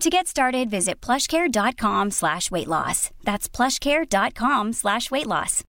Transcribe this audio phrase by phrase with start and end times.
[0.00, 3.10] To get started, visit plushcare.com slash weight loss.
[3.24, 5.62] That's plushcare.com slash weight loss.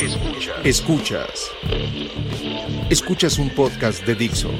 [0.00, 0.64] Escuchas.
[0.64, 1.50] Escuchas.
[2.90, 4.50] Escuchas un podcast de Dixo.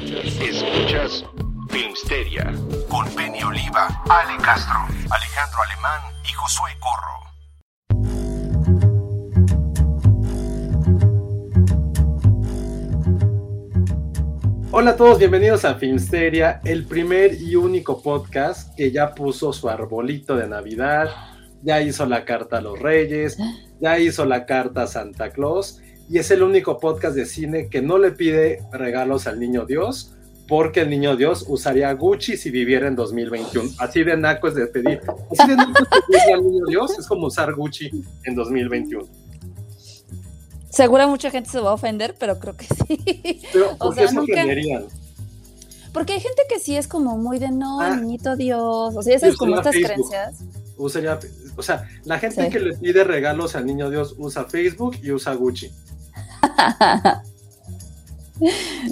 [0.41, 1.23] Escuchas
[1.69, 2.53] Filmsteria
[2.89, 7.26] con Penny Oliva, Ale Castro, Alejandro Alemán y Josué Corro.
[14.79, 19.67] Hola a todos, bienvenidos a Filmsteria, el primer y único podcast que ya puso su
[19.69, 21.09] arbolito de Navidad,
[21.63, 23.39] ya hizo la carta a los Reyes,
[23.81, 27.81] ya hizo la carta a Santa Claus y es el único podcast de cine que
[27.81, 30.15] no le pide regalos al niño Dios
[30.47, 33.71] porque el niño Dios usaría Gucci si viviera en 2021.
[33.79, 35.01] Así de naco es de pedir.
[35.31, 37.89] Así de naco es de pedirle al niño Dios es como usar Gucci
[38.25, 39.26] en 2021.
[40.69, 43.41] Seguro mucha gente se va a ofender, pero creo que sí.
[43.53, 44.85] Pero ¿por O qué sea, se nunca- ofenderían?
[45.93, 47.95] Porque hay gente que sí es como muy de no, Ah.
[47.95, 48.93] niñito Dios.
[48.95, 49.87] O sea, Sí, como estas Facebook.
[50.09, 50.35] creencias.
[50.77, 51.17] usaría,
[51.55, 52.49] o sea, la gente Sí.
[52.51, 55.71] que le pide regalos al niño Dios usa Facebook y usa Gucci.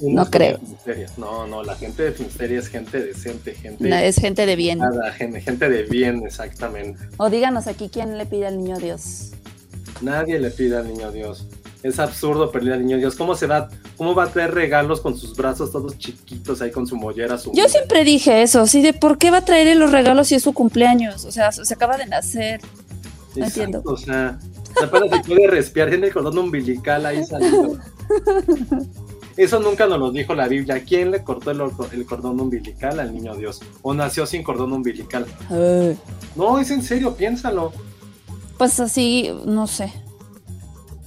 [0.01, 0.57] No creo.
[1.17, 4.79] No, no, la gente de Finsteria es gente decente, gente No, es gente de bien.
[4.79, 7.07] nada, gente, gente de bien, exactamente.
[7.17, 9.33] O díganos aquí quién le pide al niño Dios.
[10.01, 11.45] Nadie le pide al niño Dios.
[11.85, 13.15] Es absurdo pedirle al niño Dios.
[13.15, 16.87] ¿Cómo se va, cómo va a traer regalos con sus brazos todos chiquitos ahí con
[16.87, 17.37] su mollera?
[17.37, 20.35] Su Yo siempre dije eso, así de por qué va a traer los regalos si
[20.35, 21.25] es su cumpleaños.
[21.25, 22.59] O sea, se acaba de nacer.
[23.35, 23.83] no entiendo.
[23.85, 24.39] O sea,
[24.83, 27.77] apenas se puede respirar, tiene el cordón umbilical ahí saliendo.
[29.37, 30.81] Eso nunca nos lo dijo la Biblia.
[30.83, 33.59] ¿Quién le cortó el, or- el cordón umbilical al niño Dios?
[33.81, 35.25] ¿O nació sin cordón umbilical?
[35.49, 35.97] Ay,
[36.35, 37.73] No, es en serio, piénsalo.
[38.57, 39.91] Pues así, no sé.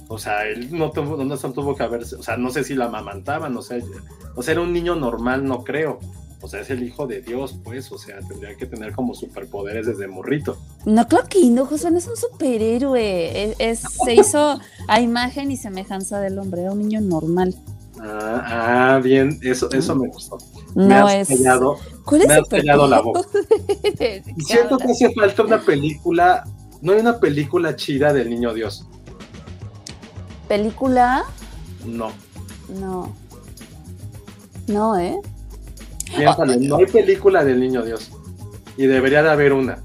[0.09, 2.85] O sea, él no tuvo, no, tuvo que haberse, o sea, no sé si la
[2.85, 3.79] amamantaban, o sea,
[4.35, 5.99] o sea, era un niño normal, no creo.
[6.41, 9.85] O sea, es el hijo de Dios, pues, o sea, tendría que tener como superpoderes
[9.85, 10.57] desde morrito.
[10.85, 13.51] No, claro que no, José, no es un superhéroe.
[13.51, 17.55] Es, es- se hizo a imagen y semejanza del hombre, era un niño normal.
[18.01, 20.37] Ah, ah, bien, eso, eso me gustó.
[20.75, 21.37] me No has es.
[21.37, 21.77] callado.
[22.05, 23.21] ¿Cuál es me has la boca.
[23.83, 26.45] ¿De qué Y siento que hace falta una película,
[26.81, 28.87] no hay una película chida del niño Dios.
[30.49, 31.23] ¿Película?
[31.85, 32.11] No,
[32.77, 33.13] No.
[34.67, 35.17] No, ¿eh?
[36.15, 38.11] piénsalo, no hay película del niño Dios.
[38.77, 39.79] Y debería de haber una.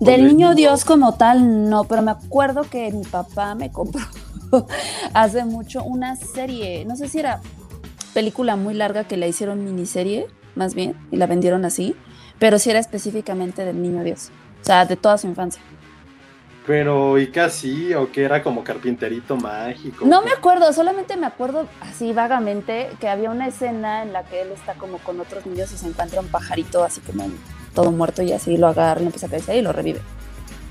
[0.00, 3.70] Del el niño niño- Dios como tal, no, pero me acuerdo que mi papá me
[3.70, 4.02] compró
[5.14, 7.40] hace mucho una serie, no sé si era
[8.14, 11.94] película muy larga que la hicieron miniserie, más bien, y la vendieron así,
[12.38, 14.30] pero sí era específicamente del niño Dios,
[14.62, 15.62] o sea, de toda su infancia.
[16.66, 17.94] Pero, ¿y casi?
[17.94, 20.04] ¿O que era como carpinterito mágico?
[20.04, 24.42] No me acuerdo, solamente me acuerdo así vagamente que había una escena en la que
[24.42, 27.30] él está como con otros niños y se encuentra un pajarito así como
[27.72, 30.00] todo muerto y así lo agarra y lo empieza a acariciar y lo revive.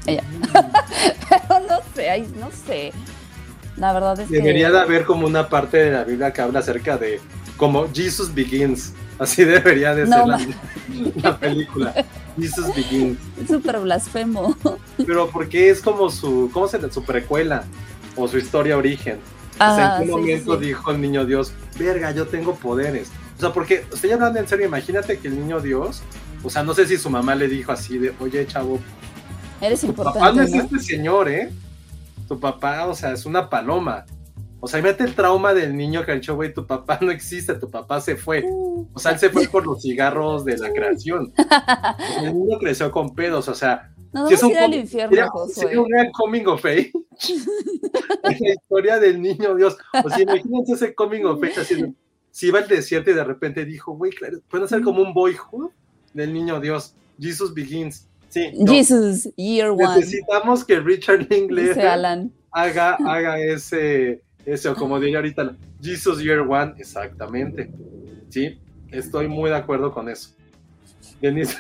[0.06, 0.24] Ella.
[1.30, 2.92] Pero no sé, ay, no sé.
[3.78, 4.74] La verdad es Debería que...
[4.74, 7.20] de haber como una parte de la Biblia que habla acerca de
[7.58, 8.94] como Jesus Begins.
[9.20, 10.48] Así debería de No, ser
[11.24, 11.94] la, película.
[12.40, 13.18] Jesus Begins.
[13.48, 14.56] Súper blasfemo.
[15.06, 17.64] Pero porque es como su, ¿cómo se le su precuela?
[18.16, 19.20] O su historia origen.
[19.54, 20.66] o sea, Ajá, ¿en qué momento sí.
[20.68, 23.10] dijo el niño Dios, verga, yo tengo poderes?
[23.38, 26.02] O sea, porque estoy hablando en serio, imagínate que el niño Dios,
[26.44, 28.80] o sea, no sé si su mamá le dijo así de, oye, chavo,
[29.60, 30.64] Eres tu papá no importante, es ¿no?
[30.64, 31.52] este señor, ¿eh?
[32.28, 34.06] Tu papá, o sea, es una paloma.
[34.60, 37.54] O sea, mete el trauma del niño que ha dicho, güey, tu papá no existe,
[37.56, 38.44] tu papá se fue.
[38.48, 41.32] O sea, él se fue por los cigarros de la creación.
[42.22, 45.80] El niño creció con pedos, o sea, Nos si es un ir al infierno, sería
[45.80, 46.92] un gran coming of age.
[48.24, 49.78] La historia del niño Dios.
[50.04, 51.94] O sea, imagínense ese coming of age de-
[52.32, 55.70] si iba al desierto y de repente dijo, güey, claro, pueden hacer como un boyhood
[56.14, 56.96] del niño Dios.
[57.20, 58.08] Jesus Begins.
[58.36, 58.52] Sí.
[58.54, 58.70] no.
[58.70, 59.96] Jesus, Year One.
[59.96, 66.74] Necesitamos que Richard Linklater haga, haga ese, ese, o como diría ahorita, Jesus Year One,
[66.78, 67.72] exactamente.
[68.28, 68.60] Sí,
[68.92, 70.32] estoy muy de acuerdo con eso.
[71.22, 71.58] Denis,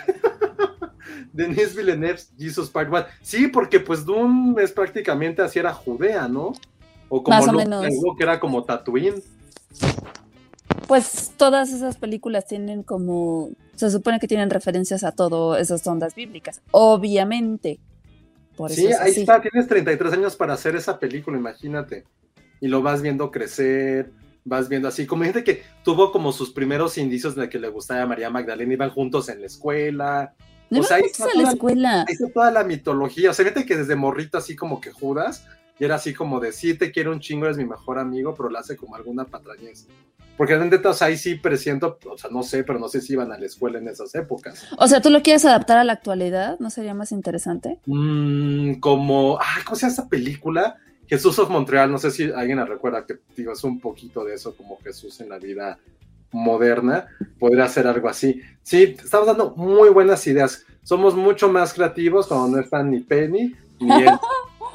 [1.31, 3.06] Denis Villeneuve, Jesus Part One.
[3.21, 6.51] Sí, porque pues Doom es prácticamente así era Judea, ¿no?
[7.07, 7.86] O como Más o Luke menos.
[7.86, 9.24] Skywalker era como Tatooine.
[10.89, 13.51] Pues todas esas películas tienen como.
[13.75, 16.62] Se supone que tienen referencias a todo esas ondas bíblicas.
[16.72, 17.80] Obviamente.
[18.56, 19.19] Por eso Sí, es ahí así.
[19.22, 22.06] está, tienes 33 años para hacer esa película, imagínate.
[22.62, 24.12] Y lo vas viendo crecer,
[24.45, 28.04] vas viendo así, como gente que tuvo como sus primeros indicios de que le gustaba
[28.04, 30.33] a María Magdalena, iban juntos en la escuela.
[30.69, 32.00] No o sea, ahí está la toda- escuela.
[32.07, 33.31] Ahí está toda la mitología.
[33.31, 35.45] O sea, fíjate que desde morrito así como que Judas,
[35.80, 38.50] y era así como de, sí, te quiero un chingo, eres mi mejor amigo, pero
[38.50, 39.88] le hace como alguna patrañez.
[40.38, 43.13] Porque realmente, o sea, ahí sí presiento, o sea, no sé, pero no sé si
[43.13, 44.68] iban a la escuela en esas épocas.
[44.77, 46.60] O sea, ¿tú lo quieres adaptar a la actualidad?
[46.60, 47.80] ¿No sería más interesante?
[47.86, 50.77] Mm, como, ah, ¿cómo se llama esa película?
[51.07, 54.33] Jesús of Montreal, no sé si alguien la recuerda, que digo, es un poquito de
[54.33, 55.80] eso, como Jesús en la vida
[56.31, 57.07] moderna,
[57.39, 58.42] podría ser algo así.
[58.62, 60.66] Sí, estamos dando muy buenas ideas.
[60.83, 64.10] Somos mucho más creativos cuando no están ni Penny ni él.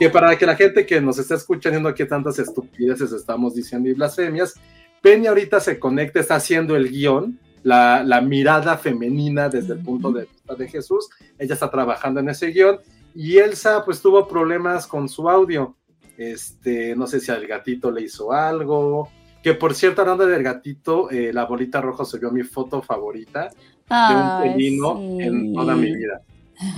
[0.00, 3.92] Que para que la gente que nos está escuchando aquí tantas estupideces estamos diciendo y
[3.92, 4.54] blasfemias,
[5.02, 10.10] Penny ahorita se conecta, está haciendo el guion, la, la mirada femenina desde el punto
[10.10, 11.10] de vista de Jesús.
[11.38, 12.78] Ella está trabajando en ese guion
[13.14, 15.76] y Elsa pues tuvo problemas con su audio.
[16.16, 19.10] Este, no sé si al gatito le hizo algo.
[19.42, 24.14] Que por cierto, hablando del gatito, eh, la bolita roja subió mi foto favorita de
[24.14, 25.22] un Ay, felino sí.
[25.24, 26.22] en toda mi vida.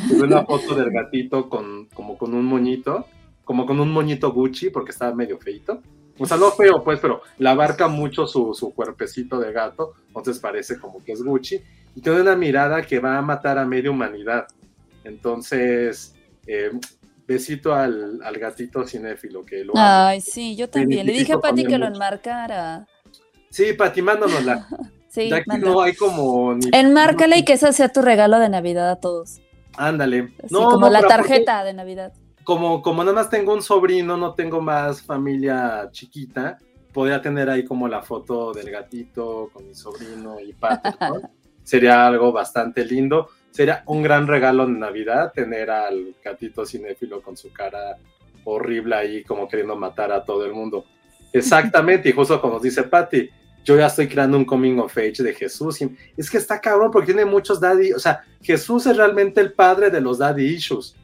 [0.08, 3.06] Tuve una foto del gatito con, como con un moñito,
[3.44, 5.80] como con un moñito Gucci, porque estaba medio feito.
[6.18, 10.38] O sea, no feo, pues, pero la abarca mucho su, su cuerpecito de gato, entonces
[10.38, 11.60] parece como que es Gucci.
[11.94, 14.46] Y tiene una mirada que va a matar a media humanidad.
[15.04, 16.14] Entonces,
[16.46, 16.70] eh,
[17.26, 19.82] besito al, al gatito cinéfilo que lo amo.
[19.82, 21.06] Ay, sí, yo también.
[21.06, 22.86] Le dije a Pati que lo enmarcara.
[23.50, 24.66] Sí, Pati, mándanosla.
[25.12, 26.70] Sí, ya que no hay como ni.
[26.72, 29.42] Enmárcala y que ese sea tu regalo de Navidad a todos.
[29.76, 30.32] Ándale.
[30.42, 32.14] Así No, como no, la tarjeta de Navidad.
[32.44, 36.58] Como, como nada más tengo un sobrino, no tengo más familia chiquita,
[36.92, 41.30] podría tener ahí como la foto del gatito con mi sobrino y Pato, ¿no?
[41.62, 43.28] Sería algo bastante lindo.
[43.50, 47.96] Sería un gran regalo de Navidad tener al gatito cinéfilo con su cara
[48.44, 50.84] horrible ahí como queriendo matar a todo el mundo.
[51.32, 53.30] Exactamente, y justo como nos dice Patty,
[53.64, 55.80] yo ya estoy creando un coming of age de Jesús.
[55.80, 59.52] y es que está cabrón porque tiene muchos daddy, o sea, Jesús es realmente el
[59.52, 60.96] padre de los daddy issues.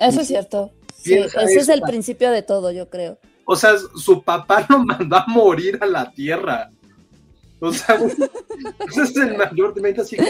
[0.00, 0.70] Eso es cierto.
[0.96, 3.18] Sí, ese es el principio de todo, yo creo.
[3.44, 6.70] O sea, su papá lo mandó a morir a la tierra.
[7.60, 7.96] O sea,
[8.88, 10.28] ese es el mayormente así como.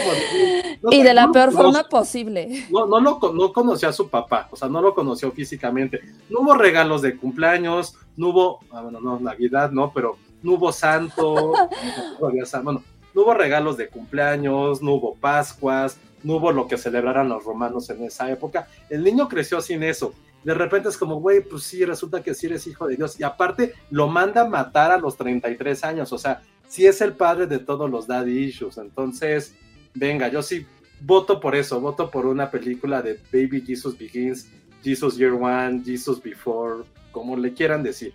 [0.81, 2.65] no y de la no- peor no- forma posible.
[2.71, 5.99] No, no, lo, no conoció a su papá, o sea, no lo conoció físicamente.
[6.29, 10.71] No hubo regalos de cumpleaños, no hubo, ah, bueno, no, Navidad, no, pero no hubo
[10.71, 11.53] santo,
[12.19, 12.83] bueno,
[13.13, 17.89] no hubo regalos de cumpleaños, no hubo Pascuas, no hubo lo que celebraran los romanos
[17.89, 18.67] en esa época.
[18.89, 20.13] El niño creció sin eso.
[20.43, 23.19] De repente es como, güey, pues sí, resulta que sí eres hijo de Dios.
[23.19, 27.13] Y aparte lo manda a matar a los 33 años, o sea, sí es el
[27.13, 28.77] padre de todos los daddy issues.
[28.77, 29.53] Entonces,
[29.93, 30.65] venga, yo sí
[31.01, 34.47] voto por eso, voto por una película de Baby Jesus Begins,
[34.83, 38.13] Jesus Year One, Jesus Before, como le quieran decir.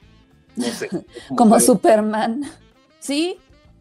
[0.57, 0.89] No sé.
[1.37, 2.43] Como que- Superman.
[3.01, 3.39] Sí,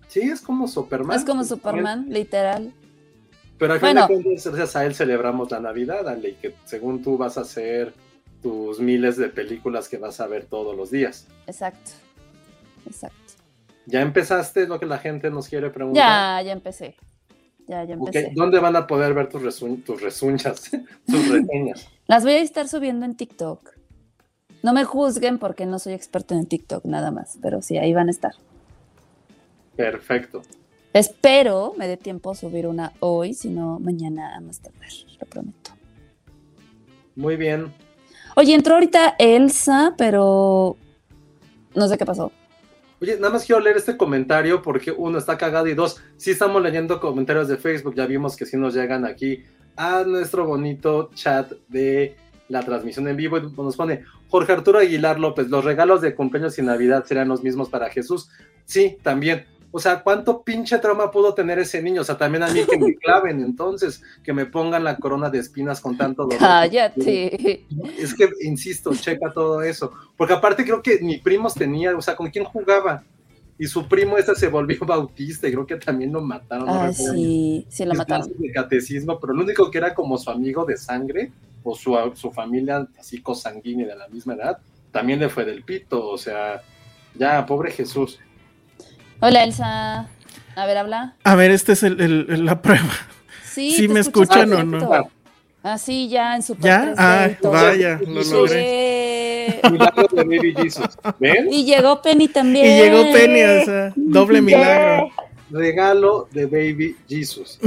[0.10, 1.18] Sí, es como Superman.
[1.18, 2.72] es como Superman, literal.
[3.63, 4.08] Pero al Bueno.
[4.08, 7.93] de cuentas, gracias a él celebramos la Navidad, Ale, que según tú vas a hacer
[8.41, 11.27] tus miles de películas que vas a ver todos los días.
[11.48, 11.91] Exacto.
[12.86, 13.15] Exacto.
[13.86, 16.41] ¿Ya empezaste lo que la gente nos quiere preguntar?
[16.41, 16.98] Ya, ya empecé.
[17.65, 18.34] Ya, ya empecé.
[18.36, 20.70] ¿Dónde van a poder ver tus, resu- tus resuñas,
[21.08, 21.88] tus reseñas?
[22.08, 23.70] Las voy a estar subiendo en TikTok.
[24.62, 28.10] No me juzguen porque no soy experto en TikTok nada más, pero sí, ahí van
[28.10, 28.34] a estar.
[29.77, 30.41] Perfecto.
[30.94, 35.28] Espero me dé tiempo a subir una hoy, si no mañana a más tardar, lo
[35.28, 35.72] prometo.
[37.16, 37.74] Muy bien.
[38.36, 40.78] Oye, entró ahorita Elsa, pero
[41.76, 42.32] no sé qué pasó.
[43.02, 46.62] Oye, nada más quiero leer este comentario porque uno está cagado y dos, sí estamos
[46.62, 49.44] leyendo comentarios de Facebook, ya vimos que sí nos llegan aquí
[49.76, 52.16] a nuestro bonito chat de
[52.50, 56.58] la transmisión en vivo y nos pone Jorge Arturo Aguilar López, los regalos de cumpleaños
[56.60, 58.30] y Navidad serán los mismos para Jesús.
[58.66, 59.46] Sí, también.
[59.75, 62.01] O sea, ¿cuánto pinche trauma pudo tener ese niño?
[62.01, 65.39] O sea, también a mí que me claven entonces, que me pongan la corona de
[65.39, 66.38] espinas con tanto dolor.
[66.38, 67.65] Cállate.
[67.98, 69.92] Es que, insisto, checa todo eso.
[70.15, 73.03] Porque aparte creo que ni primos tenía, o sea, ¿con quién jugaba?
[73.58, 76.65] y su primo ese se volvió bautista y creo que también lo mataron.
[76.65, 78.30] no Ah, recuerdo sí, sí lo mataron.
[78.38, 81.32] de catecismo, pero lo único que era como su amigo de sangre
[81.63, 84.58] o su, su familia así cosanguínea de la misma edad,
[84.92, 86.62] también le fue del pito, o sea,
[87.15, 88.20] ya, pobre Jesús.
[89.25, 90.06] Hola, Elsa.
[90.58, 91.15] A ver, habla.
[91.24, 92.92] A ver, esta es el- el- el- la prueba.
[93.50, 95.08] Sí, ¿Sí me escuchan o no?
[95.63, 96.82] Ah, sí, ya en Super ¿Ya?
[96.82, 99.62] 3D Ah, vaya, lo logré.
[99.72, 100.89] Milagro de Baby Jesus.
[101.20, 101.48] ¿Ven?
[101.53, 102.65] Y llegó Penny también.
[102.65, 105.10] Y llegó Penny, o sea, doble milagro.
[105.54, 107.60] Regalo de Baby Jesus.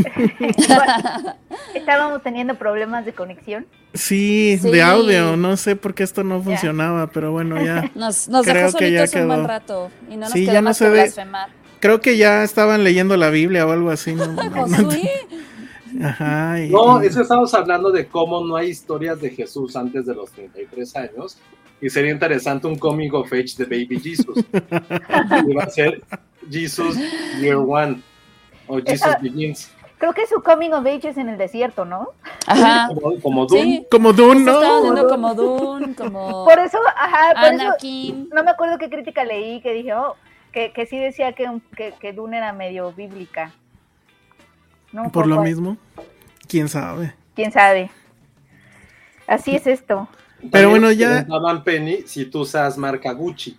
[1.74, 3.64] Estábamos teniendo problemas de conexión.
[3.94, 4.70] Sí, Sí.
[4.70, 7.90] de audio, no sé por qué esto no funcionaba, pero bueno, ya.
[7.94, 9.90] Nos, nos Creo dejó que ya solitos un buen rato.
[10.10, 11.02] Y no nos Sí, quedó ya no más se que ve.
[11.02, 11.48] blasfemar.
[11.80, 14.14] Creo que ya estaban leyendo la Biblia o algo así.
[14.14, 14.26] ¿no?
[14.26, 15.10] No, no- Josué.
[16.02, 16.60] Ajá.
[16.62, 20.14] y- No, es que estamos hablando de cómo no hay historias de Jesús antes de
[20.14, 21.38] los 33 años.
[21.80, 24.44] Y sería interesante un comic of age de Baby Jesus.
[24.52, 26.02] Va a ser
[26.50, 26.96] Jesus
[27.40, 28.02] Year One.
[28.68, 29.70] O Jesus Esa- Begins.
[29.98, 32.10] Creo que su coming of age es en el desierto, ¿no?
[32.46, 32.88] Ajá.
[32.88, 33.48] Como, como.
[33.48, 33.86] Sí.
[33.90, 34.58] Como Dune, ¿no?
[34.58, 38.28] haciendo como Dune, como Por eso, ajá, por eso Anakin.
[38.30, 40.14] no me acuerdo qué crítica leí que dije, oh,
[40.52, 43.52] que, que sí decía que, que, que Dune era medio bíblica.
[44.92, 45.48] No, Por lo ¿cuál?
[45.48, 45.76] mismo.
[46.46, 47.14] ¿Quién sabe?
[47.34, 47.90] Quién sabe.
[49.26, 50.08] Así es esto.
[50.38, 51.26] Pero También bueno, ya-
[51.64, 53.56] Penny si tú usas marca Gucci.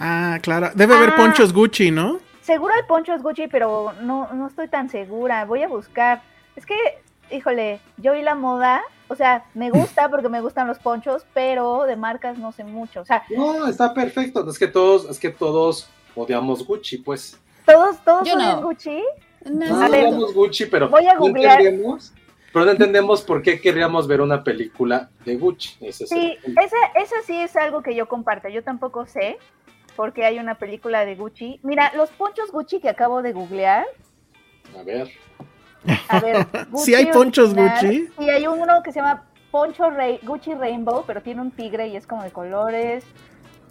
[0.00, 0.70] Ah, claro.
[0.74, 1.16] Debe haber Ah.
[1.16, 2.18] ponchos Gucci, ¿no?
[2.42, 5.44] Seguro hay ponchos Gucci, pero no, no estoy tan segura.
[5.44, 6.22] Voy a buscar.
[6.56, 6.74] Es que,
[7.30, 11.84] híjole, yo y la moda, o sea, me gusta porque me gustan los ponchos, pero
[11.84, 13.02] de marcas no sé mucho.
[13.02, 14.48] O sea, No, está perfecto.
[14.48, 17.38] Es que todos, es que todos odiamos Gucci, pues.
[17.66, 18.62] todos, todos Yo odian no.
[18.62, 19.02] Gucci.
[19.44, 21.60] No, No odiamos Gucci, pero voy a no googlear.
[22.52, 25.76] pero no entendemos por qué querríamos ver una película de Gucci.
[25.80, 28.48] Ese Sí, esa, esa sí es algo que yo comparto.
[28.48, 29.38] Yo tampoco sé
[29.96, 31.60] porque hay una película de Gucci.
[31.62, 33.86] Mira, los ponchos Gucci que acabo de googlear.
[34.78, 35.10] A ver.
[36.08, 38.08] A ver, Sí hay ponchos original, Gucci.
[38.18, 41.96] Y hay uno que se llama Poncho Rey- Gucci Rainbow, pero tiene un tigre y
[41.96, 43.04] es como de colores.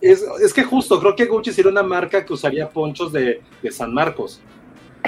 [0.01, 3.71] Es, es que justo, creo que Gucci sería una marca que usaría ponchos de, de
[3.71, 4.41] San Marcos.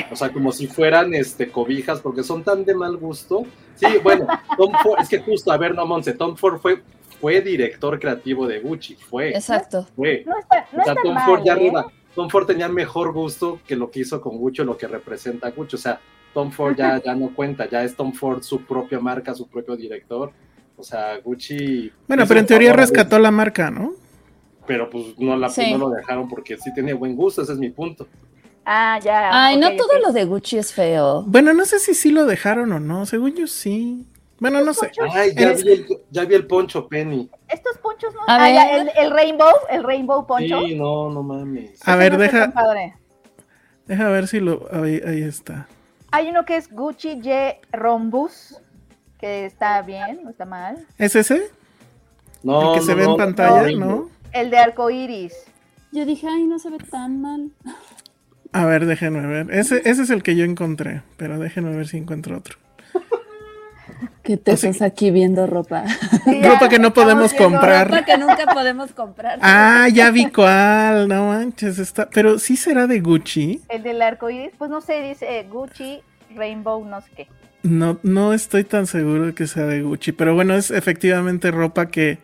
[0.10, 3.44] O sea, como si fueran este, cobijas, porque son tan de mal gusto.
[3.76, 4.26] Sí, bueno,
[4.58, 6.82] Tom Ford, es que justo, a ver, no, Monse, Tom Ford fue,
[7.22, 9.88] fue director creativo de Gucci, fue, Exacto.
[9.96, 10.24] fue.
[10.26, 11.56] No está, no O sea, Tom mal, Ford ya ¿eh?
[11.56, 11.86] arriba,
[12.16, 15.50] Tom Ford tenía mejor gusto que lo que hizo con Gucci, o lo que representa
[15.52, 15.76] Gucci.
[15.76, 16.02] O sea,
[16.34, 19.78] Tom Ford ya, ya no cuenta, ya es Tom Ford su propia marca, su propio
[19.78, 20.32] director.
[20.76, 21.92] O sea, Gucci.
[22.08, 23.94] Bueno, pero en teoría rescató la marca, ¿no?
[24.68, 25.72] pero pues no, la, Sí.
[25.72, 28.08] no lo dejaron porque sí tiene buen gusto, ese es mi punto.
[28.64, 29.30] Ah, ya.
[29.34, 31.24] Ay, no todo lo de Gucci es feo.
[31.28, 33.06] Bueno, no sé si sí lo dejaron o no.
[33.06, 34.06] Según yo sí.
[34.42, 34.88] Bueno, no sé.
[34.88, 37.30] Ponchos, Ay, ya es- vi, el, ya vi el poncho, Penny.
[37.48, 38.22] Estos ponchos no.
[38.22, 40.60] A Ah, ya, el, el Rainbow, el Rainbow poncho.
[40.62, 41.80] Sí, no, no mames.
[41.88, 42.52] A ver, deja,
[43.86, 44.68] deja ver si lo.
[44.72, 45.68] Ahí, ahí está.
[46.12, 48.60] Hay uno que es Gucci J Rhombus,
[49.20, 50.86] que está bien, no está mal.
[50.98, 51.44] ¿Es ese?
[52.44, 53.86] No, el que se no, ve no, en pantalla, no.
[53.86, 54.10] ¿no?
[54.34, 55.36] El de arcoiris.
[55.92, 57.52] Yo dije, ay, no se ve tan mal.
[58.54, 59.52] A ver, déjenme ver.
[59.54, 62.58] Ese, ese es el que yo encontré, pero déjenme ver si encuentro otro.
[64.24, 65.86] ¿Qué te estás aquí viendo ropa?
[66.26, 67.90] Sí, Ropa que no podemos comprar.
[67.90, 69.40] ropa que nunca podemos comprar.
[69.42, 72.10] Ah, ya vi cuál, no manches, está.
[72.10, 73.62] Pero sí será de Gucci.
[73.70, 76.02] El del arcoiris, pues no sé, dice eh, Gucci
[76.36, 77.28] Rainbow, no sé qué.
[77.64, 81.88] No, no estoy tan seguro de que sea de Gucci, pero bueno, es efectivamente ropa
[81.88, 82.20] que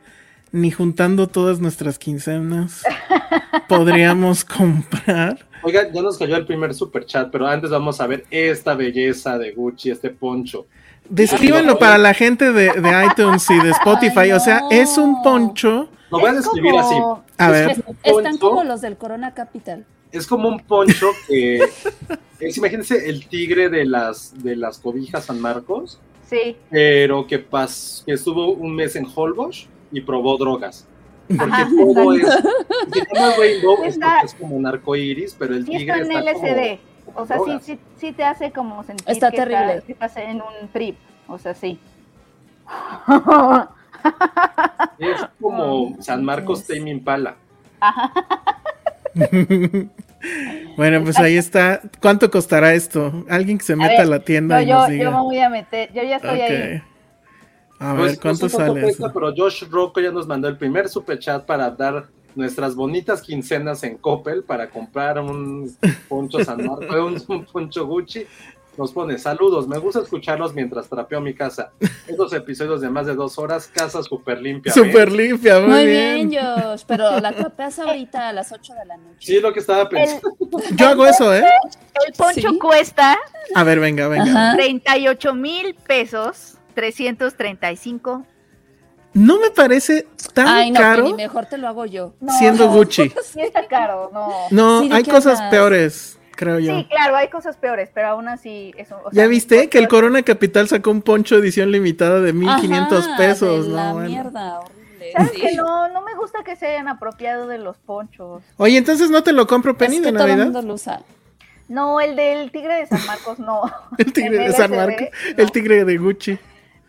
[0.52, 2.84] ni juntando todas nuestras quincenas
[3.68, 5.40] podríamos comprar.
[5.64, 9.38] Oiga, ya nos cayó el primer super chat, pero antes vamos a ver esta belleza
[9.38, 10.68] de Gucci, este poncho.
[11.10, 14.20] Descríbanlo para la gente de, de iTunes y de Spotify.
[14.20, 15.90] Ay, O sea, es un poncho.
[16.10, 17.24] Lo voy a Es describir como- así.
[17.38, 17.84] A ver, Es-
[18.18, 19.86] están como los del Corona Capital.
[20.12, 21.58] Es como un poncho que
[22.40, 26.00] es, imagínense el tigre de las de las cobijas San Marcos,
[26.30, 30.86] Sí, pero que pas, que estuvo un mes en Holbox y probó drogas.
[31.28, 32.50] Porque Ajá, todo es, exacto.
[32.94, 36.06] se llama Rainbow, es porque es como un arco iris, pero el sí tigre está
[36.20, 36.56] en está LSD.
[36.80, 37.64] como O sea, sí, drogas.
[37.64, 39.74] sí, sí te hace como sentir Está que, terrible.
[39.76, 40.98] Está, que estás en un trip.
[41.28, 41.80] O sea, sí.
[45.00, 47.36] Es como San Marcos Tame Impala.
[50.78, 51.82] bueno, pues ahí está.
[52.02, 53.26] ¿Cuánto costará esto?
[53.30, 55.40] Alguien que se meta a, ver, la tienda No, y yo, nos yo me voy
[55.40, 56.82] a meter, yo ya estoy ahí.
[57.80, 60.90] A Pues, ver, ¿cuánto no sé sale pero Josh Rocco ya nos mandó el primer
[60.90, 65.75] super chat para dar nuestras bonitas quincenas en Coppel para comprar un
[66.08, 68.25] poncho San Marcos, un, un poncho Gucci.
[68.77, 71.72] nos pone saludos, me gusta escucharlos mientras trapeo mi casa.
[72.08, 74.72] Estos episodios de más de dos horas, casa súper limpia.
[74.72, 76.29] Súper limpia, muy, Muy bien.
[76.29, 79.17] bien, Josh, pero la trapeas ahorita a las 8 de la noche.
[79.20, 80.29] Sí, es lo que estaba pensando.
[80.75, 81.44] Yo hago eso, ¿eh?
[82.06, 82.60] El poncho Sí.
[82.60, 83.17] cuesta
[83.56, 84.25] A ver, venga, venga.
[84.50, 84.56] Ajá.
[84.56, 88.25] 38 mil pesos, 335.
[89.14, 92.14] No me parece tan Ay, no, caro Penny, mejor te lo hago yo.
[92.20, 93.12] No, siendo no, Gucci.
[93.24, 94.30] Sí está caro, no.
[94.52, 96.78] No, Sí, ¿de hay cosas peores, creo yo.
[96.78, 98.96] Sí, claro, hay cosas peores, pero aún así eso.
[99.04, 103.08] o ¿Ya sea, viste que el Corona Capital sacó un poncho edición limitada de 1500
[103.08, 103.66] Ajá, pesos?
[103.66, 104.10] de no, la bueno.
[104.10, 105.12] mierda, horrible.
[105.16, 105.42] ¿Sabes sí.
[105.42, 105.88] que no?
[105.90, 108.44] No me gusta que se hayan apropiado de los ponchos.
[108.58, 110.44] Oye, entonces no te lo compro Penny Es de que todo Navidad.
[110.46, 111.02] mundo lo usa.
[111.70, 113.62] No, el del tigre de San Marcos no.
[113.98, 115.44] El tigre de San Marcos, no.
[115.44, 116.38] el tigre de Gucci.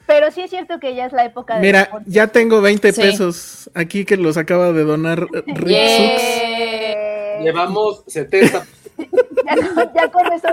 [0.09, 1.61] Pero sí es cierto que ya es la época de.
[1.61, 2.13] Mira, ponchos.
[2.13, 3.01] ya tengo 20 Sí.
[3.01, 6.23] pesos aquí que los acaba de donar eh, Rick Sux.
[6.23, 8.65] Eh, Llevamos 70.
[8.99, 10.49] ya, no- ya con eso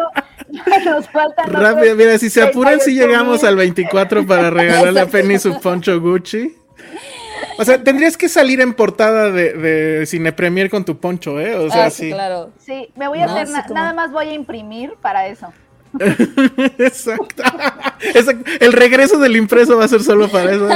[0.51, 1.49] ya nos faltan.
[1.49, 3.07] otros Rápido, mira, si se apuran, si 38,000.
[3.07, 6.55] llegamos al 24 para regalarle a Penny su poncho Gucci.
[7.57, 11.55] O sea, tendrías que salir en portada de, de Cine Premier con tu poncho, ¿eh?
[11.55, 12.07] O sea, ah, sí.
[12.07, 12.51] sí, claro.
[12.59, 15.27] Sí, me voy a No, hacer, sí, na- como- nada más voy a imprimir para
[15.27, 15.47] eso.
[16.77, 17.43] Exacto.
[18.01, 18.51] Exacto.
[18.59, 20.67] El regreso del impreso va a ser solo para eso.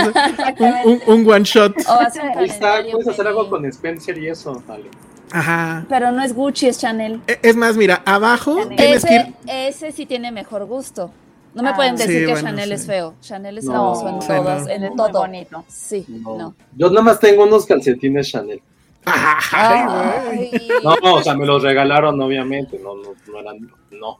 [0.59, 1.77] Un, un- un one shot.
[1.77, 4.85] Está, puedes hacer algo con Spencer y eso, vale.
[5.31, 5.85] Ajá.
[5.89, 7.21] Pero no es Gucci, es Chanel.
[7.27, 9.33] E- Es más, mira, abajo tienes que Ese, ir.
[9.47, 11.11] ese sí tiene mejor gusto.
[11.53, 11.75] No me Ah.
[11.75, 12.73] pueden Sí, decir que bueno, Chanel sí.
[12.75, 13.13] es feo.
[13.21, 14.69] Chanel es No, hermoso en sí, todos, no.
[14.69, 15.11] en el Muy todo.
[15.21, 15.65] bonito.
[15.67, 16.37] Sí, No.
[16.37, 16.55] no.
[16.75, 18.61] Yo nada más tengo unos calcetines Chanel.
[19.05, 20.51] Ay, güey.
[20.53, 20.69] Ay.
[20.83, 22.77] No, o sea, me los regalaron, obviamente.
[22.79, 23.71] No, no, no eran.
[23.91, 24.19] No.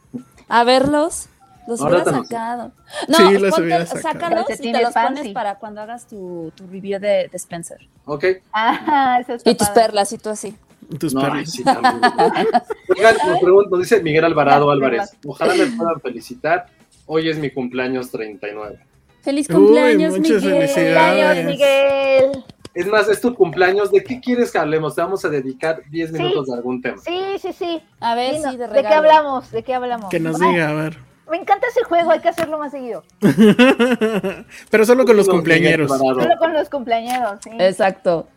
[0.50, 1.28] A verlos.
[1.68, 2.72] Los Ahora hubiera sacado.
[3.08, 4.02] No, Sí, los ponte- hubiera sacado.
[4.20, 5.34] sácalos y te los pones fancy.
[5.34, 7.78] para cuando hagas tu, tu review de, de Spencer.
[8.06, 8.26] Ok.
[8.52, 9.82] Ah, eso Y tus padre.
[9.84, 10.56] perlas y tú así.
[11.00, 11.52] Tus No, perros.
[11.52, 11.64] sí.
[12.98, 15.16] Oigan, nos pregunto, dice Miguel Alvarado Álvarez.
[15.28, 16.66] Ojalá me puedan felicitar.
[17.06, 18.80] Hoy es mi cumpleaños 39.
[19.22, 20.68] Feliz Uy, cumpleaños, muchas Miguel.
[20.68, 21.46] felicidades.
[21.46, 22.44] Cumpleaños, Miguel.
[22.74, 23.92] Es más, es tu cumpleaños.
[23.92, 24.96] ¿De qué quieres que hablemos?
[24.96, 26.18] Te vamos a dedicar 10 Sí.
[26.18, 26.98] minutos de algún tema.
[26.98, 27.82] Sí, sí, sí.
[28.00, 29.52] A ver Sí, no, de ¿De qué hablamos?
[29.52, 30.10] ¿De qué hablamos?
[30.10, 30.98] Que nos Ay, diga, a ver.
[31.30, 33.04] Me encanta ese juego, hay que hacerlo más seguido.
[34.72, 35.90] Pero solo con los cumpleañeros.
[35.90, 37.52] Solo con los cumpleañeros, sí.
[37.60, 38.28] Exacto.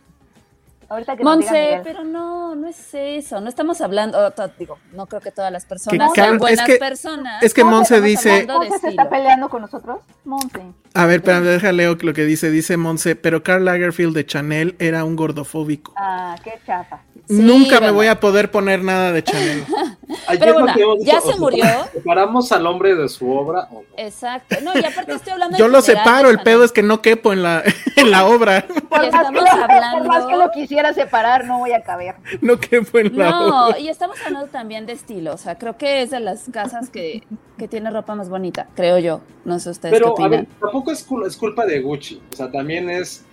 [0.89, 3.41] Ahorita que Monse, pero no, no es eso.
[3.41, 6.73] No estamos hablando, to- digo, no creo que todas las personas Carl- sean buenas es
[6.75, 7.43] que- personas.
[7.43, 8.45] Es que Monse dice.
[8.47, 10.01] ¿Monse se está peleando con nosotros?
[10.25, 10.61] Monse.
[10.93, 12.51] A ver, pero déjale leo lo que dice.
[12.51, 15.93] Dice Monse, pero Karl Lagerfield de Chanel era un gordofóbico.
[15.95, 17.01] Ah, qué chafa.
[17.27, 19.63] Sí, Nunca me voy a poder poner nada de Chanel.
[20.27, 21.65] Ayer Pero bueno, ya dicho, se murió.
[21.93, 23.83] ¿Separamos al hombre de su obra o no?
[23.97, 24.55] Exacto.
[24.63, 27.33] No, y aparte estoy hablando Yo lo general separo, el pedo es que no quepo
[27.33, 27.63] en la,
[27.95, 28.65] en la obra.
[28.89, 32.15] Por Y más, que por hablando- más que lo quisiera separar, no voy a caber.
[32.41, 33.79] No quepo en la No, obra.
[33.79, 35.33] y estamos hablando también de estilo.
[35.33, 37.23] O sea, creo que es de las casas que,
[37.57, 39.21] que tiene ropa más bonita, creo yo.
[39.45, 40.59] No sé ustedes Pero, qué a ver, opinan.
[40.59, 42.21] tampoco es, cul- es culpa de Gucci.
[42.31, 43.25] O sea, también es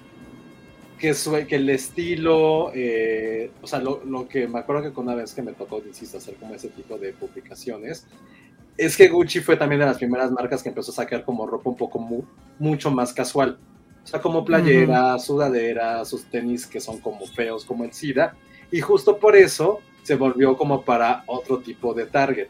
[1.01, 5.17] que, que el estilo, eh, o sea, lo, lo que me acuerdo que con una
[5.17, 8.07] vez que me tocó, insisto, hacer como ese tipo de publicaciones,
[8.77, 11.71] es que Gucci fue también de las primeras marcas que empezó a sacar como ropa
[11.71, 12.23] un poco mu-
[12.59, 13.59] mucho más casual.
[14.05, 18.35] O sea, como playeras, sudaderas, sus tenis que son como feos, como el SIDA.
[18.71, 22.49] Y justo por eso se volvió como para otro tipo de target.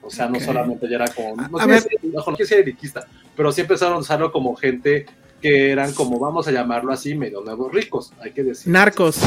[0.00, 0.44] O sea, no Ok.
[0.44, 1.36] solamente ya era como...
[1.36, 5.04] No, quiero ser- ojo, no quiero ser elitista, pero sí empezaron a usarlo como gente
[5.40, 8.72] que eran como, vamos a llamarlo así, medio nuevos ricos, hay que decir.
[8.72, 9.18] Narcos.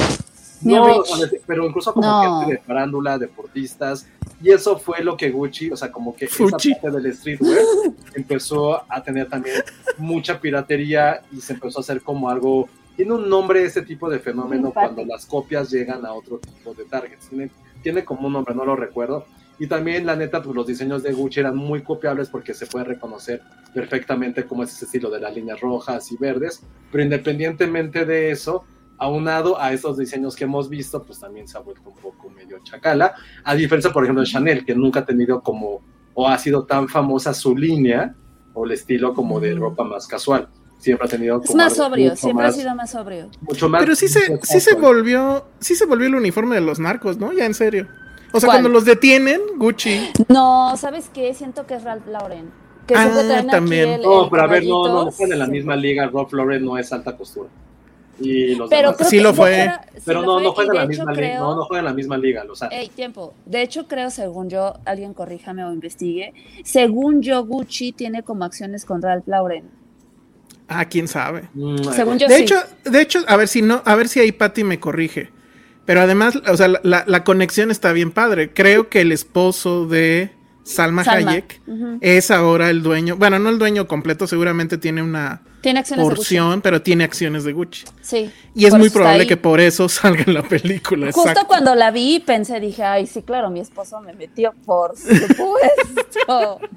[0.61, 1.03] No,
[1.47, 2.41] pero incluso como No.
[2.41, 4.05] gente de farándula, deportistas,
[4.43, 6.71] y eso fue lo que Gucci, o sea, como que Fuchi.
[6.73, 7.59] esa parte del streetwear
[8.15, 9.55] empezó a tener también
[9.97, 14.19] mucha piratería y se empezó a hacer como algo, tiene un nombre ese tipo de
[14.19, 14.93] fenómeno Simpático.
[14.95, 17.49] cuando las copias llegan a otro tipo de targets, tiene,
[17.81, 19.25] tiene como un nombre, no lo recuerdo,
[19.63, 22.85] y también la neta, pues los diseños de Gucci eran muy copiables porque se puede
[22.85, 23.41] reconocer
[23.75, 28.63] perfectamente cómo es ese estilo de las líneas rojas y verdes, pero independientemente de eso,
[28.97, 32.57] aunado a esos diseños que hemos visto, pues también se ha vuelto un poco medio
[32.63, 35.81] chacala, a diferencia, por ejemplo, de Chanel, que nunca ha tenido como,
[36.13, 38.15] o ha sido tan famosa su línea,
[38.53, 40.49] o el estilo como de ropa más casual.
[40.77, 43.29] Siempre ha tenido Es como más algo sobrio, siempre más- ha sido más sobrio.
[43.41, 46.61] Mucho más Pero sí se, sí se más- volvió, sí se volvió el uniforme de
[46.61, 47.31] los narcos, ¿no?
[47.31, 47.87] Ya en serio.
[48.33, 48.57] O sea, ¿Cuál?
[48.61, 50.09] cuando los detienen, Gucci.
[50.29, 51.33] No, ¿sabes qué?
[51.33, 52.49] Siento que es Ralph Lauren.
[52.87, 53.89] Que Ah, traen aquí también.
[53.89, 55.51] el- No, pero a ver, no, no, están en la Sí.
[55.51, 56.07] misma liga.
[56.07, 57.49] Rob Lauren no es alta costura.
[58.19, 59.69] Y los Pero demás- Sí lo fue.
[59.95, 61.27] sí pero lo no, fue, no y juegan en la misma liga.
[61.27, 62.43] creo- No, no juegan en la misma liga.
[62.53, 63.33] Sea, Ey, tiempo.
[63.45, 68.85] De hecho, creo, según yo, alguien corríjame o investigue, según yo, Gucci tiene como acciones
[68.85, 69.69] con Ralph Lauren.
[70.67, 71.49] Ah, quién sabe.
[71.53, 72.43] mm, Según yo, De sí.
[72.43, 75.29] hecho, de hecho, a ver si no, a ver si ahí Patty me corrige.
[75.85, 78.51] Pero además, o sea, la, la- conexión está bien padre.
[78.53, 80.31] Creo que el esposo de
[80.63, 81.31] Salma, Salma.
[81.31, 81.59] Hayek,
[82.01, 83.17] es ahora el dueño.
[83.17, 87.43] Bueno, no el dueño completo, seguramente tiene una Tiene acciones de porción, pero tiene acciones
[87.43, 87.85] de Gucci.
[88.01, 88.31] Sí.
[88.53, 91.07] Y es muy probable que por eso salga en la película.
[91.07, 91.47] Justo exacto.
[91.47, 96.59] cuando la vi pensé, dije, ay, sí, claro, mi esposo me metió, por supuesto.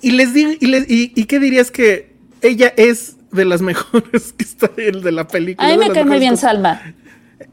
[0.00, 4.32] Y les digo, y, les- y- y qué dirías que ella es de las mejores
[4.34, 5.66] que está el de la película.
[5.66, 6.36] A mí me cae muy bien.
[6.36, 6.94] Salma.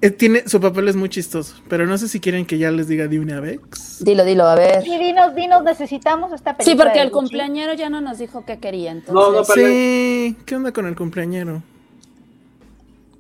[0.02, 2.88] Eh, tiene, su papel es muy chistoso, pero no sé si quieren que ya les
[2.88, 3.60] diga de una vez.
[4.00, 4.84] Dilo, dilo, a ver.
[4.84, 6.84] Sí, dinos, dinos, necesitamos esta película.
[6.84, 7.20] Sí, porque el Gucci.
[7.20, 9.14] cumpleañero ya no nos dijo qué quería, entonces.
[9.16, 11.64] No, no, pero- Sí, ¿qué onda con el cumpleañero?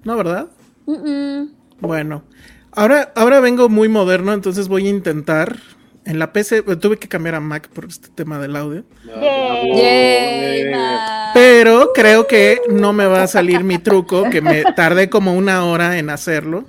[0.03, 0.47] ¿No, verdad?
[0.85, 1.51] Mm, mm.
[1.81, 2.23] Bueno,
[2.71, 5.57] ahora, ahora vengo muy moderno, entonces voy a intentar.
[6.03, 8.83] En la PC eh, tuve que cambiar a Mac por este tema del audio.
[9.05, 9.75] Yay.
[9.77, 11.31] Yay, ma.
[11.33, 15.63] Pero creo que no me va a salir mi truco, que me tardé como una
[15.65, 16.65] hora en hacerlo.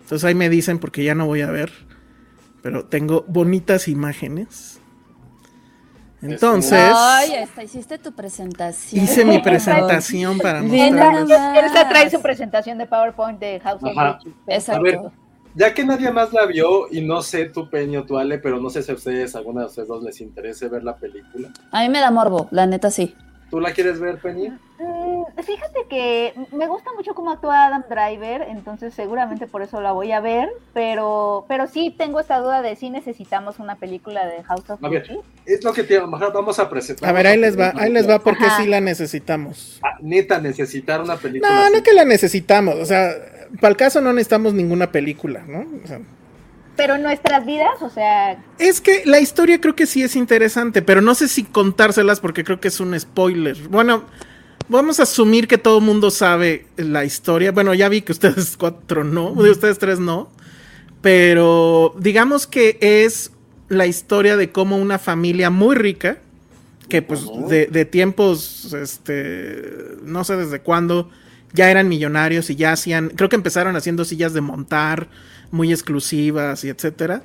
[0.00, 1.70] Entonces ahí me dicen porque ya no voy a ver.
[2.62, 4.80] Pero tengo bonitas imágenes.
[6.22, 9.02] Entonces Ay, hasta hiciste tu presentación.
[9.04, 11.64] hice mi presentación para Bien, mostrarles.
[11.64, 13.92] Elsa trae su presentación de PowerPoint de House of.
[14.46, 14.80] Exacto.
[14.80, 14.98] A ver.
[15.54, 18.70] Ya que nadie más la vio, y no sé tú, Peño, tú, Ale, pero no
[18.70, 21.48] sé si a ustedes, alguna de ustedes dos les interese ver la película.
[21.72, 23.14] A mí me da morbo, la neta sí.
[23.50, 24.60] ¿Tú la quieres ver, Peña?
[24.78, 29.90] Mm, Fíjate que me gusta mucho cómo actúa Adam Driver, entonces seguramente por eso la
[29.90, 34.42] voy a ver, pero, pero sí tengo esta duda de si necesitamos una película de
[34.44, 35.02] House of A ver.
[35.08, 35.20] Gucci.
[35.46, 37.08] Es lo que te vamos a presentar.
[37.08, 38.62] A ver, ahí les va, ahí les va porque Ajá.
[38.62, 39.80] sí la necesitamos.
[39.82, 41.52] Ah, neta, necesitar una película.
[41.52, 41.72] No, así.
[41.76, 42.76] no que la necesitamos.
[42.76, 43.10] O sea,
[43.58, 45.66] para el caso no necesitamos ninguna película, ¿no?
[45.82, 46.00] O sea,
[46.76, 50.82] Pero en nuestras vidas, o sea, Es que la historia creo que sí es interesante,
[50.82, 53.56] pero no sé si contárselas porque creo que es un spoiler.
[53.68, 54.04] Bueno,
[54.68, 57.52] vamos a asumir que todo el mundo sabe la historia.
[57.52, 60.30] Bueno, ya vi que ustedes cuatro no, de ustedes tres no,
[61.02, 63.32] pero digamos que es
[63.68, 66.18] la historia de cómo una familia muy rica,
[66.88, 69.62] que pues de, de tiempos, este,
[70.02, 71.08] no sé desde cuándo,
[71.52, 75.08] ya eran millonarios y ya hacían, creo que empezaron haciendo sillas de montar
[75.50, 77.24] muy exclusivas y etcétera,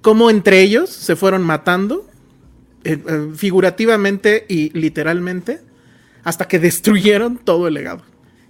[0.00, 2.08] cómo entre ellos se fueron matando,
[2.84, 5.60] eh, eh, figurativamente y literalmente,
[6.22, 8.02] hasta que destruyeron todo el legado.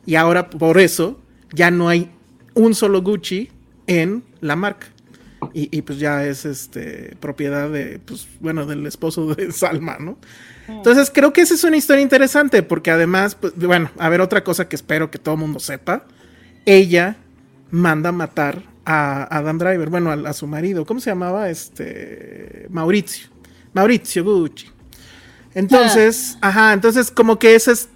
[0.07, 1.21] Y ahora por eso
[1.53, 2.11] ya no hay
[2.55, 3.51] un solo Gucci
[3.87, 4.89] en la marca.
[5.53, 10.19] Y, y, pues ya es este propiedad de, pues, bueno, del esposo de Salma, ¿no?
[10.69, 14.43] Entonces creo que esa es una historia interesante porque además, pues, bueno, a ver otra
[14.45, 16.07] cosa que espero que todo el mundo sepa,
[16.65, 17.17] ella
[17.71, 21.51] manda matar a Adam Driver, bueno, a, a su marido, ¿cómo se llamaba?
[21.51, 23.29] Este, Mauricio,
[23.73, 24.69] Mauricio Gucci.
[25.55, 27.89] Entonces, ajá, entonces como que esa es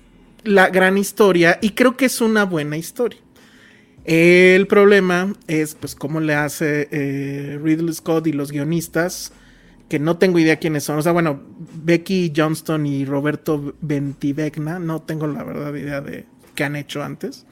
[0.44, 3.18] la gran historia y creo que es una buena historia.
[4.10, 9.34] El problema es, pues, cómo le hace eh, Ridley Scott y los guionistas,
[9.90, 10.98] que no tengo idea quiénes son.
[10.98, 11.42] O sea, bueno,
[11.82, 17.44] Becky Johnston y Roberto Bentivegna, no tengo la verdad idea de qué han hecho antes.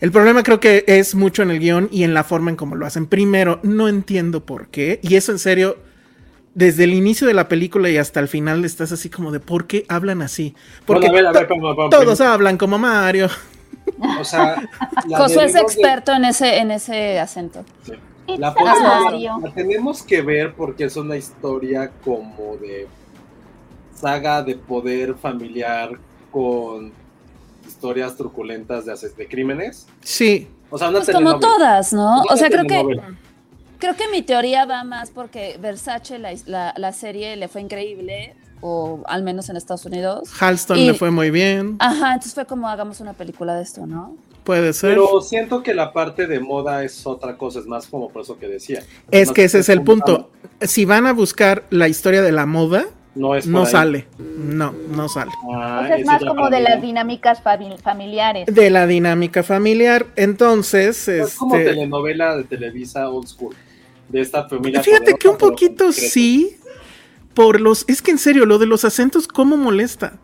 [0.00, 2.74] El problema creo que es mucho en el guion y en la forma en cómo
[2.74, 3.06] lo hacen.
[3.06, 5.78] Primero, no entiendo por qué, y eso en serio,
[6.56, 9.68] desde el inicio de la película y hasta el final estás así como de por
[9.68, 10.56] qué hablan así.
[10.84, 13.28] Porque Bueno, a ver, a ver, to- perdón, perdón, todos hablan como Mario.
[14.20, 14.56] O sea,
[15.08, 17.64] la Josué es de- experto en ese, en ese acento.
[18.26, 22.86] La, la- la tenemos que ver porque es una historia como de
[23.94, 25.90] saga de poder familiar
[26.30, 26.92] con
[27.66, 29.86] historias truculentas de, ases- de crímenes.
[30.02, 32.22] Sí, O sea, una Pues como todas, ¿no?
[32.22, 33.00] Una O sea, creo que,
[33.78, 38.34] creo que mi teoría va más porque Versace, la, la, la serie, le fue increíble,
[38.66, 40.30] o al menos en Estados Unidos.
[40.40, 41.76] Halston Y- le fue muy bien.
[41.80, 44.16] Ajá, entonces fue como hagamos una película de esto, ¿no?
[44.42, 44.90] Puede ser.
[44.94, 48.38] Pero siento que la parte de moda es otra cosa, es más como por eso
[48.38, 48.82] que decía.
[49.10, 50.30] es que ese es el como- punto.
[50.62, 53.66] Si van a buscar la historia de la moda, No es no ahí.
[53.66, 54.06] sale.
[54.18, 55.30] No, no sale.
[55.54, 58.46] Ah, sea, es más como de las dinámicas fami- familiares.
[58.46, 60.06] De la dinámica familiar.
[60.16, 63.54] Entonces, Es como este, telenovela de Televisa old school.
[64.08, 64.82] De esta familia.
[64.82, 66.56] fíjate que un poquito sí.
[67.34, 67.84] Por los.
[67.88, 70.18] Es que en serio, lo de los acentos, ¿cómo molesta?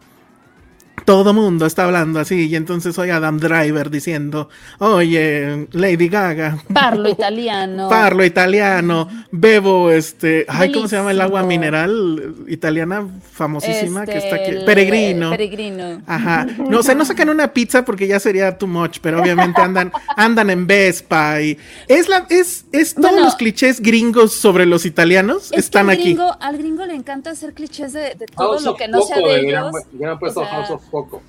[1.05, 7.09] Todo mundo está hablando así, y entonces soy Adam Driver diciendo, oye, Lady Gaga, Parlo
[7.11, 7.89] italiano.
[7.89, 14.37] parlo italiano, bebo este, ay, ¿cómo se llama el agua mineral italiana famosísima que está
[14.37, 14.51] aquí?
[14.51, 15.31] Este, Peregrino.
[15.31, 16.03] Peregrino.
[16.07, 16.47] Ajá.
[16.71, 19.91] No, o sea, no sacan una pizza porque ya sería too much, pero obviamente andan,
[20.17, 21.59] andan en Vespa y
[21.89, 23.25] es la, es, es todos Bueno.
[23.25, 26.15] los clichés gringos sobre los italianos Es que están al aquí.
[26.15, 29.17] gringo, al gringo le encanta hacer clichés de, de todo House lo que no sea
[29.19, 29.71] de ellos.
[30.21, 31.23] puesto O sea, House of Coco.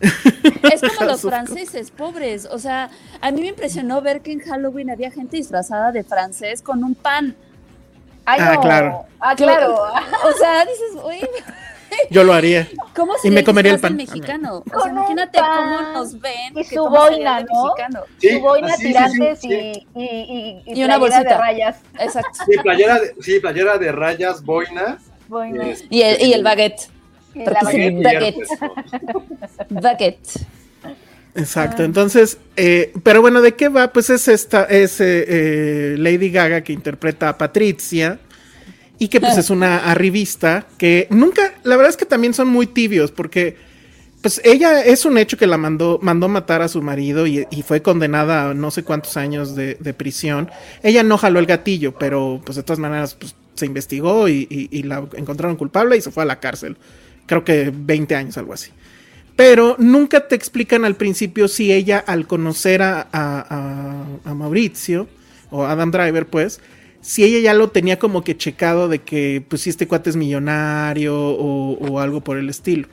[0.00, 2.46] Es como los franceses, pobres.
[2.50, 6.62] O sea, a mí me impresionó ver que en Halloween había gente disfrazada de francés
[6.62, 7.36] con un pan.
[8.24, 8.60] Ay, Ah, no.
[8.60, 9.02] claro.
[9.20, 9.74] Ah, claro.
[10.24, 11.28] O sea, dices, uy,
[12.10, 12.68] Yo lo haría.
[12.94, 13.96] ¿cómo Y me comería el pan.
[13.96, 14.62] mexicano?
[14.72, 16.56] O sea, imagínate pan cómo nos ven.
[16.56, 17.74] y su boina, ¿no?
[18.18, 19.48] Sí, Su boina, así, sí, sí, tirantes sí.
[19.96, 21.22] y, y, y, Y una playera bolsita.
[21.24, 21.76] de rayas.
[21.98, 22.30] Exacto.
[22.46, 24.98] Sí, playera de, sí, playera de rayas, boina.
[25.26, 25.66] Boina.
[25.66, 26.88] este, Y el, y el baguette.
[27.32, 27.90] Sí.
[28.02, 28.02] baguette.
[28.02, 28.48] baguette.
[29.70, 30.40] Baguette.
[31.34, 31.84] Exacto.
[31.84, 33.92] Entonces, eh, pero bueno, ¿de qué va?
[33.92, 38.18] Pues es esta, es eh, eh, Lady Gaga que interpreta a Patricia
[38.98, 42.66] y que pues es una arribista que nunca, la verdad es que también son muy
[42.66, 43.56] tibios porque
[44.22, 47.62] pues ella es un hecho que la mandó, mandó matar a su marido y, y
[47.62, 50.50] fue condenada a no sé cuántos años de, de prisión.
[50.82, 54.68] Ella no jaló el gatillo, pero pues de todas maneras pues, se investigó y, y-
[54.78, 56.76] y la encontraron culpable y se fue a la cárcel.
[57.30, 58.72] Creo que 20 años, algo así.
[59.36, 65.06] Pero nunca te explican al principio si ella, al conocer a, a- a- Mauricio,
[65.48, 66.60] o Adam Driver, pues,
[67.00, 70.16] si ella ya lo tenía como que checado de que, pues, si este cuate es
[70.16, 72.88] millonario o, algo por el estilo.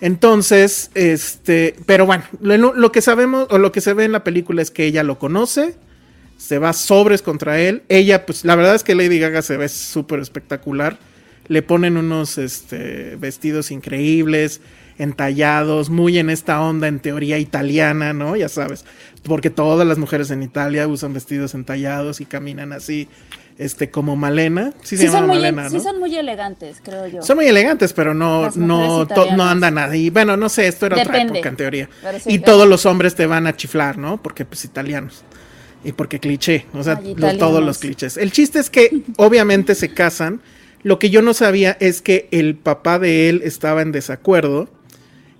[0.00, 4.62] Entonces, este, pero bueno, lo que sabemos o lo que se ve en la película
[4.62, 5.74] es que ella lo conoce,
[6.36, 7.82] se va sobres contra él.
[7.88, 10.98] Ella, pues, la verdad es que Lady Gaga se ve súper espectacular.
[11.48, 14.60] Le ponen unos este, vestidos increíbles,
[14.98, 18.34] entallados, muy en esta onda en teoría italiana, ¿no?
[18.36, 18.84] Ya sabes,
[19.22, 23.08] porque todas las mujeres en Italia usan vestidos entallados y caminan así,
[23.58, 24.72] este, como Malena.
[24.82, 25.82] Sí, se Sí llama son, muy, Malena, sí ¿no?
[25.82, 27.22] son muy elegantes, creo yo.
[27.22, 29.52] Son muy elegantes, pero no, no, to- no italianas.
[29.52, 30.10] andan ahí.
[30.10, 31.88] Bueno, no sé, esto era otra época en teoría.
[32.22, 32.52] Sí, y claro.
[32.54, 34.20] todos los hombres te van a chiflar, ¿no?
[34.22, 35.22] Porque pues italianos.
[35.84, 38.16] Y porque cliché, o sea, Ay, los- todos los clichés.
[38.16, 40.40] El chiste es que obviamente se casan.
[40.82, 44.68] Lo que yo no sabía es que el papá de él estaba en desacuerdo.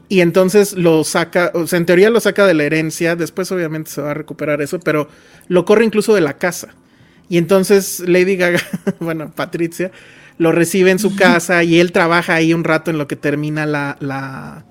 [0.08, 3.16] Y entonces lo saca, o sea, en teoría lo saca de la herencia.
[3.16, 5.08] Después obviamente se va a recuperar eso, pero
[5.48, 6.74] lo corre incluso de la casa.
[7.28, 8.60] Y entonces Lady Gaga,
[9.00, 9.90] bueno, Patricia,
[10.38, 13.66] lo recibe en su casa y él trabaja ahí un rato en lo que termina
[13.66, 14.64] la, la,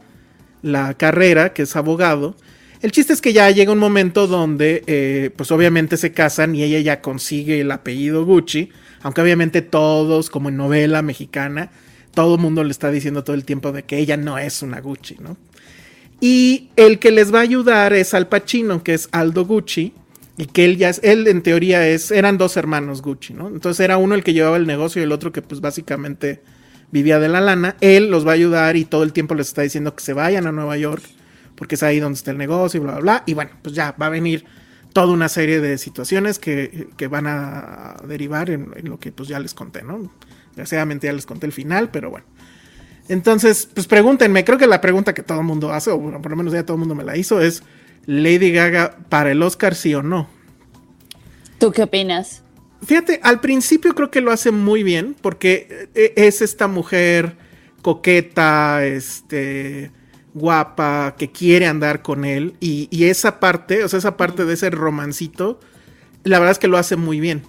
[0.62, 2.36] la carrera, que es abogado.
[2.82, 6.63] El chiste es que ya llega un momento donde, eh, pues obviamente se casan y
[6.63, 8.69] ella ya consigue el apellido Gucci,
[9.06, 11.70] aunque obviamente todos, como en novela mexicana,
[12.15, 14.82] todo el mundo le está diciendo todo el tiempo de que ella no es una
[14.82, 15.38] Gucci, ¿no?
[16.20, 19.94] Y el que les va a ayudar es Al Pacino, que es Aldo Gucci,
[20.39, 23.48] y que él ya es, él en teoría es, eran dos hermanos Gucci, ¿no?
[23.48, 26.41] Entonces era uno el que llevaba el negocio y el otro que pues básicamente
[26.89, 27.76] vivía de la lana.
[27.82, 30.48] Él los va a ayudar y todo el tiempo les está diciendo que se vayan
[30.48, 31.04] a Nueva York,
[31.54, 33.24] porque es ahí donde está el negocio y bla, bla, bla.
[33.28, 34.46] Y bueno, pues ya va a venir
[34.95, 39.27] toda una serie de situaciones que, que van a derivar en, en lo que pues
[39.27, 40.10] ya les conté, ¿no?
[40.51, 42.25] Desgraciadamente ya les conté el final, pero bueno.
[43.10, 46.31] Entonces, pues pregúntenme, creo que la pregunta que todo el mundo hace, o bueno, por
[46.31, 47.62] lo menos ya todo el mundo me la hizo, es
[48.05, 50.29] Lady Gaga para el Oscar sí o no.
[51.58, 52.41] ¿Tú qué opinas?
[52.81, 57.36] Fíjate, al principio creo que lo hace muy bien, porque eh, es esta mujer
[57.81, 59.91] coqueta, este,
[60.36, 64.54] guapa, que quiere andar con él, y, y esa parte, o sea, esa parte de
[64.54, 65.60] ese romancito,
[66.24, 67.43] la verdad es que lo hace muy bien.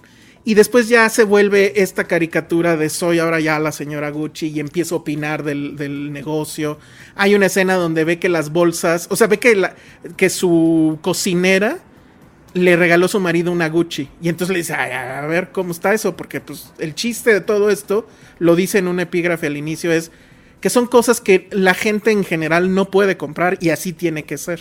[0.45, 4.61] Y después ya se vuelve esta caricatura de soy ahora ya la señora Gucci y
[4.61, 6.79] empiezo a opinar del, del negocio.
[7.15, 9.75] Hay una escena donde ve que las bolsas, o sea, ve que, la,
[10.15, 11.79] que su cocinera
[12.53, 14.07] le regaló a su marido una Gucci.
[14.21, 17.41] Y entonces le dice, "Ay, a ver cómo está eso, porque pues el chiste de
[17.41, 18.07] todo esto,
[18.39, 20.11] lo dice en un epígrafe al inicio, es
[20.61, 24.37] que son cosas que la gente en general no puede comprar y así tiene que
[24.37, 24.59] ser,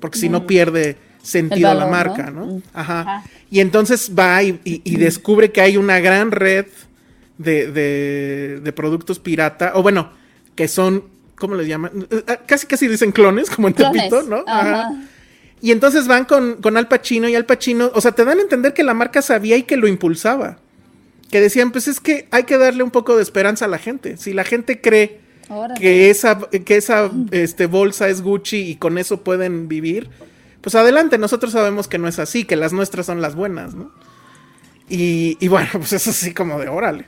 [0.00, 2.46] porque si no pierde sentido El la marca, ¿no?
[2.46, 2.52] ¿no?
[2.56, 2.62] Mm.
[2.74, 3.00] Ajá.
[3.00, 3.24] Ajá.
[3.50, 6.66] Y entonces va y, y- y descubre que hay una gran red
[7.38, 10.10] de, de- de productos pirata, o bueno,
[10.54, 11.04] que son,
[11.36, 12.06] ¿cómo les llaman?
[12.10, 13.74] Eh, eh, Casi casi dicen clones, como en.
[13.74, 14.44] Tepito, ¿no?
[14.46, 14.90] Ajá.
[15.60, 18.42] Y entonces van con, con Al Pacino y Al Pacino, o sea, te dan a
[18.42, 20.58] entender que la marca sabía y que lo impulsaba.
[21.30, 24.16] Que decían, pues es que hay que darle un poco de esperanza a la gente.
[24.16, 25.80] Si la gente cree Órale.
[25.80, 30.10] que esa, que esa este, bolsa es Gucci y con eso pueden vivir,
[30.60, 33.92] pues adelante, nosotros sabemos que no es así, que las nuestras son las buenas, ¿no?
[34.88, 37.06] Y, y bueno, pues es así como de órale.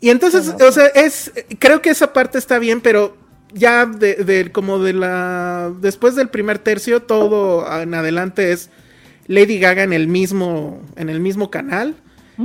[0.00, 3.16] Y entonces, o sea, es, creo que esa parte está bien, pero
[3.52, 8.70] ya de, de- como de la, después del primer tercio, todo en adelante es
[9.26, 11.96] Lady Gaga en el mismo, en el mismo canal.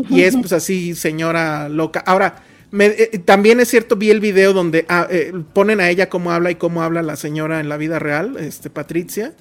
[0.10, 2.02] Y es pues así, señora loca.
[2.06, 6.10] Ahora, me- eh, también es cierto, vi el video donde ah, eh, ponen a ella
[6.10, 9.34] cómo habla y cómo habla la señora en la vida real, este, Patricia.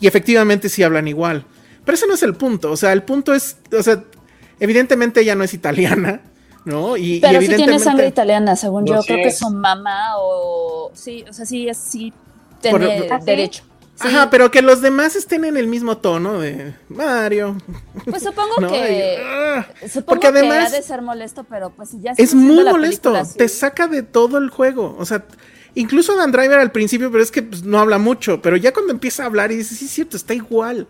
[0.00, 1.44] Y efectivamente sí hablan igual.
[1.84, 2.70] Pero ese no es el punto.
[2.72, 4.02] O sea, el punto es, o sea,
[4.58, 6.22] evidentemente ella no es italiana,
[6.64, 6.96] ¿no?
[6.96, 7.64] Y, y Pero sí evidentemente...
[7.72, 9.02] tiene sangre italiana, según No, yo.
[9.02, 9.38] sí Creo que es.
[9.38, 10.90] su mamá o...
[10.94, 12.12] Sí, o sea, sí, sí
[12.70, 13.20] Por- tiene ¿Ah,
[14.00, 14.08] sí?
[14.08, 17.56] Ajá, pero que los demás estén en el mismo tono de Mario.
[18.04, 19.16] Pues supongo No, que.
[19.18, 22.64] y- ah, Supongo porque que además ha de ser molesto, pero pues ya es muy
[22.64, 23.12] molesto.
[23.12, 23.34] película.
[23.36, 24.96] Te saca de todo el juego.
[24.98, 25.24] O sea,
[25.74, 28.40] incluso Dan Driver al principio, pero es que pues, no habla mucho.
[28.42, 30.86] Pero ya cuando empieza a hablar y dices, sí, es cierto, está igual.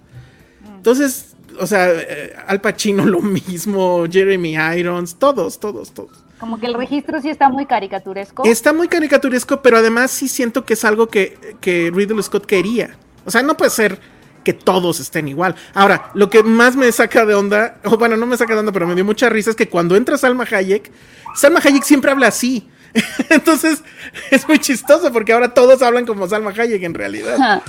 [0.77, 6.25] Entonces, o sea, eh, Al Pacino lo mismo, Jeremy Irons, todos, todos, todos.
[6.40, 8.44] Como que el registro sí está muy caricaturesco.
[8.46, 12.96] Está muy caricaturesco, pero además sí siento que es algo que, que Ridley Scott quería.
[13.26, 14.00] O sea, no puede ser
[14.42, 15.55] que todos estén igual.
[15.74, 18.72] Ahora, lo que más me saca de onda, o bueno, no me saca de onda,
[18.72, 20.90] pero me dio mucha risa, es que cuando entra Salma Hayek,
[21.35, 22.66] Salma Hayek siempre habla así.
[23.29, 23.83] Entonces,
[24.31, 27.62] es muy chistoso porque ahora todos hablan como Salma Hayek en realidad.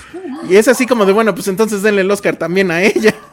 [0.50, 3.14] Y es así como de, bueno, pues entonces denle el Oscar también a ella.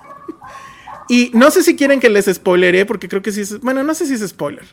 [1.10, 3.60] Y no sé si quieren que les spoileré, porque creo que sí es.
[3.60, 4.66] Bueno, no sé si es spoiler.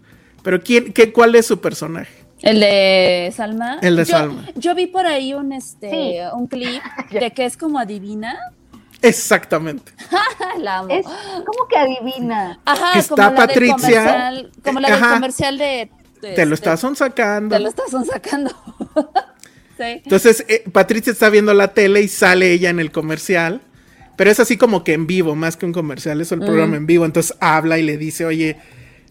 [0.45, 2.13] Pero ¿quién, qué, ¿cuál es su personaje?
[2.41, 3.79] El de Salma.
[3.81, 4.45] El de Yo- Salma.
[4.55, 6.15] Yo vi por ahí un este Sí.
[6.33, 6.81] un clip
[7.11, 8.37] de que es como adivina.
[9.01, 9.91] Exactamente.
[10.59, 10.89] La amo.
[10.93, 12.59] Es como que adivina.
[12.65, 13.75] Ajá, Está como la del Patricia.
[13.75, 15.13] comercial- como la del Ajá.
[15.15, 15.89] comercial de.
[16.21, 17.55] de Te lo este, estás sacando.
[17.55, 18.51] Te lo estás sacando.
[19.77, 19.83] sí.
[20.03, 23.61] Entonces, eh, Patricia está viendo la tele y sale ella en el comercial.
[24.15, 26.85] Pero es así como que en vivo, más que un comercial, es el programa en
[26.85, 27.03] vivo.
[27.05, 28.57] Entonces habla y le dice, oye,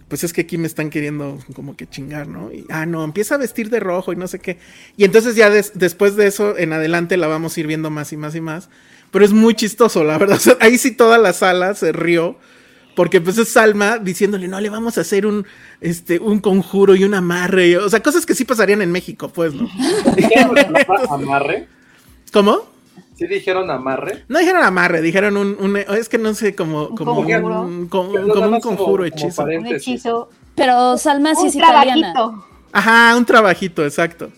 [0.09, 2.53] pues es que aquí me están queriendo como que chingar, ¿no?
[2.53, 4.59] Y, ah, no, empieza a vestir de rojo y no sé qué.
[4.97, 8.13] Y entonces ya des- después de eso, en adelante la vamos a ir viendo más
[8.13, 8.69] y más y más.
[9.11, 10.37] Pero es muy chistoso, la verdad.
[10.39, 12.37] O sea, ahí sí toda la sala se rió.
[12.97, 15.45] Porque pues es Salma diciéndole, no, le vamos a hacer un,
[15.81, 17.77] este, un conjuro y un amarre.
[17.79, 19.69] O sea, cosas que sí pasarían en México, pues, ¿no?
[20.17, 20.55] ¿Dijeron
[21.11, 21.67] amarre?
[22.33, 22.74] ¿Cómo?
[23.17, 24.25] ¿Sí dijeron amarre?
[24.29, 27.61] No dijeron amarre, dijeron un, un- es que no sé, como, Un como conjuro.
[27.63, 29.45] un, como un conjuro como hechizo.
[29.45, 30.29] Un hechizo.
[30.57, 32.13] Pero Salma sí es italiana.
[32.13, 32.47] trabajito.
[32.73, 34.31] Ajá, un trabajito, exacto.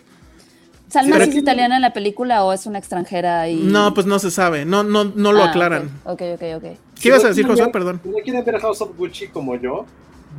[0.88, 3.48] ¿Salma sí es italiana en la película o es una extranjera?
[3.48, 3.56] Y...
[3.56, 5.90] No, pues no se sabe, no, no, no lo Ah, aclaran.
[6.04, 6.64] Ok, ok, ok.
[7.00, 7.66] ¿Qué ibas a decir, José?
[7.68, 8.00] Perdón.
[8.02, 9.84] Si no quieren ver House of Gucci como yo,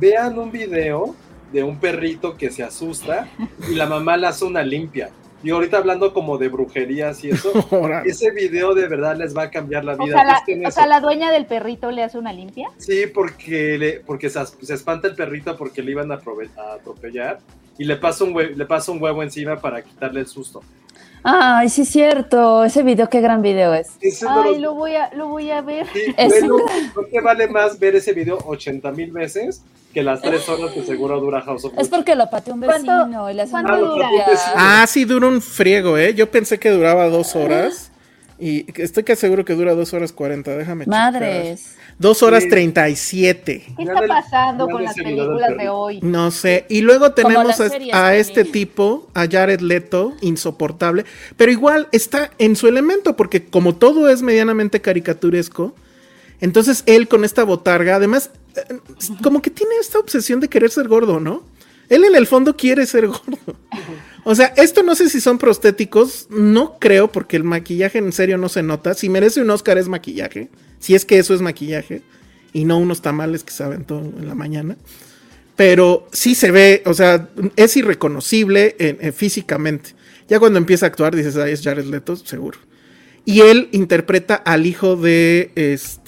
[0.00, 1.14] vean un video
[1.52, 3.28] de un perrito que se asusta
[3.70, 5.10] y la mamá le hace una limpia.
[5.42, 7.52] Y ahorita hablando como de brujerías y eso,
[8.04, 10.14] ese video de verdad les va a cambiar la O vida.
[10.16, 12.68] sea, la, Busquen o sea, la dueña del perrito le hace una limpia.
[12.78, 16.14] Sí, porque, le, porque se, se espanta el perrito porque le iban a,
[16.56, 17.38] a atropellar
[17.78, 20.60] y le pasa, un hue- le pasa un huevo encima para quitarle el susto.
[21.22, 22.64] Ay, sí es cierto.
[22.64, 23.88] Ese video, qué gran video es.
[24.00, 25.86] Ese es Ay, los- lo voy a, lo voy a ver.
[25.92, 26.56] Sí, Es bueno,
[26.94, 30.82] creo que vale más ver ese video 80 mil veces que las tres horas que
[30.84, 33.72] seguro dura House of Es porque lo pateó un ¿Cuánto- vecino y le hace cuánto
[33.72, 34.08] una dura?
[34.54, 36.14] Ah, sí, dura un friego, ¿eh?
[36.14, 37.90] Yo pensé que duraba dos horas.
[38.40, 41.12] Y que estoy que seguro que dura dos horas cuarenta, déjame checar.
[41.98, 43.64] Dos horas treinta y siete.
[43.76, 45.98] ¿Qué está pasando con las películas de hoy?
[46.00, 46.64] No sé.
[46.68, 48.20] Y luego tenemos a, series, a Penny.
[48.20, 51.04] este tipo, a Jared Leto, insoportable.
[51.36, 55.74] Pero igual está en su elemento, porque como todo es medianamente caricaturesco,
[56.40, 58.78] entonces él con esta botarga, además, eh,
[59.20, 61.42] como que tiene esta obsesión de querer ser gordo, ¿no?
[61.88, 63.38] Él en el fondo quiere ser gordo.
[64.24, 68.36] O sea, esto no sé si son prostéticos, no creo, porque el maquillaje en serio
[68.38, 68.94] no se nota.
[68.94, 70.48] Si merece un Oscar es maquillaje,
[70.80, 72.02] si es que eso es maquillaje,
[72.52, 74.76] y no unos tamales que saben todo en la mañana
[75.56, 79.90] pero sí se ve, o sea, es irreconocible en- en físicamente.
[80.28, 82.60] Ya cuando empieza a actuar dices, ah, es Jared Leto, seguro.
[83.24, 86.04] Y él interpreta al hijo de este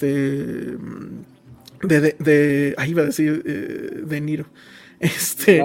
[1.83, 4.45] de de, de- ah, iba a decir eh, de Niro.
[5.01, 5.63] Este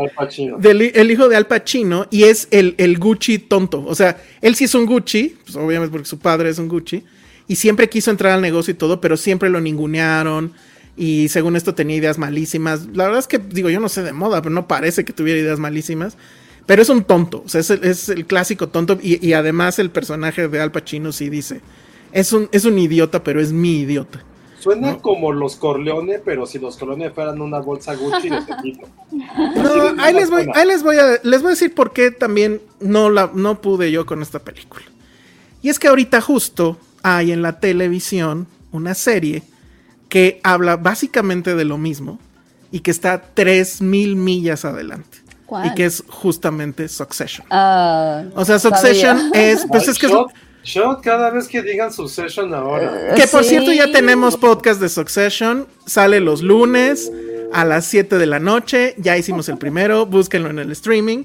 [0.59, 3.85] del el hijo de Al Pacino y es el, el Gucci tonto.
[3.87, 7.05] O sea, él sí es un Gucci, pues obviamente porque su padre es un Gucci,
[7.47, 10.53] y siempre quiso entrar al negocio y todo, pero siempre lo ningunearon.
[10.97, 12.87] Y según esto tenía ideas malísimas.
[12.95, 15.39] La verdad es que, digo, yo no sé de moda, pero no parece que tuviera
[15.39, 16.17] ideas malísimas.
[16.65, 18.99] Pero es un tonto, o sea, es el, es el clásico tonto.
[19.03, 21.61] Y, y además el personaje de Al Pacino sí dice,
[22.13, 24.25] es un, es un idiota, pero es mi idiota.
[24.67, 25.03] Suena ¿no?
[25.03, 28.87] como los Corleone, pero si los Corleone fueran una bolsa Gucci de Tepito.
[29.57, 32.61] No, ahí les voy, ahí les voy a, les voy a decir por qué también
[32.81, 34.85] no la, no pude yo con esta película.
[35.63, 39.43] Y es que ahorita justo hay en la televisión una serie
[40.09, 42.19] que habla básicamente de lo mismo
[42.71, 45.19] y que está 3000 millas adelante.
[45.47, 45.69] ¿Cuál?
[45.69, 47.47] Y que es justamente Succession.
[47.51, 49.51] Ah, O sea, Succession sabía.
[49.53, 50.13] es, pues es que es-
[50.67, 53.15] shot, shot cada vez que digan Succession ahora.
[53.15, 53.51] Que por Sí.
[53.51, 57.11] cierto ya tenemos podcast de Succession, sale los lunes
[57.53, 61.25] a las 7 de la noche, ya hicimos el primero, búsquenlo en el streaming,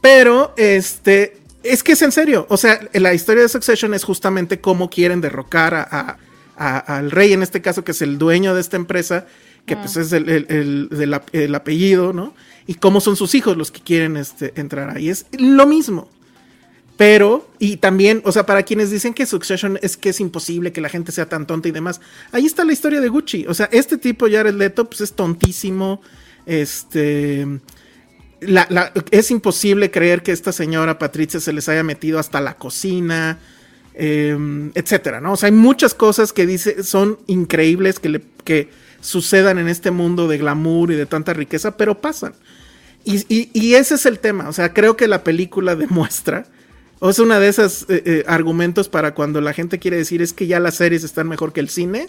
[0.00, 4.60] pero este, es que es en serio, o sea, la historia de Succession es justamente
[4.60, 6.18] cómo quieren derrocar a, a-
[6.56, 9.26] a- al rey, en este caso que es el dueño de esta empresa,
[9.66, 12.34] que pues es el, el- el apellido, ¿no?
[12.66, 16.08] Y cómo son sus hijos los que quieren este, entrar ahí, es lo mismo.
[16.96, 20.80] Pero, y también, o sea, para quienes dicen que Succession es que es imposible que
[20.80, 23.46] la gente sea tan tonta y demás, ahí está la historia de Gucci.
[23.48, 26.00] O sea, este tipo, Jared Leto, pues es tontísimo.
[26.46, 27.46] Este.
[29.10, 33.38] Es imposible creer que esta señora Patricia se les haya metido hasta la cocina,
[33.94, 35.32] eh, etcétera, ¿no?
[35.32, 38.68] O sea, hay muchas cosas que dice son increíbles que, le, que
[39.00, 42.34] sucedan en este mundo de glamour y de tanta riqueza, pero pasan.
[43.04, 44.48] Y, y ese es el tema.
[44.48, 46.46] O sea, creo que la película demuestra
[47.04, 50.32] o es una de esos eh, eh, argumentos para cuando la gente quiere decir es
[50.32, 52.08] que ya las series están mejor que el cine.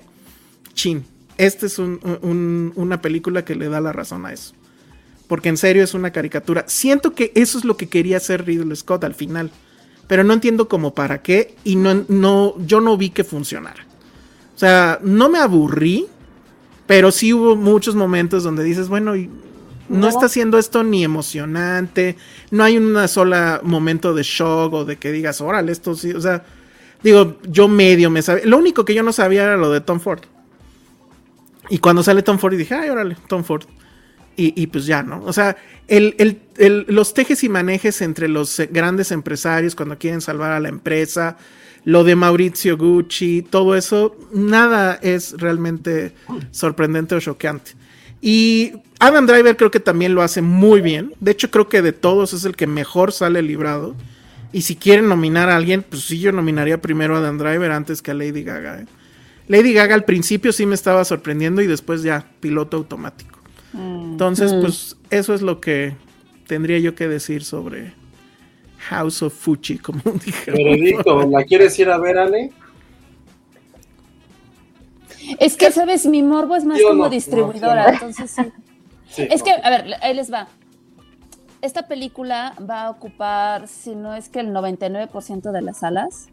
[0.73, 1.03] Chin.
[1.37, 4.53] Esta es un, un, una película que le da la razón a eso.
[5.27, 6.63] Porque en serio es una caricatura.
[6.69, 9.51] Siento que eso es lo que quería hacer Ridley Scott al final.
[10.07, 11.55] Pero no entiendo cómo para qué.
[11.65, 13.85] Y no, no, yo no vi que funcionara.
[14.55, 16.07] O sea, no me aburrí.
[16.87, 19.11] Pero sí hubo muchos momentos donde dices, bueno,
[19.89, 22.15] no, no está haciendo esto ni emocionante,
[22.51, 26.21] no hay un sola momento de shock o de que digas, órale, esto sí, o
[26.21, 26.43] sea,
[27.03, 29.99] digo, yo medio me sabía, lo único que yo no sabía era lo de Tom
[29.99, 30.21] Ford.
[31.69, 33.63] Y cuando sale Tom Ford y dije, ay, órale, Tom Ford.
[34.37, 35.23] Y, y pues ya, ¿no?
[35.23, 35.55] O sea,
[35.87, 40.59] el, el, el, los tejes y manejes entre los grandes empresarios cuando quieren salvar a
[40.59, 41.37] la empresa,
[41.85, 46.13] lo de Maurizio Gucci, todo eso, nada es realmente
[46.51, 47.71] sorprendente o choqueante.
[48.21, 51.13] Y Adam Driver creo que también lo hace muy bien.
[51.19, 53.95] De hecho, creo que de todos es el que mejor sale librado.
[54.51, 58.01] Y si quieren nominar a alguien, pues sí, yo nominaría primero a Adam Driver antes
[58.01, 58.81] que a Lady Gaga.
[58.81, 58.85] ¿eh?
[59.47, 63.39] Lady Gaga al principio sí me estaba sorprendiendo y después ya piloto automático.
[63.73, 64.11] Mm.
[64.11, 64.61] Entonces, mm.
[64.61, 65.95] pues eso es lo que
[66.47, 67.93] tendría yo que decir sobre
[68.89, 70.51] House of Fuchi, como dije.
[70.51, 72.51] Veredicto, ¿la quieres ir a ver, Ale?
[75.39, 76.05] Es que, ¿sabes?
[76.05, 78.41] Mi morbo es más Yo como no, distribuidora, no, entonces sí.
[79.09, 80.47] sí es que, a ver, ahí les va.
[81.61, 86.27] Esta película va a ocupar, si no es que el 99% de las salas,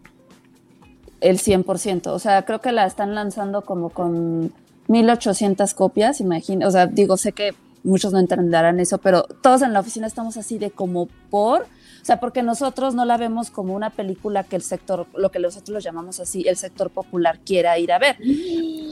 [1.20, 2.09] el 100%.
[2.09, 4.53] O sea, creo que la están lanzando como con
[4.88, 6.66] 1800 copias, imagino.
[6.66, 10.36] O sea, digo, sé que muchos no entenderán eso, pero todos en la oficina estamos
[10.36, 11.66] así de como por
[12.03, 15.38] o sea, porque nosotros no la vemos como una película que el sector, lo que
[15.38, 18.16] nosotros lo llamamos así, el sector popular quiera ir a ver.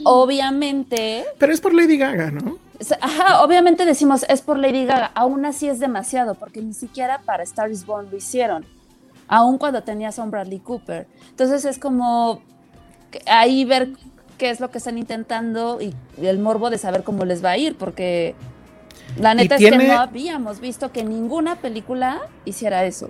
[0.05, 1.25] Obviamente.
[1.37, 2.57] Pero es por Lady Gaga, ¿no?
[3.01, 5.11] Ajá, obviamente decimos es por Lady Gaga.
[5.13, 8.65] Aún así es demasiado, porque ni siquiera para Star is Born lo hicieron.
[9.27, 11.05] Aún cuando tenías a un Bradley Cooper.
[11.31, 12.41] Entonces es como
[13.25, 13.89] ahí ver
[14.37, 17.57] qué es lo que están intentando y el morbo de saber cómo les va a
[17.57, 18.35] ir, porque
[19.17, 23.09] la neta es que no habíamos visto que ninguna película hiciera eso.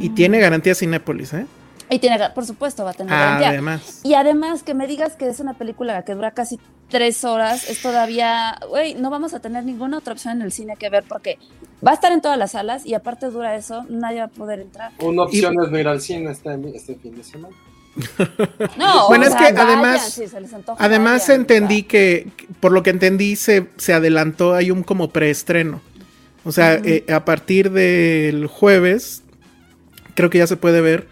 [0.00, 1.46] Y tiene garantía Cinépolis, ¿eh?
[1.88, 3.50] Y tiene, por supuesto, va a tener garantía.
[3.50, 4.00] Además.
[4.02, 7.80] Y además, que me digas que es una película que dura casi tres horas, es
[7.82, 11.38] todavía, güey, no vamos a tener ninguna otra opción en el cine que ver porque
[11.86, 14.60] va a estar en todas las salas y aparte dura eso, nadie va a poder
[14.60, 14.92] entrar.
[15.00, 17.54] Una opción y, es no ir al cine este, este fin de semana.
[18.78, 20.24] No, bueno, es que además, si
[20.54, 22.30] antoja, además entendí que,
[22.60, 25.80] por lo que entendí, se, se adelantó, hay un como preestreno.
[26.44, 27.04] O sea, uh -huh.
[27.08, 29.22] eh, a partir del jueves,
[30.14, 31.08] creo que ya se puede ver,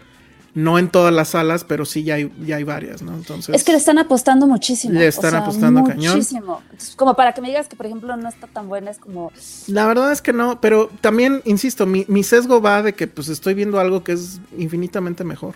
[0.53, 3.13] no en todas las salas, pero sí ya hay, ya hay varias, ¿no?
[3.13, 3.53] Entonces.
[3.53, 4.93] Es que le están apostando muchísimo.
[4.97, 6.01] Le están o sea, apostando muchísimo.
[6.01, 6.17] cañón.
[6.17, 6.61] Muchísimo.
[6.95, 9.33] Como para que me digas que, por ejemplo, no está tan buena, es como.
[9.67, 13.27] La verdad es que no, pero también, insisto, mi, mi sesgo va de que pues
[13.27, 15.55] estoy viendo algo que es infinitamente mejor.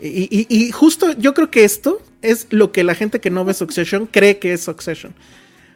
[0.00, 3.44] Y, y, y, justo yo creo que esto es lo que la gente que no
[3.44, 5.14] ve Succession cree que es Succession.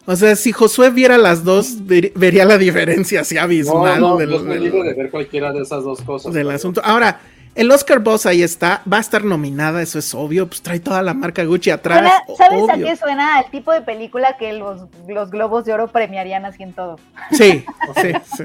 [0.06, 4.00] O sea, si Josué viera las dos, ver, vería la diferencia así abismal.
[4.00, 6.32] No, no, del, yo me digo de ver cualquiera de esas dos cosas.
[6.32, 6.56] Del pero...
[6.56, 6.80] asunto.
[6.84, 7.20] Ahora,
[7.54, 11.02] el Oscar Boss ahí está, va a estar nominada, eso es obvio, pues trae toda
[11.02, 11.98] la marca Gucci atrás.
[11.98, 12.86] Suena, ¿Sabes obvio.
[12.86, 13.40] a qué suena?
[13.40, 16.98] El tipo de película que los, los globos de oro premiarían así en todo.
[17.32, 17.64] Sí,
[17.96, 18.44] sí, sí.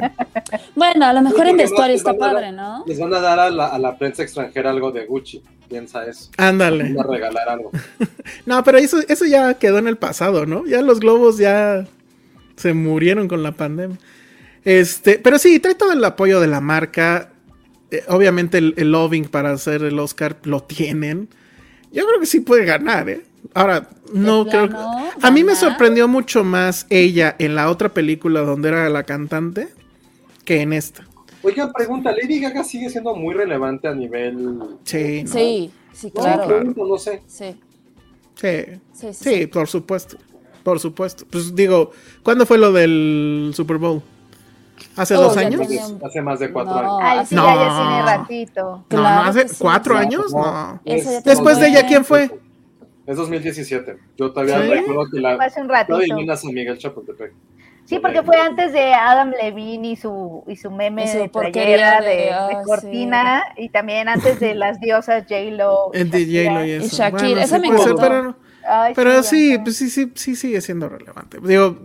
[0.75, 2.83] Bueno, a lo mejor en vestuario está padre, ¿no?
[2.87, 6.31] Les van a dar a la, a la, prensa extranjera algo de Gucci, piensa eso.
[6.37, 6.93] Ándale.
[6.93, 7.71] Van a regalar algo.
[8.45, 10.65] no, pero eso, eso ya quedó en el pasado, ¿no?
[10.65, 11.85] Ya los globos ya
[12.55, 13.97] se murieron con la pandemia.
[14.63, 17.29] Este, pero sí, trae todo el apoyo de la marca
[17.91, 21.29] eh, obviamente el, el, lobbying para hacer el Oscar lo tienen.
[21.91, 23.23] Yo creo que sí puede ganar, ¿eh?
[23.53, 24.75] Ahora, no creo que...
[25.21, 29.69] A mí me sorprendió mucho más ella en la otra película donde era la cantante
[30.43, 31.07] que en esta.
[31.41, 34.59] Oigan, pregunta, ¿Lady Gaga sigue siendo muy relevante a nivel...
[34.83, 35.31] Sí, ¿no?
[35.31, 36.41] sí, sí, claro.
[36.41, 37.21] No, pregunto, no sé.
[37.27, 37.55] Sí.
[38.35, 38.65] Sí.
[38.93, 40.17] Sí, sí, sí, por supuesto.
[40.63, 41.25] Por supuesto.
[41.29, 41.91] Pues digo,
[42.23, 44.01] ¿cuándo fue lo del Super Bowl?
[44.95, 45.67] ¿Hace oh, dos años?
[46.03, 47.19] Hace más de cuatro no, años.
[47.19, 47.45] Ay, sí, no.
[47.45, 48.85] ya, ya tiene ratito.
[48.87, 50.01] Claro no, hace sí, cuatro sí.
[50.01, 50.33] años.
[50.33, 50.81] No.
[50.83, 52.29] Después de ella, ¿quién fue?
[53.05, 53.97] Es 2017.
[54.17, 54.67] Yo todavía ¿Sí?
[54.67, 55.33] recuerdo que la.
[55.35, 55.97] Hace un ratito.
[55.97, 57.33] Adivinas a Miguel Chapultepec.
[57.85, 61.29] Sí, porque fue antes de Adam Levine y su, y su meme Y su de
[61.29, 65.93] porquería playera de, de- de ah, cortina y también antes de las diosas J-Lo.
[65.93, 66.25] El de.
[66.25, 66.85] J-Lo y eso.
[66.85, 68.01] Y Shakira, Bueno, esa sí me ser, encantó.
[68.01, 68.35] pero,
[68.67, 71.37] Ay, pero sí, pues sí, sí, sí sigue siendo relevante.
[71.43, 71.77] Digo,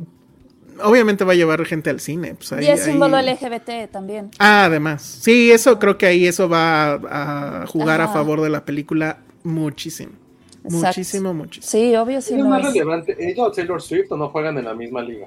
[0.83, 2.35] obviamente va a llevar gente al cine.
[2.35, 4.31] Pues ahí, y es símbolo ahí- LGBT también.
[4.39, 5.03] Ah, además.
[5.23, 9.19] Sí, eso creo que ahí eso va a, a jugar a favor de la película
[9.45, 10.13] muchísimo.
[10.65, 10.87] Exacto.
[10.87, 11.71] Muchísimo, muchísimo.
[11.71, 12.29] Sí, obvio, sí.
[12.35, 12.73] ¿Quién es lo más es.
[12.75, 13.17] relevante?
[13.19, 15.27] ¿Ella o Taylor Swift o no juegan en la misma liga?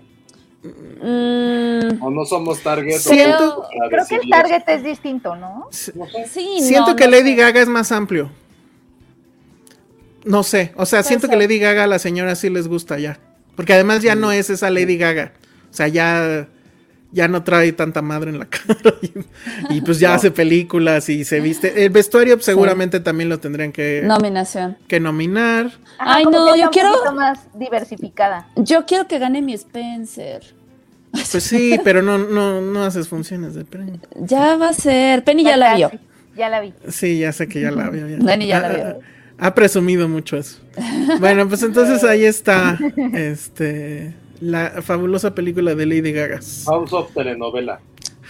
[0.64, 2.98] Mm, ¿O no somos target?
[3.00, 5.68] Siento- Creo que el target es distinto, ¿no?
[5.96, 6.28] No sé.
[6.32, 7.36] sí, Siento no, que no Lady sé.
[7.36, 8.30] Gaga es más amplio.
[10.24, 11.36] No sé, o sea, Puede siento que.
[11.36, 13.20] Lady Gaga a la señora sí les gusta ya.
[13.56, 15.34] Porque además ya no es esa Lady Gaga.
[15.74, 16.48] O sea, ya,
[17.12, 18.94] ya no trae tanta madre en la cara.
[19.02, 20.14] Y, y pues ya No.
[20.16, 21.84] hace películas y se viste.
[21.84, 24.78] El vestuario pues, seguramente también lo tendrían que, Nominación.
[24.88, 25.72] que nominar.
[25.98, 28.48] Ajá, Ay, no, yo quiero- más diversificada.
[28.56, 30.44] Yo quiero que gane mi Spencer.
[31.12, 34.00] Pues sí, pero no, no, no haces funciones de premio.
[34.16, 35.24] Ya va a ser.
[35.24, 35.92] Penny ya la vio.
[36.38, 36.74] Ya la vi.
[36.90, 38.08] Sí, ya sé que ya la vio.
[38.08, 38.18] ya.
[38.18, 39.00] Dani ya la Ha- vio.
[39.40, 40.60] Ha presumido mucho eso.
[41.20, 42.78] Bueno, pues entonces ahí está
[43.14, 44.14] este
[44.44, 47.80] la fabulosa película de Lady Gaga, House of telenovela.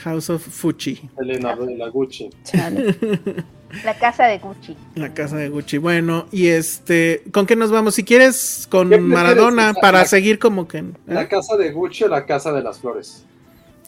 [0.04, 2.30] House of Fuchi, Telenovela Gucci.
[2.44, 2.96] Chale.
[3.84, 4.78] La casa de Gucci.
[4.94, 5.80] la casa de Gucci.
[5.80, 7.96] Bueno, y este, ¿con qué nos vamos?
[7.96, 8.88] Si quieres con.
[9.08, 10.84] Maradona para la- seguir como que ¿eh?
[11.08, 13.26] ¿La casa de Gucci o la casa de las flores?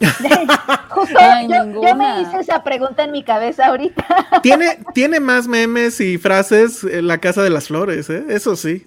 [0.90, 4.04] Justo Ay, yo, me hice esa pregunta en mi cabeza ahorita.
[4.42, 8.24] tiene tiene más memes y frases en la casa de las flores, ¿eh?
[8.28, 8.84] Eso sí.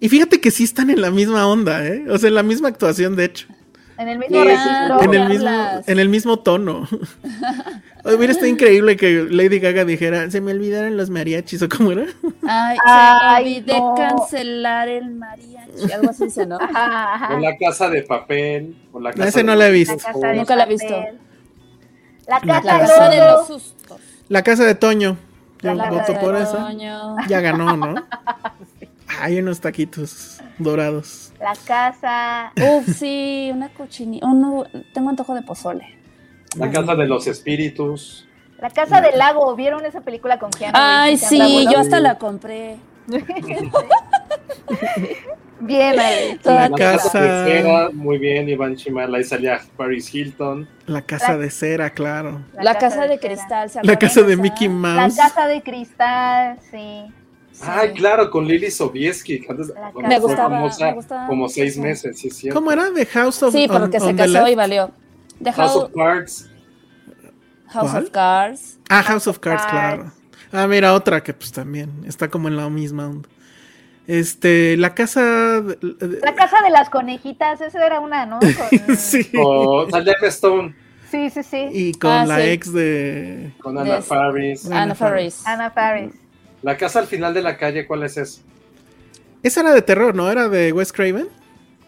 [0.00, 2.04] Y fíjate que sí están en la misma onda, ¿eh?
[2.10, 3.46] O sea, en la misma actuación, de hecho.
[3.98, 5.02] En el mismo registro.
[5.02, 5.88] en el ¿qué mismo, hablas?
[5.88, 6.88] en el mismo tono.
[8.04, 12.06] Hubiera estado increíble que Lady Gaga dijera, se me olvidaron los mariachis o cómo era.
[12.48, 13.94] Ay, Ay, se olvidé no.
[13.94, 15.92] cancelar el mariachi.
[15.92, 16.56] Algo así dice, ¿no?
[16.60, 17.36] Ajá, ajá.
[17.36, 18.74] ¿O la casa de papel?
[18.92, 19.94] ¿O la casa Ese de- no la he visto.
[19.96, 21.04] La casa de Nunca la he visto.
[22.26, 24.00] La casa, La casa casa de los sustos.
[24.30, 25.18] La casa de Toño.
[25.60, 26.42] Yo La voto por.
[26.42, 27.16] Toño.
[27.28, 27.94] Ya ganó, ¿no?
[29.20, 31.32] Hay unos taquitos dorados.
[31.40, 32.52] La casa.
[32.56, 34.26] Uf, sí, una cochinita.
[34.94, 35.96] tengo antojo de pozole.
[36.56, 38.26] La casa de los espíritus.
[38.58, 39.54] La casa del lago.
[39.56, 42.76] ¿Vieron esa película con Keanu Ay, sí, yo hasta la compré.
[45.60, 46.38] Bien, Ale.
[46.42, 49.18] Toda La La casa casa- de cera, muy bien, Iván Chimala.
[49.18, 50.66] Ahí salía Paris Hilton.
[50.86, 52.40] La casa La- de cera, claro.
[52.54, 53.68] La, casa, de cristal.
[53.68, 54.36] ¿se La casa de?
[54.36, 55.16] Mickey La Mouse.
[55.16, 57.04] casa de cristal, sí.
[57.52, 57.64] Sí.
[57.66, 59.44] Ay, claro, con Lily Sobieski.
[59.48, 62.58] antes- Me gustaba, famosa me gustaba como seis meses, sí, es cierto.
[62.58, 62.92] ¿Cómo era?
[62.94, 64.90] The House of Sí, on- porque se on casó y valió.
[65.42, 66.50] The House House, of Cards.
[67.68, 68.04] House ¿Cuál?
[68.04, 68.78] of Cards.
[68.88, 69.72] Ah, House of Cards, Cards.
[69.72, 70.12] claro.
[70.52, 73.28] Ah, mira, otra que pues también está como en la misma onda.
[74.06, 75.60] Este, la casa...
[75.60, 78.38] de- de- La casa de las conejitas, esa era una, ¿no?
[78.86, 79.30] Con- sí.
[79.38, 80.74] O Emma Stone
[81.10, 81.68] sí, sí, sí.
[81.72, 82.42] Y con Ah, la sí.
[82.48, 83.52] ex de...
[83.62, 84.66] con Anna Des- Faris.
[84.66, 85.46] Ana Anna Faris.
[85.46, 86.12] Ana Faris.
[86.62, 88.40] La casa al final de la calle, ¿cuál es eso?
[89.42, 90.30] Esa era de terror, ¿no?
[90.30, 91.28] Era de Wes Craven.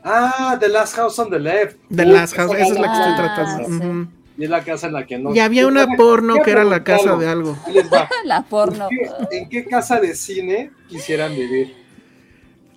[0.04, 1.76] Ah, The Last House on the Left.
[1.88, 3.64] De Uf, las House, esa es la que estoy Ah, tratando.
[3.68, 3.72] sí.
[3.74, 4.06] Ujú.
[4.38, 5.34] Y es la casa en la que no.
[5.34, 7.56] Y había una porno que era la casa de algo.
[8.24, 8.88] La porno.
[8.90, 8.98] ¿En
[9.28, 11.76] qué, en qué casa de cine quisieran vivir?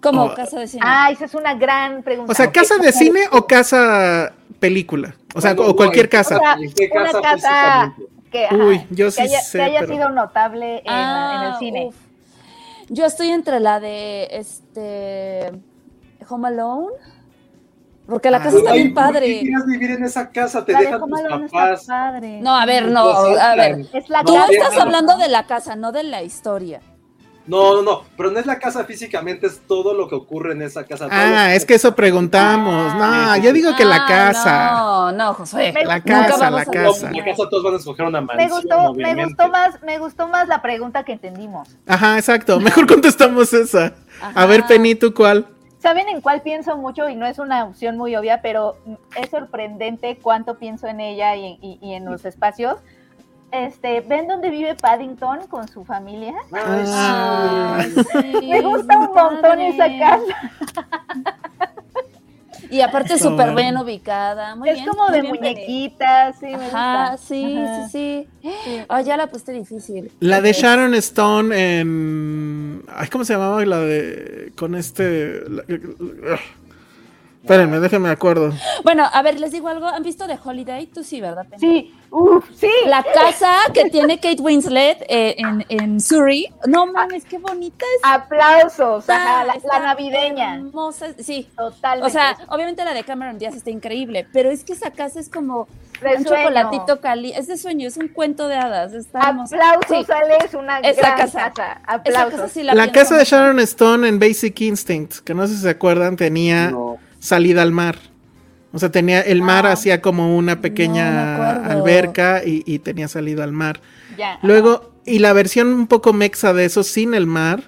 [0.02, 0.36] Como Oh.
[0.36, 0.84] casa de cine.
[0.86, 2.32] Ah, esa es una gran pregunta.
[2.32, 5.16] O sea, casa de cine o casa película.
[5.34, 6.36] O sea, No, no, o cualquier no, casa.
[6.36, 7.96] O sea, ¿En qué una casa?
[8.36, 11.36] Que, ajá, Uy, yo que sí haya, sé, que haya pero- sido notable en, la-
[11.36, 11.86] en el Ah, cine.
[11.88, 11.96] uf.
[12.90, 15.52] Yo estoy entre la de este
[16.30, 16.88] Home Alone.
[18.08, 18.44] Porque la Ah.
[18.44, 19.40] casa está bien ¿por qué padre.
[19.40, 20.64] quieres vivir en esa casa?
[20.64, 21.86] Te La de dejan Home tus papás.
[21.88, 22.40] padre.
[22.40, 23.88] No, a ver, no, a ver.
[23.94, 24.52] Es la Tú casa.
[24.52, 26.82] estás hablando de la casa, no de la historia.
[27.48, 30.64] No, no, no, pero no es la casa físicamente, es todo lo que ocurre en
[30.64, 31.08] esa casa.
[31.12, 32.96] Ah, es que eso preguntamos.
[32.96, 34.72] No, yo digo que la Ah, casa.
[34.72, 35.72] No, no, Josué.
[35.72, 37.10] Me- La casa, la casa.
[37.10, 40.00] En la casa todos van a escoger una Me mansión, gustó, me gustó más, me
[40.00, 41.70] gustó más la pregunta que entendimos.
[41.86, 42.60] Ajá, exacto.
[42.60, 43.94] Mejor contestamos esa.
[44.34, 44.66] A ver.
[44.66, 45.46] Penny, ¿tú cuál?
[45.80, 47.08] ¿Saben en cuál pienso mucho?
[47.10, 48.76] Y no es una opción muy obvia, pero
[49.22, 52.78] es sorprendente cuánto pienso en ella y, y- y en los espacios.
[53.64, 56.34] Este, ¿ven dónde vive Paddington con su familia?
[56.52, 57.78] Ay, Ah.
[57.80, 59.68] Ay, sí, Me gusta un montón padre.
[59.70, 60.52] esa casa.
[62.70, 64.56] Y aparte Está súper bien ubicada.
[64.56, 67.18] Muy es bien, como muy de muñequitas, sí, me Ajá, gusta.
[67.28, 67.88] sí, Ajá.
[67.90, 68.82] sí, sí.
[68.90, 70.12] Ah, ya la pusiste difícil.
[70.20, 70.52] La de.
[70.52, 72.84] Sharon Stone en.
[72.94, 73.64] Ay, ¿cómo se llamaba?
[73.66, 74.52] La de.
[74.58, 75.42] Con este.
[75.48, 75.64] la-
[77.44, 78.52] Espérenme, déjenme acuerdo.
[78.84, 79.86] Bueno, a ver, les digo algo.
[79.86, 80.88] ¿Han visto The Holiday?
[80.88, 81.46] Tú sí, ¿verdad?
[81.48, 81.60] Penny?
[81.60, 82.70] Sí, uff, sí.
[82.88, 86.48] La casa que tiene Kate Winslet eh, en, en Surrey.
[86.66, 88.02] No mames, qué bonita es.
[88.04, 90.56] Aplausos, ajá, la, la navideña.
[90.56, 91.50] Hermosa, sí.
[91.56, 92.08] Totalmente.
[92.08, 95.30] O sea, obviamente la de Cameron Díaz está increíble, pero es que esa casa es
[95.30, 95.68] como
[96.02, 96.44] De un sueño.
[96.44, 97.40] chocolatito caliente.
[97.40, 98.94] Es de sueño, es un cuento de hadas.
[98.94, 99.56] Está hermosa.
[99.56, 101.52] Aplausos, Sí, Ale, es una Esa gran casa.
[101.54, 101.72] casa.
[101.74, 102.40] esa Aplausos.
[102.42, 103.26] casa sí la, casa de.
[103.26, 106.98] Sharon Stone en Basic Instinct, que no sé si se acuerdan, tenía No.
[107.20, 107.98] salida al mar.
[108.76, 109.72] O sea, tenía el mar Ah.
[109.72, 113.80] hacía como una pequeña alberca y, y tenía salida al mar.
[114.18, 114.38] Ya.
[114.44, 117.64] Luego, y la versión un poco mexa de eso sin el mar,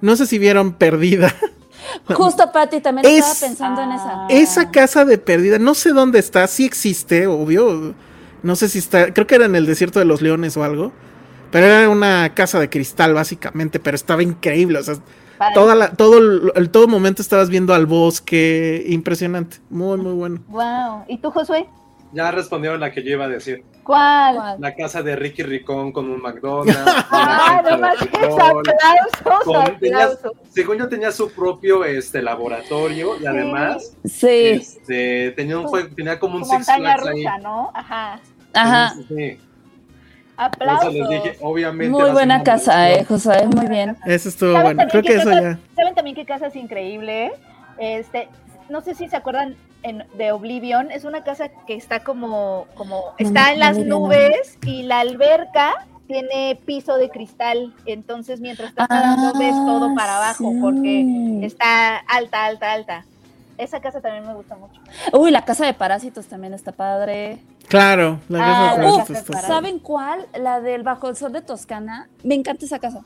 [0.00, 1.32] no sé si vieron Perdida.
[2.06, 4.26] Justo, Pati, también Es- estaba pensando en esa.
[4.28, 7.94] Esa casa de Perdida, no sé dónde está, sí existe, obvio.
[8.42, 10.92] No sé si está, creo que era en el desierto de los leones o algo.
[11.50, 14.78] Pero era una casa de cristal, básicamente, pero estaba increíble.
[14.80, 14.96] O sea,
[15.38, 15.54] Padre.
[15.54, 18.84] toda la, todo el, el- todo momento estabas viendo al bosque.
[18.88, 19.58] Impresionante.
[19.70, 20.40] Muy, muy bueno.
[20.48, 21.04] Wow.
[21.08, 21.66] ¿Y tú, Josué?
[22.12, 23.62] Ya respondieron la que yo iba a decir.
[23.84, 24.56] ¿Cuál?
[24.58, 26.76] La casa de Ricky Ricón con un McDonald's.
[27.10, 28.38] Ah, no más aplausos,
[29.44, 30.32] con- tenía- aplausos.
[30.50, 36.18] según yo tenía su propio este laboratorio y además Sí, este, tenía un juego, tenía
[36.18, 37.22] como un Six montaña Flags ahí.
[37.24, 37.70] rusa, ¿no?
[37.74, 38.20] Ajá.
[38.54, 38.94] ajá.
[38.94, 39.40] Sí, sí.
[40.38, 40.94] Aplausos.
[40.94, 41.90] eso les dije, obviamente.
[41.90, 43.04] Muy buena casa, eh.
[43.04, 43.96] José, muy bien.
[44.06, 44.90] Eso estuvo ¿Saben bueno.
[44.90, 45.58] Creo que eso casa- ya.
[45.76, 47.32] ¿Saben también qué casa es increíble?
[47.78, 48.28] Este,
[48.68, 53.04] no sé si se acuerdan en- de Oblivion, es una casa que está como, como
[53.18, 54.06] está no, en las no, no, no.
[54.06, 60.16] nubes y la alberca tiene piso de cristal, entonces mientras estás nadando ves todo para
[60.16, 60.58] abajo Ah, sí.
[60.60, 63.04] porque está alta, alta, alta.
[63.58, 64.80] Esa casa también me gusta mucho.
[65.12, 67.38] Uy, la casa de parásitos también está padre.
[67.68, 69.46] Claro, la casa Ah, de la Parásitos casa de está-.
[69.48, 70.26] ¿Saben cuál?
[70.38, 72.08] La del Bajo el Sol de Toscana.
[72.22, 73.00] Me encanta esa casa.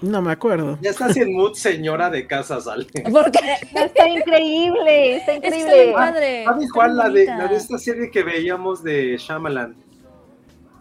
[0.00, 0.78] No me acuerdo.
[0.80, 2.86] Ya estás en mood señora de casa, sale.
[3.10, 3.40] Porque
[3.74, 5.92] Está increíble, está es que está increíble.
[5.92, 6.44] padre.
[6.44, 6.96] ¿Sabes está cuál?
[6.96, 9.74] La de, la de esta serie que veíamos de Shyamalan.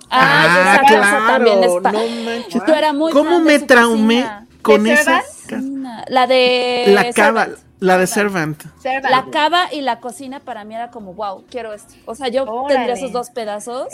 [0.09, 2.61] Ah, esa casa también es pa- no manches.
[2.67, 4.47] Yo era muy ¿Cómo me traumé cocina.
[4.61, 5.61] con ¿De esa casa?
[6.07, 7.55] La de La Servant.
[7.79, 8.61] La de Servant.
[8.81, 9.05] Servant.
[9.09, 11.93] La cava y la cocina para mí era como, wow, quiero esto.
[12.05, 12.73] O sea, yo Órale.
[12.75, 13.87] tendría esos dos pedazos.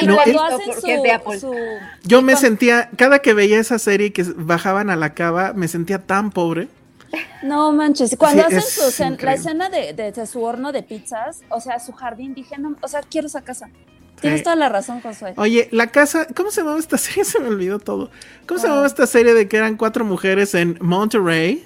[0.00, 1.38] Y no cuando hacen porque es de Apple.
[1.38, 1.54] su,
[2.02, 5.68] Yo me con- sentía, cada que veía esa serie que bajaban a la cava, me
[5.68, 6.68] sentía tan pobre.
[7.44, 10.72] No manches, cuando Sí, hacen es su escena- la escena de, de- de su horno
[10.72, 13.68] de pizzas, o sea, su jardín, dije, no, o sea, quiero esa casa.
[14.20, 14.44] Tienes Sí.
[14.44, 15.34] toda la razón, Josué.
[15.36, 17.24] Oye, la casa, ¿cómo se llamaba esta serie?
[17.24, 18.10] Se me olvidó todo.
[18.48, 18.70] ¿Cómo se Ah.
[18.70, 21.64] llamaba esta serie de que eran cuatro mujeres en Monterrey?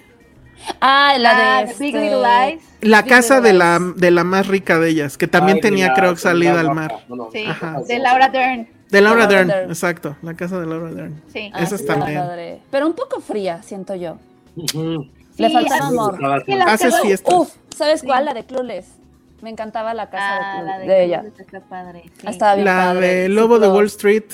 [0.81, 2.63] Ah, la Ah, de Big este, Little Lies.
[2.83, 5.61] La Big casa Little de la, de la más rica de ellas, que también Ay,
[5.63, 7.05] tenía, la- creo, salida al mar.
[7.09, 7.81] No, no, Sí, Ajá.
[7.87, 8.69] de Laura Dern.
[8.91, 9.71] De Laura Laura Dern, Dern.
[9.71, 11.23] exacto, la casa de Laura Dern.
[11.33, 11.51] Sí.
[11.55, 12.23] Ah, Esas sí, también.
[12.71, 14.19] Pero un poco fría, siento yo.
[14.57, 16.19] Le Sí, faltaba amor.
[16.67, 17.33] Haces fiestas.
[17.35, 18.07] Uf, ¿sabes Sí.
[18.07, 18.25] cuál?
[18.25, 18.87] La de Clueless.
[19.43, 21.25] Me encantaba la casa de, Ah, Clueless- la de, de, ella.
[21.39, 22.03] Está padre.
[22.21, 22.27] sí.
[22.27, 23.07] Estaba bien La padre.
[23.15, 24.25] de Lobo de Wall Street.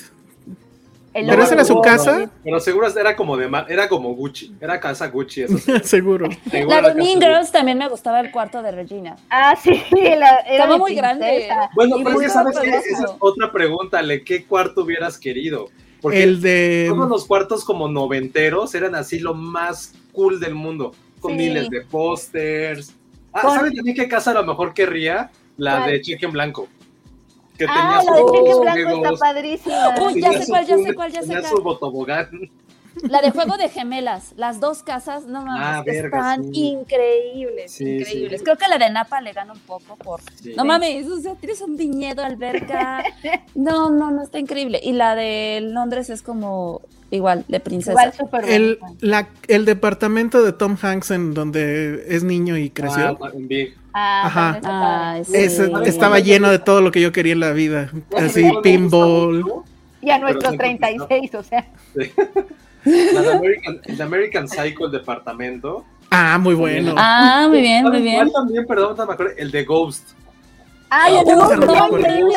[1.17, 2.31] El ¿Pero esa era su casa?
[2.45, 5.73] Pero seguro era como de mar, era como Gucci, era casa Gucci, eso sí.
[5.83, 6.29] Seguro.
[6.51, 9.17] Seguro La de Mean casa Girls también me gustaba el cuarto de Regina.
[9.31, 11.49] Ah, sí, la, era Estaba muy grande.
[11.75, 15.17] Bueno, Y pero es que sabes que esa es otra pregunta, ¿le qué cuarto hubieras
[15.19, 15.71] querido?
[16.03, 16.87] Porque El de.
[16.95, 21.39] todos los cuartos como noventeros eran así lo más cool del mundo, con Sí.
[21.39, 22.95] miles de pósters.
[23.33, 25.31] Ah, ¿sabes también qué casa a lo mejor querría?
[25.57, 25.91] La ¿Cuál?
[25.93, 26.69] de Cheque en Blanco.
[27.59, 29.95] Que Ah, la de Cheque en Blanco está padrísima.
[30.07, 31.45] Uy, ya sé cuál, ya sé cuál, ya sé cuál.
[31.47, 32.29] su botobogán.
[33.11, 34.33] La de Juego de Gemelas.
[34.37, 36.69] Las dos casas, no mames, Ah, verga, están sí.
[36.69, 38.39] increíbles, Sí, increíbles.
[38.41, 38.45] sí.
[38.45, 40.21] Creo que la de Napa le gana un poco por...
[40.43, 40.55] Sí.
[40.57, 43.05] No mames, o sea, tienes un viñedo, alberca.
[43.55, 44.81] No, no, no, está increíble.
[44.83, 46.81] Y la de Londres es como
[47.11, 47.93] igual, de princesa.
[47.93, 53.09] Igual súper El, la, el departamento de Tom Hanks en donde es niño y creció.
[53.09, 53.75] Ah, también vi.
[53.99, 55.12] Ah.
[55.14, 55.32] Ay, sí.
[55.34, 55.72] Ese Sí.
[55.86, 57.90] estaba lleno de todo lo que yo quería en la vida.
[58.14, 59.42] Así, pinball.
[60.03, 61.66] Y a siempre 36, o sea.
[62.84, 65.84] La de American, el American Psycho, el departamento.
[66.11, 66.94] Ah, muy bueno.
[66.97, 68.16] Ah, muy bien, muy ¿Sabes bien.
[68.16, 70.11] cuál también, perdón, no me acuerdo, el de Ghost.
[70.90, 72.34] ¡Ay, el lobo no, increíble!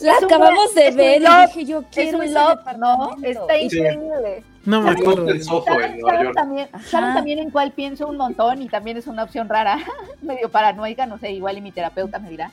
[0.00, 3.16] La acabamos de ver y dije yo Es quiero un ese love, ¿no?
[3.22, 4.44] Está increíble.
[4.64, 5.26] No me acuerdo.
[5.64, 6.68] ¿Saben, saben también.
[6.84, 8.62] ¿Saben también en cuál pienso un montón?
[8.62, 9.78] Y también es una opción rara,
[10.22, 12.50] medio paranoica, no sé, igual y mi terapeuta me dirá.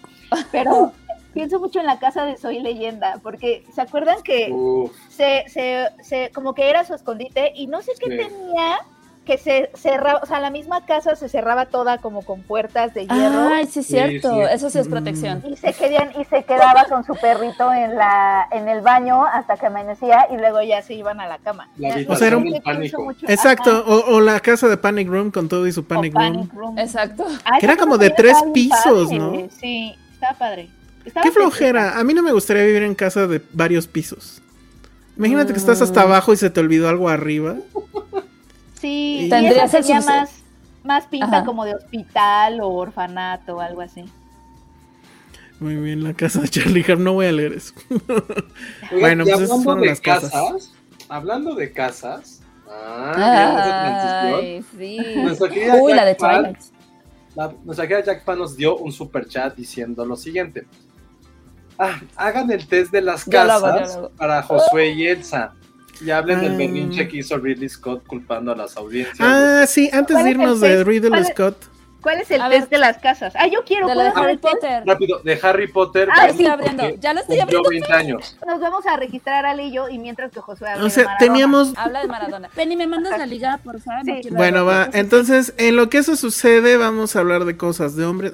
[0.51, 0.91] Pero
[1.33, 4.51] pienso mucho en la casa de Soy Leyenda, porque ¿se acuerdan que
[5.09, 8.17] se, se, se- como que era su escondite y no sé qué Sí.
[8.17, 8.77] tenía
[9.29, 13.05] que se cerraba, o sea, la misma casa se cerraba toda como con puertas de
[13.05, 13.49] hierro.
[13.53, 14.33] Ay, sí, cierto.
[14.33, 14.39] sí.
[14.51, 15.43] Eso sí es protección.
[15.47, 19.55] Y se querían, y se quedaba con su perrito en la, en el baño hasta
[19.57, 21.69] que amanecía y luego ya se iban a la cama.
[21.77, 23.03] La O sea, era un- pánico.
[23.03, 26.33] mucho- Exacto, o, o la casa de Panic Room con todo y su Panic, Room.
[26.33, 26.79] Panic Room.
[26.79, 27.27] Exacto.
[27.45, 29.19] Ay, Que era como de tres pisos, padre.
[29.19, 29.33] ¿no?
[29.59, 30.69] Sí, estaba padre.
[31.05, 31.99] Estaba Qué flojera.
[31.99, 34.41] A mí no me gustaría vivir en casa de varios pisos.
[35.17, 35.83] Imagínate que estás Mm.
[35.83, 37.55] hasta abajo y se te olvidó algo arriba.
[38.79, 40.31] Sí, y esa subse- más,
[40.83, 41.45] más pinta Ajá.
[41.45, 44.05] como de hospital o orfanato o algo así.
[45.59, 46.99] Muy bien, la casa de Charlie Harp.
[46.99, 47.73] No voy a leer eso.
[48.99, 50.21] Bueno, pues esas hablando fueron de las cosas.
[50.31, 50.71] casas,
[51.09, 54.97] hablando de casas, ah, Ay, sí.
[55.81, 56.57] Uy, la de Pan, Twilight.
[57.35, 60.65] la- nuestra querida Jack Pan nos dio un super chat diciendo lo siguiente.
[61.77, 64.15] Ah, hagan el test de las Ya lo hago, casas ya lo hago.
[64.15, 65.53] para Josué y Elsa.
[66.01, 66.57] Y hablen del Ah.
[66.57, 69.17] berrinche que hizo Ridley Scott culpando a las audiencias.
[69.19, 71.57] Ah, sí, antes ¿Cuál de irnos de es- Scott.
[72.01, 72.69] ¿Cuál es el A test ver.
[72.69, 73.33] de las casas?
[73.35, 73.85] Ah, yo quiero.
[73.85, 74.39] De la de ¿puedo Harry el?
[74.39, 74.83] Potter.
[74.85, 76.07] Rápido, de Harry Potter.
[76.09, 76.87] Ah, estoy abriendo.
[77.01, 77.69] Ya lo estoy abriendo.
[77.69, 78.37] 20 años.
[78.47, 81.03] Nos vamos a registrar Ali y yo y mientras que Josué hable O de sea,
[81.03, 81.19] Maradona.
[81.33, 81.73] teníamos.
[81.75, 82.47] Habla de Maradona.
[82.55, 84.05] Penny, ¿me mandas la liga, por favor?
[84.05, 84.29] Sí.
[84.31, 84.85] Bueno, va.
[84.85, 84.95] cosas.
[84.95, 88.31] Entonces, en lo que eso sucede, vamos a hablar de cosas de hombres.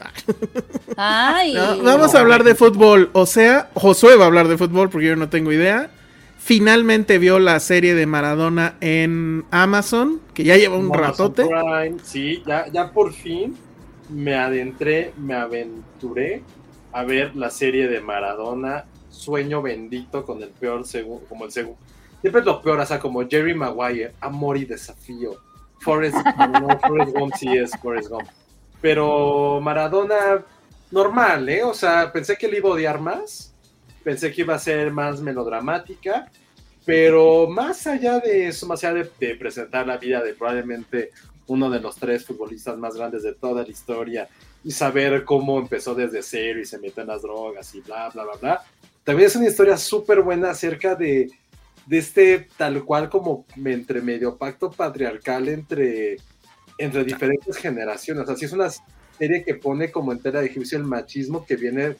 [0.95, 1.53] Ay.
[1.55, 3.09] No, vamos a hablar de fútbol.
[3.13, 5.89] O sea, Josué va a hablar de fútbol porque yo no tengo idea.
[6.45, 11.47] Finalmente vio la serie de Maradona en Amazon, que ya lleva un Amazon ratote.
[11.47, 13.57] Prime, sí, ya, ya por fin
[14.09, 16.43] me adentré, me aventuré
[16.91, 21.79] a ver la serie de Maradona, Sueño Bendito, con el peor segundo, como el segundo.
[22.21, 25.31] Siempre es lo peor, o sea, como Jerry Maguire, Amor y Desafío.
[25.79, 26.15] Forrest,
[26.61, 28.27] no, Forrest Gump sí es Forrest Gump.
[28.81, 30.45] Pero Maradona,
[30.91, 31.63] normal, ¿eh?
[31.63, 33.54] O sea, pensé que le iba a odiar más,
[34.05, 36.31] pensé que iba a ser más melodramática,
[36.85, 41.09] pero más allá de eso, más allá de, de presentar la vida de probablemente
[41.47, 44.29] uno de los tres futbolistas más grandes de toda la historia
[44.63, 48.23] y saber cómo empezó desde cero y se metió en las drogas y bla, bla,
[48.25, 48.63] bla, bla.
[49.03, 51.31] También es una historia súper buena acerca de,
[51.87, 56.17] de este tal cual como entre medio pacto patriarcal entre,
[56.77, 58.29] entre diferentes generaciones.
[58.29, 58.69] Así es una
[59.17, 61.95] serie que pone como entera de juicio el machismo que viene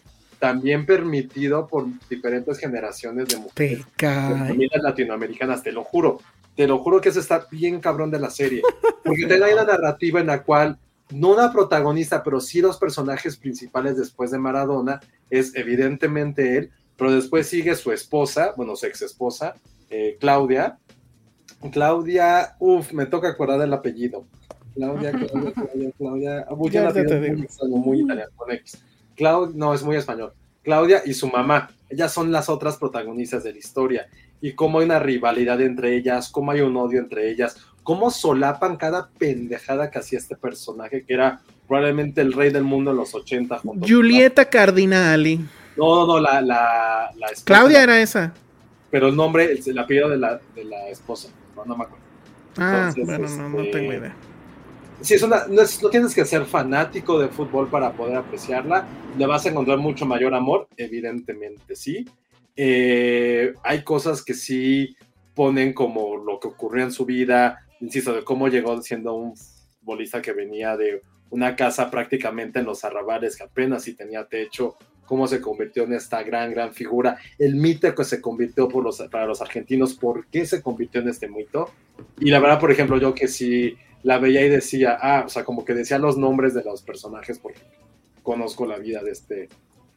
[0.46, 4.08] también permitido por diferentes generaciones de mujeres de
[4.48, 6.20] familias latinoamericanas, te lo juro.
[6.56, 8.62] Te lo juro que eso está bien cabrón de la serie.
[9.04, 10.78] Porque te da una narrativa en la cual
[11.10, 15.00] no una protagonista, pero sí los personajes principales después de Maradona
[15.32, 19.56] es evidentemente él, pero después sigue su esposa, bueno, su ex esposa,
[19.90, 20.78] eh, Claudia.
[21.72, 24.28] Claudia, uff, me toca acordar del apellido.
[24.76, 25.52] Claudia, Claudia,
[25.98, 26.94] Claudia, Claudia.
[26.94, 27.32] Te
[27.68, 28.78] muy muy italiano, con X.
[29.18, 30.34] Clau- no, es muy español.
[30.64, 34.08] Claudia y su mamá, ellas son las otras protagonistas de la historia.
[34.42, 38.76] Y cómo hay una rivalidad entre ellas, cómo hay un odio entre ellas, cómo solapan
[38.78, 43.14] cada pendejada que hacía este personaje, que era probablemente el rey del mundo en los
[43.16, 43.60] 80.
[43.60, 45.38] junto con- Julieta Cardinali.
[45.78, 47.44] No, no, no, la, la, la esposa.
[47.46, 48.34] Claudia era esa.
[48.92, 51.30] Pero el nombre, el, el apellido de la, de la esposa.
[51.56, 52.04] No, no me acuerdo.
[52.58, 54.16] Ah, Entonces, bueno, no, no este, tengo idea.
[55.02, 58.88] Sí, es una, no, es- no tienes que ser fanático de fútbol para poder apreciarla.
[59.18, 62.06] Le vas a encontrar mucho mayor amor, evidentemente, sí.
[62.56, 64.96] Eh, hay cosas que sí
[65.36, 70.22] ponen como lo que ocurrió en su vida, insisto, de cómo llegó siendo un futbolista
[70.22, 74.76] que venía de una casa prácticamente en los arrabales, que apenas si tenía techo,
[75.06, 79.00] cómo se convirtió en esta gran, gran figura, el mito que se convirtió por los,
[79.12, 81.70] para los argentinos, por qué se convirtió en este mito.
[82.20, 83.76] Y la verdad, por ejemplo, yo que sí
[84.06, 87.40] la veía y decía, ah, o sea, como que decía los nombres de los personajes
[87.40, 87.62] porque
[88.22, 89.50] conozco la vida de este,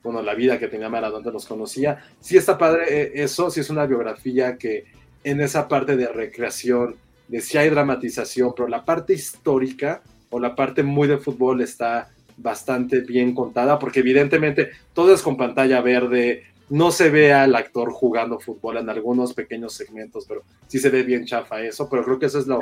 [0.02, 2.02] bueno, la vida que tenía Maradona, los conocía.
[2.18, 4.86] Sí está padre eh, eso, sí es una biografía que
[5.24, 6.96] en esa parte de recreación,
[7.28, 10.00] de si hay dramatización, pero la parte histórica
[10.30, 15.36] o la parte muy de fútbol está bastante bien contada, porque evidentemente todo es con
[15.36, 20.78] pantalla verde, no se ve al actor jugando fútbol en algunos pequeños segmentos, pero sí
[20.78, 22.60] se ve bien chafa eso, pero creo que eso es lo,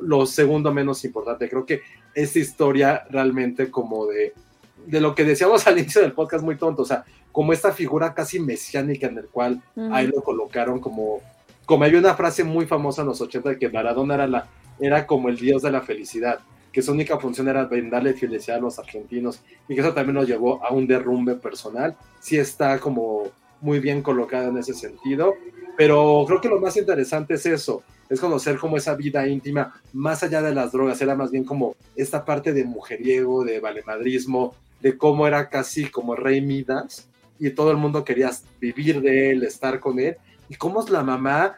[0.00, 1.48] lo segundo menos importante.
[1.48, 1.82] Creo que
[2.14, 4.34] esta historia realmente como de,
[4.86, 8.14] de lo que decíamos al inicio del podcast muy tonto, o sea, como esta figura
[8.14, 9.60] casi mesiánica en el cual
[9.90, 11.20] ahí lo colocaron como,
[11.66, 14.46] como había una frase muy famosa en los 80 de que Maradona era, la,
[14.78, 16.38] era como el dios de la felicidad,
[16.74, 20.26] que su única función era brindarle felicidad a los argentinos y que eso también nos
[20.26, 21.96] llevó a un derrumbe personal.
[22.18, 23.28] Sí está como
[23.60, 25.34] muy bien colocado en ese sentido,
[25.76, 30.24] pero creo que lo más interesante es eso, es conocer como esa vida íntima, más
[30.24, 34.98] allá de las drogas, era más bien como esta parte de mujeriego, de valemadrismo, de
[34.98, 37.08] cómo era casi como rey Midas
[37.38, 40.16] y todo el mundo quería vivir de él, estar con él,
[40.48, 41.56] y cómo la mamá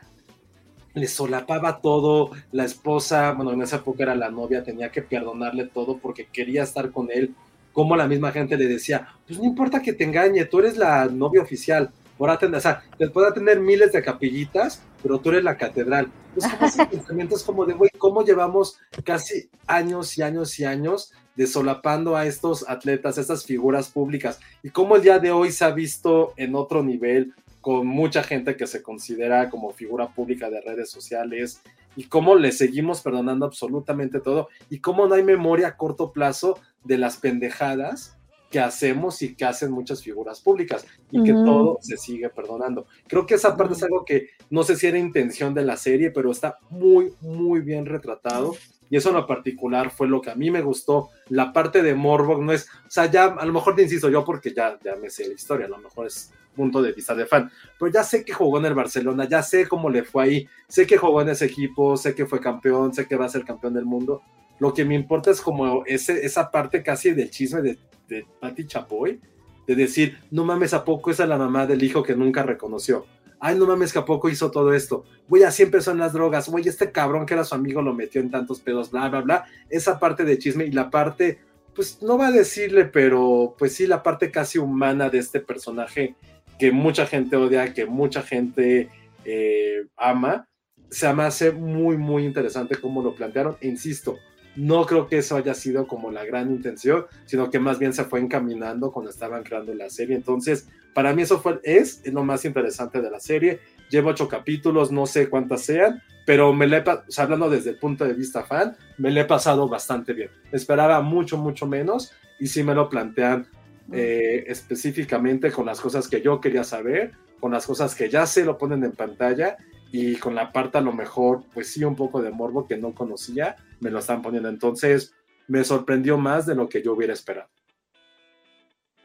[0.96, 5.66] le solapaba todo, la esposa, bueno, en esa época era la novia, tenía que perdonarle
[5.66, 7.34] todo porque quería estar con él,
[7.74, 11.04] como la misma gente le decía, pues no importa que te engañe, tú eres la
[11.04, 12.82] novia oficial, podrá tener, o sea,
[13.12, 16.10] podrá tener miles de capillitas, pero tú eres la catedral.
[16.34, 22.24] Es como de, güey, ¿cómo llevamos casi años y años y años de solapando a
[22.24, 24.40] estos atletas, a estas figuras públicas?
[24.62, 27.34] Y cómo el día de hoy se ha visto en otro nivel,
[27.66, 31.62] con mucha gente que se considera como figura pública de redes sociales
[31.96, 36.60] y cómo le seguimos perdonando absolutamente todo y cómo no hay memoria a corto plazo
[36.84, 38.16] de las pendejadas
[38.52, 42.86] que hacemos y que hacen muchas figuras públicas y que todo se sigue perdonando.
[43.08, 46.12] Creo que esa parte es algo que no sé si era intención de la serie,
[46.12, 48.54] pero está muy, muy bien retratado.
[48.90, 51.10] Y eso en lo particular fue lo que a mí me gustó.
[51.28, 54.24] La parte de Morbo no es, o sea, ya a lo mejor te insisto yo
[54.24, 57.26] porque ya, ya me sé la historia, a lo mejor es punto de vista de
[57.26, 57.50] fan.
[57.78, 60.86] Pero ya sé que jugó en el Barcelona, ya sé cómo le fue ahí, sé
[60.86, 63.74] que jugó en ese equipo, sé que fue campeón, sé que va a ser campeón
[63.74, 64.22] del mundo.
[64.58, 67.78] Lo que me importa es como ese, esa parte casi del chisme de,
[68.08, 69.20] de Patti Chapoy,
[69.66, 73.04] de decir, no mames, ¿a poco esa es la mamá del hijo que nunca reconoció?
[73.38, 75.04] Ay, no mames, que a poco hizo todo esto.
[75.28, 76.48] Güey, así empezó en las drogas.
[76.48, 79.44] Güey, este cabrón que era su amigo lo metió en tantos pedos, bla, bla, bla.
[79.68, 81.40] Esa parte de chisme y la parte,
[81.74, 86.16] pues no va a decirle, pero pues sí, la parte casi humana de este personaje
[86.58, 88.88] que mucha gente odia, que mucha gente
[89.24, 90.48] eh, ama,
[90.90, 93.56] se me hace muy, muy interesante cómo lo plantearon.
[93.60, 94.16] Insisto,
[94.56, 98.04] no creo que eso haya sido como la gran intención, sino que más bien se
[98.04, 100.16] fue encaminando cuando estaban creando la serie.
[100.16, 103.60] Entonces, para mí eso fue, es lo más interesante de la serie.
[103.90, 106.84] Llevo ocho capítulos, no sé cuántas sean, pero me le he,
[107.18, 110.30] hablando desde el punto de vista fan, me le he pasado bastante bien.
[110.52, 113.46] Esperaba mucho, mucho menos y sí me lo plantean
[113.92, 118.46] eh, específicamente con las cosas que yo quería saber, con las cosas que ya se
[118.46, 119.58] lo ponen en pantalla
[119.92, 122.94] y con la parte a lo mejor, pues sí, un poco de morbo que no
[122.94, 124.48] conocía, me lo están poniendo.
[124.48, 125.12] Entonces,
[125.46, 127.50] me sorprendió más de lo que yo hubiera esperado.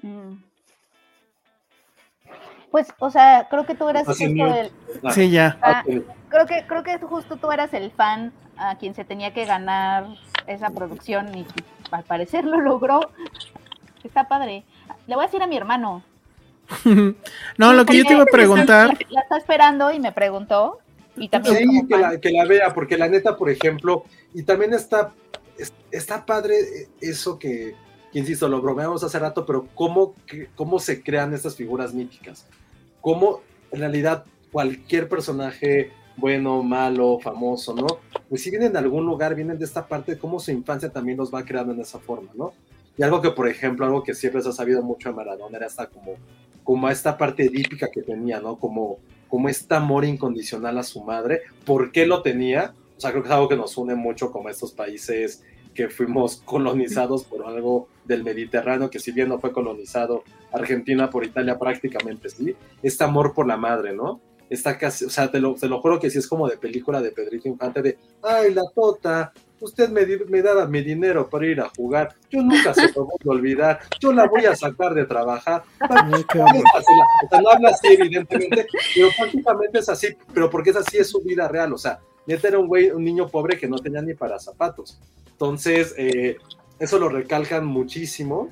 [0.01, 0.50] Mm.
[2.71, 4.71] Pues, o sea, creo que tú eras justo el...
[5.03, 5.11] Ah.
[5.11, 5.57] Sí, ya.
[5.61, 5.83] Ah,
[6.29, 10.05] creo, que, creo que justo tú eras el fan a quien se tenía que ganar
[10.47, 11.45] esa producción y
[11.91, 13.11] al parecer lo logró.
[14.03, 14.63] Está padre.
[15.07, 16.01] Le voy a decir a mi hermano.
[17.57, 18.97] no, lo que yo te iba a preguntar.
[19.09, 20.79] La está esperando y me preguntó.
[21.17, 24.73] Y también sí, que la, que la, vea, porque la neta, por ejemplo, y también
[24.73, 25.11] está,
[25.91, 26.55] está padre
[27.01, 27.75] eso que,
[28.13, 30.15] insisto, lo bromeamos hace rato, pero cómo,
[30.55, 32.47] cómo se crean estas figuras míticas.
[33.01, 33.41] Cómo
[33.71, 37.87] en realidad cualquier personaje bueno, malo, famoso, ¿no?
[38.29, 41.33] Pues si vienen de algún lugar, vienen de esta parte, cómo su infancia también los
[41.33, 42.53] va creando en esa forma, ¿no?
[42.97, 45.67] Y algo que, por ejemplo, algo que siempre se ha sabido mucho de Maradona era
[45.67, 46.13] esta como,
[46.63, 48.57] como esta parte edípica que tenía, ¿no?
[48.57, 48.99] Como,
[49.29, 51.41] como este amor incondicional a su madre.
[51.65, 52.75] ¿Por qué lo tenía?
[52.97, 55.43] O sea, creo que es algo que nos une mucho como estos países
[55.73, 61.25] que fuimos colonizados por algo del Mediterráneo, que si bien no fue colonizado Argentina por
[61.25, 64.19] Italia prácticamente, sí, este amor por la madre, ¿no?
[64.49, 67.01] Está casi, o sea, te lo, te lo juro que sí es como de película
[67.01, 71.61] de Pedrito Infante, de, ay, la tota, usted me, me, daba mi dinero para ir
[71.61, 75.05] a jugar, yo nunca se lo voy a olvidar, yo la voy a sacar de
[75.05, 75.63] trabajar.
[75.79, 81.47] no habla así, evidentemente, pero prácticamente es así, pero porque es así, es su vida
[81.47, 81.99] real, o sea,
[82.31, 84.99] neta era un güey, un niño pobre que no tenía ni para zapatos.
[85.31, 86.37] Entonces, eh,
[86.79, 88.49] eso lo recalcan muchísimo,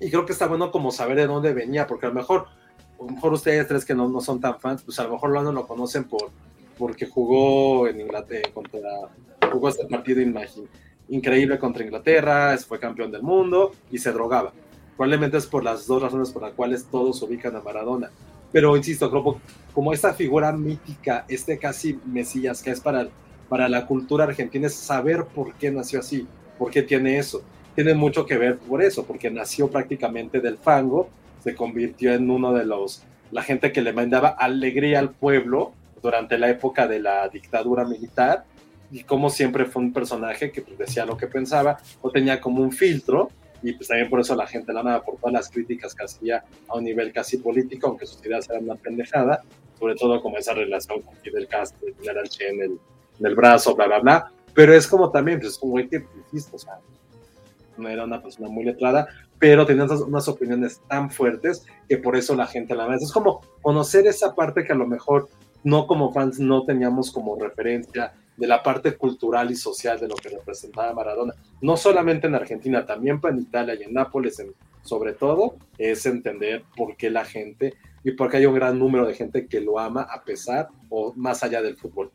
[0.00, 2.46] y creo que está bueno como saber de dónde venía, porque a lo mejor,
[2.98, 5.30] a lo mejor ustedes tres que no, no son tan fans, pues a lo mejor
[5.30, 6.30] lo, lo conocen por
[6.78, 8.80] porque jugó en Inglaterra contra
[9.52, 10.22] jugó este partido
[11.08, 14.52] increíble contra Inglaterra, fue campeón del mundo y se drogaba.
[14.96, 18.10] Probablemente es por las dos razones por las cuales todos ubican a Maradona.
[18.52, 19.40] Pero insisto, como,
[19.74, 23.08] como esta figura mítica, este casi Mesías que es para,
[23.48, 26.26] para la cultura argentina, es saber por qué nació así,
[26.58, 27.42] por qué tiene eso.
[27.74, 31.08] Tiene mucho que ver por eso, porque nació prácticamente del fango,
[31.44, 35.72] se convirtió en uno de los, la gente que le mandaba alegría al pueblo
[36.02, 38.44] durante la época de la dictadura militar
[38.90, 42.62] y como siempre fue un personaje que pues, decía lo que pensaba o tenía como
[42.62, 43.30] un filtro
[43.62, 46.44] y pues también por eso la gente la amaba por todas las críticas que hacía
[46.68, 49.42] a un nivel casi político, aunque sus ideas eran una pendejada,
[49.78, 52.78] sobre todo como esa relación con Fidel Castro, tener al Che en el,
[53.20, 56.00] en el brazo, bla, bla, bla, pero es como también, pues es un güey que,
[56.30, 56.78] pues, o sea,
[57.76, 59.06] no era una persona muy letrada,
[59.38, 62.96] pero tenía unas, opiniones tan fuertes que por eso la gente la ama.
[62.96, 65.28] Es como conocer esa parte que a lo mejor
[65.62, 70.14] no como fans no teníamos como referencia de la parte cultural y social de lo
[70.14, 71.34] que representaba Maradona.
[71.60, 74.42] No solamente en Argentina, también en Italia y en Nápoles,
[74.82, 77.74] sobre todo, es entender por qué la gente
[78.04, 81.12] y por qué hay un gran número de gente que lo ama a pesar o
[81.16, 82.10] más allá del fútbol.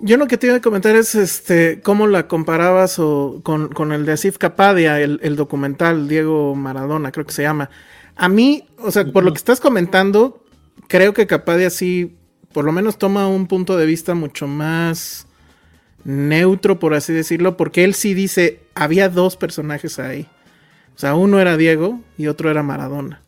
[0.00, 3.92] Yo lo que te iba a comentar es este cómo la comparabas o con, con
[3.92, 7.70] el de Asif Kapadia, el, el, documental Diego Maradona, creo que se llama.
[8.14, 10.44] A mí, o sea, por lo que estás comentando,
[10.88, 12.14] creo que Kapadia sí,
[12.52, 15.26] por lo menos toma un punto de vista mucho más
[16.04, 20.28] neutro, por así decirlo, porque él sí dice, había dos personajes ahí.
[20.94, 23.20] O sea, uno era Diego y otro era Maradona.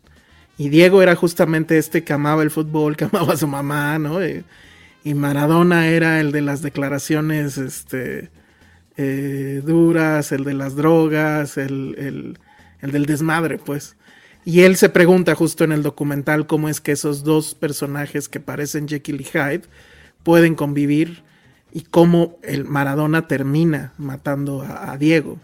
[0.56, 4.24] Y Diego era justamente este que amaba el fútbol, que amaba a su mamá, ¿no?
[4.24, 4.44] Y,
[5.04, 8.30] y Maradona era el de las declaraciones este,
[8.96, 12.36] eh, duras, el de las drogas, el,
[12.80, 13.96] el, del desmadre, pues.
[14.48, 18.40] Y él se pregunta justo en el documental cómo es que esos dos personajes que
[18.40, 19.62] parecen Jekyll y Hyde
[20.22, 21.22] pueden convivir
[21.70, 25.38] y cómo el Maradona termina matando a, a Diego.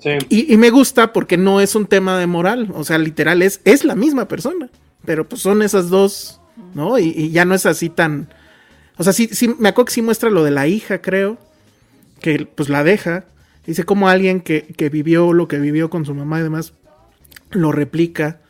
[0.00, 0.10] Sí.
[0.30, 3.60] Y, y, me gusta porque no es un tema de moral, o sea, literal es,
[3.64, 4.70] es la misma persona,
[5.04, 6.40] pero pues son esas dos,
[6.72, 6.98] ¿no?
[6.98, 8.28] Y, y ya no es así tan
[8.96, 11.36] o sea, sí, sí, me acuerdo que sí muestra lo de la hija, creo,
[12.20, 13.24] que pues la deja.
[13.66, 16.74] Dice como alguien que, que vivió lo que vivió con su mamá y demás,
[17.54, 18.40] lo replica.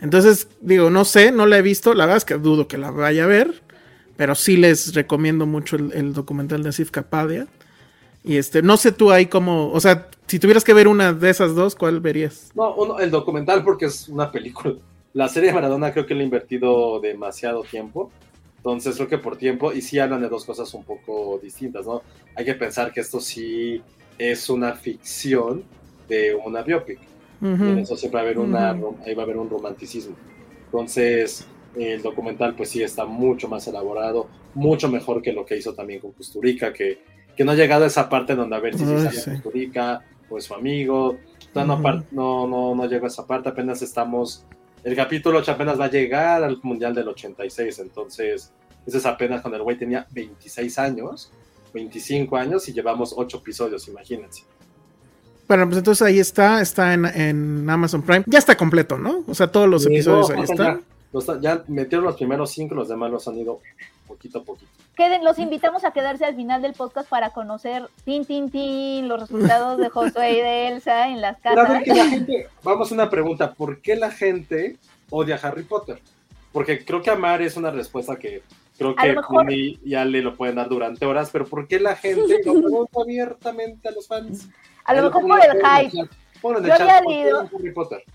[0.00, 2.90] Entonces, digo, no sé, no la he visto, la verdad es que dudo que la
[2.90, 3.62] vaya a ver,
[4.16, 7.46] pero sí les recomiendo mucho el, documental de Asif Kapadia.
[8.22, 11.30] Y este, no sé tú ahí como, o sea, si tuvieras que ver una de
[11.30, 12.50] esas dos, ¿cuál verías?
[12.54, 14.74] No, uno, el documental porque es una película.
[15.12, 18.10] La serie de Maradona creo que le he invertido demasiado tiempo.
[18.58, 22.02] Entonces creo que por tiempo, y sí hablan de dos cosas un poco distintas, ¿no?
[22.36, 23.82] Hay que pensar que esto sí
[24.18, 25.64] es una ficción
[26.08, 27.09] de una biopic.
[27.40, 27.68] Uh -huh.
[27.68, 29.06] Y en eso siempre va a haber, una, uh -huh.
[29.06, 30.16] ahí va a haber un romanticismo.
[30.66, 35.74] Entonces, el documental pues sí está mucho más elaborado, mucho mejor que lo que hizo
[35.74, 36.98] también con Custurica, que,
[37.36, 40.38] que no ha llegado a esa parte donde a ver si se sale Custurica o
[40.38, 41.16] es su amigo.
[41.54, 41.78] No, no,
[42.12, 44.44] no, no, no llegó a esa parte, apenas estamos
[44.82, 48.52] el capítulo 8 apenas va a llegar al Mundial del 86, entonces
[48.86, 51.30] ese es apenas cuando el güey tenía 26 años,
[51.74, 54.44] 25 años y llevamos 8 episodios, imagínense.
[55.50, 58.22] Bueno, pues entonces ahí está, está en, en Amazon Prime.
[58.28, 59.24] Ya está completo, ¿no?
[59.26, 60.76] O sea, todos los sí, episodios no, ahí están.
[60.76, 60.80] Ya,
[61.12, 63.58] los, ya, metieron los primeros 5, los demás los han ido
[64.06, 64.70] poquito a poquito.
[64.94, 69.22] Queden, los invitamos a quedarse al final del podcast para conocer tin, tin, tin, los
[69.22, 71.68] resultados de Josué y de Elsa en las casas.
[71.68, 74.76] A ver que la gente, vamos a una pregunta, ¿por qué la gente
[75.10, 75.98] odia a Harry Potter?
[76.52, 78.44] Porque creo que amar es una respuesta que
[78.78, 79.52] creo que mejor...
[79.52, 83.88] y Ale lo pueden dar durante horas, pero ¿por qué la gente lo pregunta abiertamente
[83.88, 84.48] a los fans?
[84.84, 86.08] A lo mejor por el hype.
[86.42, 87.50] Yo había, leído,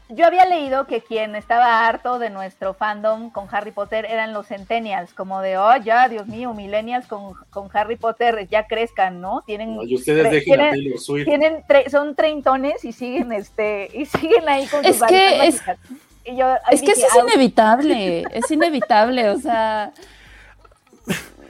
[0.10, 4.48] yo había leído que quien estaba harto de nuestro fandom con Harry Potter eran los
[4.48, 9.44] Centennials, como de, oh, ya, Dios mío, Millennials con, con Harry Potter ya crezcan, ¿no?
[9.46, 11.26] Tienen, no, y ustedes dejen tienen, a Taylor Swift.
[11.26, 15.62] Tienen son treintones y siguen, este, y siguen ahí con es sus que es,
[16.26, 19.92] y yo, es que eso es inevitable, es inevitable, o sea,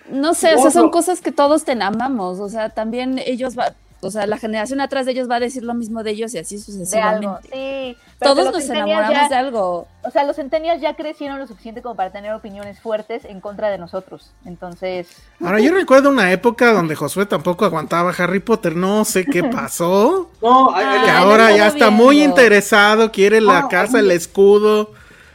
[0.09, 3.73] no sé, o sea, son cosas que todos te amamos, o sea, también ellos va,
[4.05, 6.37] o sea, la generación atrás de ellos va a decir lo mismo de ellos y
[6.37, 7.27] así sucesivamente.
[7.27, 7.97] De algo, sí.
[8.19, 9.87] Todos nos enamoramos ya, de algo.
[10.03, 13.69] O sea, los centenias ya crecieron lo suficiente como para tener opiniones fuertes en contra
[13.69, 14.31] de nosotros.
[14.45, 15.07] Entonces.
[15.41, 18.75] Ahora, yo recuerdo una época donde Josué tampoco aguantaba Harry Potter.
[18.75, 20.29] No sé qué pasó.
[20.41, 22.03] no, ay, que ahora ya está viendo.
[22.03, 24.91] muy interesado, quiere la casa, el escudo.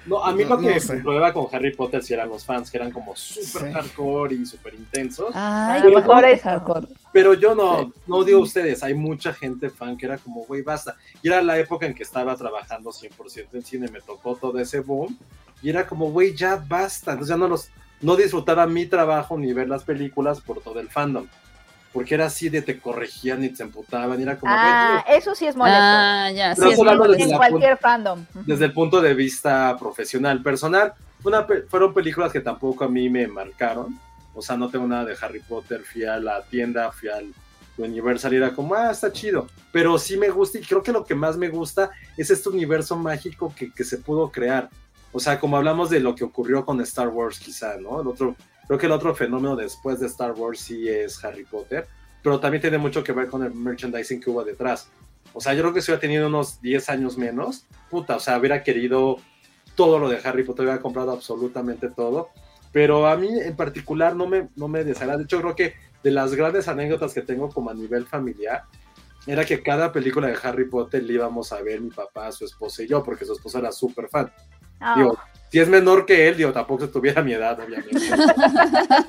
[0.07, 0.97] No, a mí lo que no sé.
[0.97, 3.73] prueba con Harry Potter si eran los fans, que eran como súper sí.
[3.73, 5.31] hardcore y súper intensos.
[5.35, 6.87] Ah, pero, mejor es hardcore.
[7.13, 10.97] Pero yo no, no digo ustedes, hay mucha gente fan que era como, güey, basta.
[11.23, 14.81] Y era la época en que estaba trabajando 100% en cine, me tocó todo ese
[14.81, 15.19] boom.
[15.63, 17.13] Y era como, güey, ya basta.
[17.13, 17.69] Entonces ya no los,
[18.01, 21.27] no disfrutaba mi trabajo ni ver las películas por todo el fandom
[21.93, 25.47] porque era así de te corregían y te emputaban y era como ah eso sí
[25.47, 25.81] es molesto.
[25.81, 27.25] Ah ya sí es molesto.
[27.25, 28.25] en cualquier fandom.
[28.47, 33.27] Desde el punto de vista profesional personal una, fueron películas que tampoco a mí me
[33.27, 33.99] marcaron
[34.35, 37.33] o sea no tengo nada de Harry Potter fui a la tienda fui al
[37.77, 41.05] Universal y era como ah está chido pero sí me gusta y creo que lo
[41.05, 44.69] que más me gusta es este universo mágico que, que se pudo crear.
[45.13, 48.37] O sea como hablamos de lo que ocurrió con Star Wars quizá no el otro
[48.71, 51.89] Creo que el otro fenómeno después de Star Wars sí es Harry Potter,
[52.23, 54.89] pero también tiene mucho que ver con el merchandising que hubo detrás.
[55.33, 58.39] O sea, yo creo que si hubiera tenido unos 10 años menos, puta, o sea,
[58.39, 59.17] hubiera querido
[59.75, 62.29] todo lo de Harry Potter, hubiera comprado absolutamente todo.
[62.71, 65.19] Pero a mí en particular no me, no me desagrada.
[65.19, 68.67] De hecho, creo que de las grandes anécdotas que tengo como a nivel familiar,
[69.27, 72.85] era que cada película de Harry Potter le íbamos a ver mi papá, su esposa
[72.85, 74.33] y yo, porque su esposa era súper fan.
[74.81, 74.95] Oh.
[74.97, 75.19] Digo,
[75.51, 77.97] si es menor que él, digo, tampoco se tuviera mi edad, obviamente.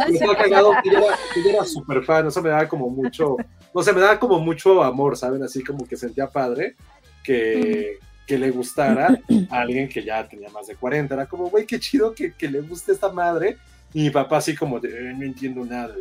[0.09, 3.37] estaba cagado, yo era, era súper fan, eso me daba como mucho,
[3.73, 5.43] no sé, me daba como mucho amor, ¿saben?
[5.43, 6.75] Así como que sentía padre
[7.23, 9.19] que, que le gustara
[9.51, 11.13] a alguien que ya tenía más de 40.
[11.13, 13.57] Era como, güey, qué chido que, que, le guste esta madre
[13.93, 15.93] Y mi papá así como "Eh, no entiendo nada,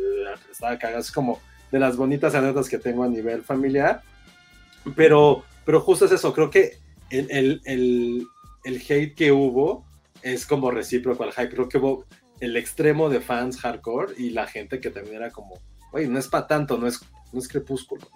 [0.51, 1.39] estaba cagado, es como
[1.71, 4.01] de las bonitas anécdotas que tengo a nivel familiar.
[4.95, 6.79] Pero, pero justo es eso, creo que
[7.11, 8.27] el, el, el,
[8.63, 9.85] el hate que hubo
[10.23, 11.49] es como recíproco al hype.
[11.49, 12.05] Creo que hubo
[12.39, 15.55] el extremo de fans hardcore y la gente que también era como,
[15.91, 16.99] oye, no es para tanto, no es,
[17.31, 18.07] no es crepúsculo.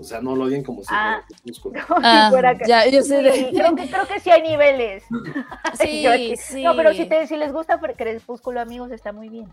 [0.00, 1.22] O sea, no lo odien como si Ah.
[1.24, 1.86] fuera crepúsculo.
[1.86, 4.30] Como si Ah, fuera que- ya, yo sé de- Sí, creo, que, creo que sí
[4.30, 5.04] hay niveles.
[5.80, 6.62] Sí, sí.
[6.64, 9.46] No, pero si, te, si les gusta Crepúsculo, amigos, está muy bien.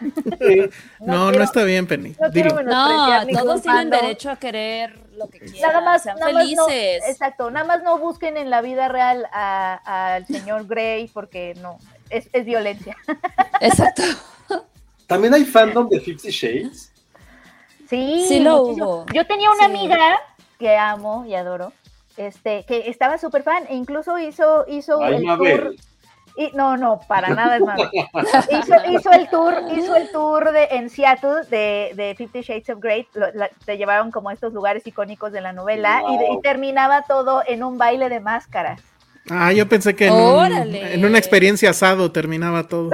[0.00, 0.70] Sí.
[1.00, 2.14] No, no, quiero- está bien, Penny.
[2.20, 5.72] no quiero No, todos tienen derecho a querer lo que quieran.
[5.72, 7.02] Nada más, sean nada más no, felices.
[7.08, 11.78] exacto, nada más no busquen en la vida real a- al señor Grey porque no,
[12.10, 12.96] es, es violencia.
[13.60, 14.02] Exacto.
[15.06, 16.90] También hay fandom de Fifty Shades.
[17.88, 19.06] Sí, Sí lo hubo.
[19.12, 19.70] Yo tenía una Sí.
[19.76, 20.18] amiga
[20.58, 21.72] que amo y adoro,
[22.16, 25.60] este, que estaba súper fan e incluso hizo, hizo Ay, el Mabel.
[25.60, 25.74] tour.
[26.36, 27.88] Y, no, no, para nada es Mabel.
[28.50, 32.80] hizo, hizo el tour, hizo el tour de, en Seattle de, de Fifty Shades of
[32.80, 33.06] Grey.
[33.14, 36.28] lo- la- te llevaron como a estos lugares icónicos de la novela y, de- y
[36.28, 36.40] Wow.
[36.42, 38.80] terminaba todo en un baile de máscaras.
[39.30, 42.90] Ah, yo pensé que en, un- en una experiencia asado terminaba todo.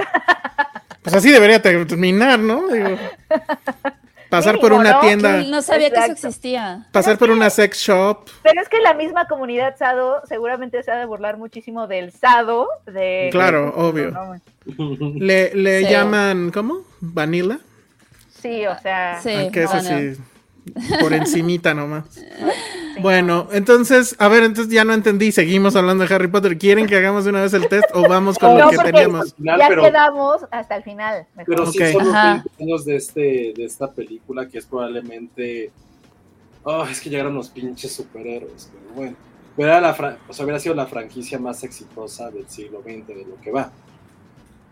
[1.01, 2.67] Pues así debería terminar, ¿no?
[2.67, 2.89] Digo,
[4.31, 4.99] pasar por una ¿no?
[5.01, 6.87] tienda, No sabía que eso existía.
[6.91, 8.27] pasar por una sex shop.
[8.41, 12.67] Pero es que la misma comunidad Sado seguramente se ha de burlar muchísimo del Sado
[12.87, 14.09] de Claro, obvio.
[14.11, 14.39] ¿no?
[15.19, 15.89] Le, le Sí.
[15.91, 16.79] llaman, ¿cómo?
[17.01, 17.59] Vanilla.
[18.41, 19.79] Sí, o sea, Sí, Ah, que bueno.
[19.79, 20.17] así,
[20.99, 22.05] por encimita nomás.
[23.01, 25.31] Bueno, entonces, a ver, entonces ya no entendí.
[25.31, 26.57] Seguimos hablando de Harry Potter.
[26.57, 29.33] ¿Quieren que hagamos de una vez el test o vamos con No, lo que teníamos?
[29.33, 31.25] Final, ya pero- quedamos hasta el final.
[31.35, 31.55] mejor.
[31.55, 31.89] Pero sí Ok.
[31.93, 32.33] son los Ajá.
[32.33, 35.71] 20 años de, este, de esta película que es probablemente.
[36.63, 38.69] Oh, es que llegaron los pinches superhéroes.
[38.71, 39.15] Pero bueno.
[39.55, 43.25] Pero era la o sea, hubiera sido la franquicia más exitosa del siglo XX, de
[43.27, 43.71] lo que va.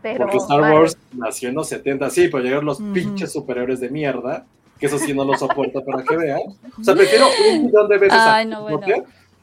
[0.01, 0.75] Pero, Porque Star vale.
[0.75, 4.45] Wars nació en los 70, sí, pero llegaron los pinches superhéroes de mierda.
[4.79, 6.39] Que eso sí no lo soporto para que vean.
[6.79, 8.79] O sea, prefiero un millón de veces Ay, a no, bueno.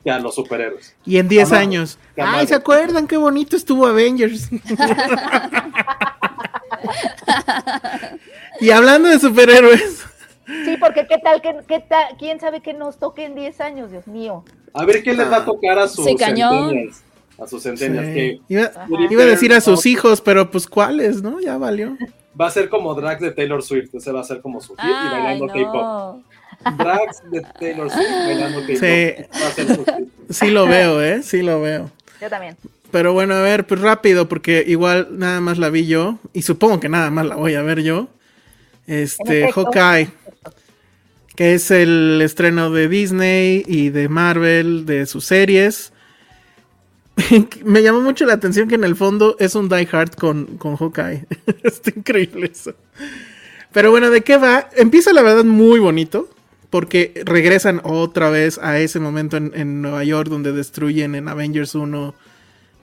[0.02, 0.94] Que a los superhéroes.
[1.04, 1.62] Y en 10 Amado.
[1.62, 1.98] años.
[2.16, 4.48] Ay, ¿se acuerdan qué bonito estuvo Avengers?
[8.60, 10.04] y hablando de superhéroes,
[10.46, 13.90] Sí, porque qué tal, qué, qué tal, quién sabe que nos toque en 10 años,
[13.90, 14.44] Dios mío.
[14.74, 16.68] A ver qué les va a tocar a sus Sí, cañón.
[16.68, 17.02] centennials.
[17.36, 18.06] A sus centenias.
[18.06, 18.12] sí.
[18.14, 18.70] Que iba,
[19.10, 21.40] iba a decir a sus hijos, pero pues cuáles, ¿no?
[21.40, 21.96] Ya valió.
[22.38, 23.94] Va a ser como Drax de Taylor Swift.
[23.94, 26.22] Ese va a ser como su hit y bailando K-pop.
[26.78, 28.76] Drax de Taylor Swift bailando K-pop.
[28.76, 29.14] Sí.
[29.42, 30.08] Va a ser su hit.
[30.30, 31.22] Sí lo veo, ¿eh?
[31.22, 31.90] Sí lo veo.
[32.20, 32.56] Yo también.
[32.90, 36.78] Pero bueno, a ver, pues rápido, porque igual nada más la vi yo, y supongo
[36.80, 38.08] que nada más la voy a ver yo.
[38.86, 39.50] Este.
[39.52, 40.10] Hawkeye,
[41.34, 45.92] que es el estreno de Disney y de Marvel, de sus series.
[47.64, 50.76] Me llamó mucho la atención que en el fondo es un Die Hard con, con
[50.76, 51.26] Hawkeye.
[51.62, 52.74] Está increíble eso.
[53.72, 54.68] Pero bueno, ¿de qué va?
[54.76, 56.28] Empieza la verdad muy bonito,
[56.70, 61.74] porque regresan otra vez a ese momento en, en Nueva York donde destruyen en Avengers
[61.74, 62.14] 1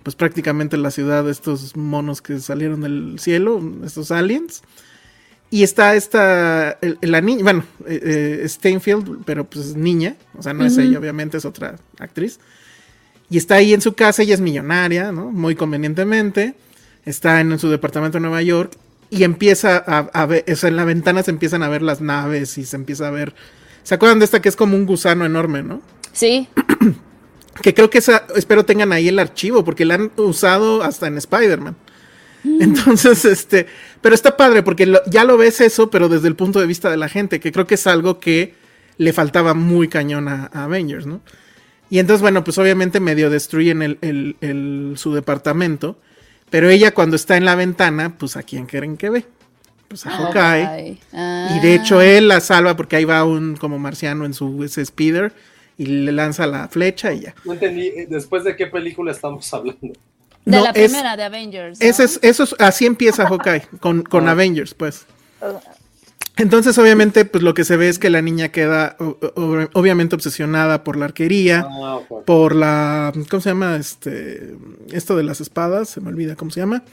[0.03, 4.61] pues prácticamente la ciudad de estos monos que salieron del cielo, estos aliens.
[5.49, 10.51] Y está esta, la niña, bueno, eh, eh, Steinfeld, pero pues es niña, o sea,
[10.51, 12.39] no es ella, obviamente, es otra actriz.
[13.33, 15.31] Y está ahí en su casa, ella es millonaria, ¿no?
[15.31, 16.53] Muy convenientemente.
[17.03, 18.73] Está en, su departamento en Nueva York
[19.09, 21.99] y empieza a, a ver, o sea, en la ventana se empiezan a ver las
[21.99, 23.33] naves y se empieza a ver...
[23.81, 25.81] ¿Se acuerdan de esta que es como un gusano enorme, no?
[26.11, 26.47] Sí,
[27.63, 31.17] Que creo que esa, espero tengan ahí el archivo, porque la han usado hasta en
[31.17, 31.75] Spider-Man.
[32.59, 33.65] Entonces, este,
[34.01, 36.91] pero está padre, porque lo- ya lo ves eso, pero desde el punto de vista
[36.91, 38.53] de la gente, que creo que es algo que
[38.97, 41.21] le faltaba muy cañón a, a Avengers, ¿no?
[41.93, 45.95] Y entonces, bueno, pues obviamente medio destruyen el, el- el- su departamento,
[46.49, 49.25] pero ella cuando está en la ventana, pues a quién creen que ve?
[49.89, 50.65] Pues a Hawkeye.
[50.65, 50.97] Hawkeye.
[51.13, 51.55] Ah.
[51.55, 54.83] Y de hecho él la salva porque ahí va un como marciano en su ese
[54.83, 55.33] speeder
[55.77, 57.35] y le lanza la flecha y ya.
[57.45, 57.89] No entendí.
[57.89, 59.79] eh, ¿Después de qué película estamos hablando?
[59.83, 59.93] De
[60.45, 61.79] No, la es- primera de Avengers.
[61.79, 61.85] ¿no?
[61.87, 64.31] Ese es, eso es- así empieza Hawkeye, con, con Ah.
[64.31, 65.05] Avengers, pues.
[66.37, 68.95] Entonces, obviamente, pues lo que se ve es que la niña queda
[69.35, 73.13] obviamente obsesionada por la arquería, Ah, por la.
[73.29, 73.75] ¿Cómo se llama?
[73.75, 74.55] Este.
[74.91, 76.83] Esto de las espadas, se me olvida cómo se llama.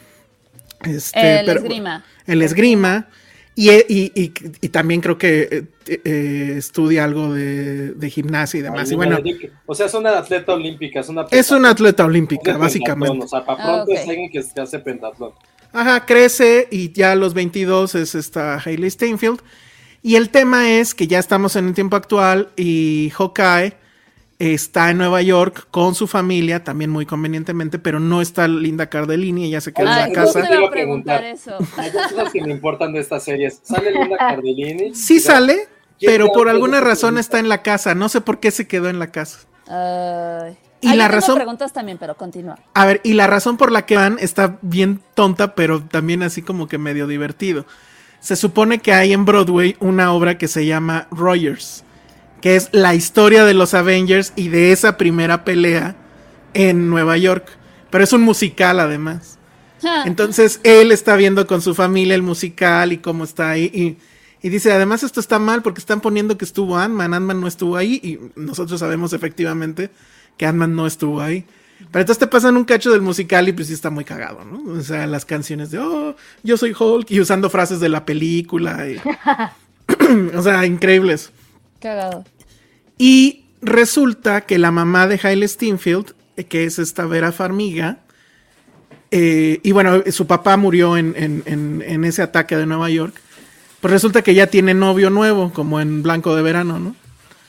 [0.84, 2.04] Este, El pero- esgrima.
[2.26, 3.08] El esgrima.
[3.56, 8.62] Y, y- y- y también creo que eh, eh, estudia algo de, de gimnasia y
[8.62, 8.88] demás.
[8.88, 9.18] Ay, y bueno,
[9.66, 11.00] O sea, es una atleta olímpica.
[11.00, 13.24] Es una, es una atleta olímpica, básicamente.
[13.24, 15.32] O sea, para Ah, pronto es alguien que, que hace pentatlón.
[15.72, 19.40] Ajá, crece y ya a los 22 es esta Hailey Steinfeld.
[20.02, 23.74] Y el tema es que ya estamos en el tiempo actual y Hawkeye
[24.38, 29.44] está en Nueva York con su familia, también muy convenientemente, pero no está Linda Cardellini,
[29.44, 30.40] ella se queda en la casa.
[30.42, 31.58] te iba a a preguntar eso.
[31.76, 33.60] Hay dos cosas que me importan de estas series.
[33.62, 34.94] ¿Sale Linda Cardellini?
[34.94, 35.68] Sí sale,
[35.98, 38.88] ¿Quién pero por alguna razón está en la casa, no sé por qué se quedó
[38.88, 39.40] en la casa.
[39.68, 40.56] Ay.
[40.80, 42.58] Y yo la tengo razón- preguntas también, pero continúa.
[42.74, 46.42] A ver, y la razón por la que van está bien tonta, pero también así
[46.42, 47.66] como que medio divertido.
[48.20, 51.84] Se supone que hay en Broadway una obra que se llama Rogers,
[52.40, 55.96] que es la historia de los Avengers y de esa primera pelea
[56.54, 57.46] en Nueva York.
[57.90, 59.38] Pero es un musical además.
[60.04, 63.64] Entonces él está viendo con su familia el musical y cómo está ahí.
[63.72, 63.96] Y,
[64.46, 67.14] y dice, además esto está mal porque están poniendo que estuvo Ant-Man.
[67.14, 69.90] Ant-Man no estuvo ahí y nosotros sabemos efectivamente
[70.36, 71.44] que Ant-Man no estuvo ahí.
[71.90, 74.72] Pero entonces te pasan un cacho del musical y pues sí está muy cagado, ¿no?
[74.78, 78.86] O sea, las canciones de, oh, yo soy Hulk y usando frases de la película.
[78.88, 79.00] y-
[80.36, 81.30] o sea, increíbles.
[81.80, 82.24] Cagado.
[82.98, 87.98] Y resulta que la mamá de Haile Steinfeld, eh, que es esta Vera Farmiga,
[89.10, 93.14] eh, y bueno, su papá murió en, en- en- en ese ataque de Nueva York,
[93.80, 96.94] pues resulta que ya tiene novio nuevo, como en Blanco de Verano, ¿no?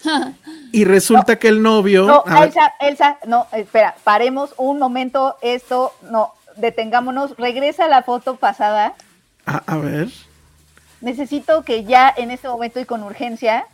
[0.72, 2.06] Y resulta que el novio...
[2.06, 8.38] No, Elsa, Elsa, no, espera, paremos un momento, esto, no, detengámonos, regresa a la foto
[8.38, 8.94] pasada.
[9.46, 10.10] a, a ver.
[11.02, 13.66] Necesito que ya en este momento y con urgencia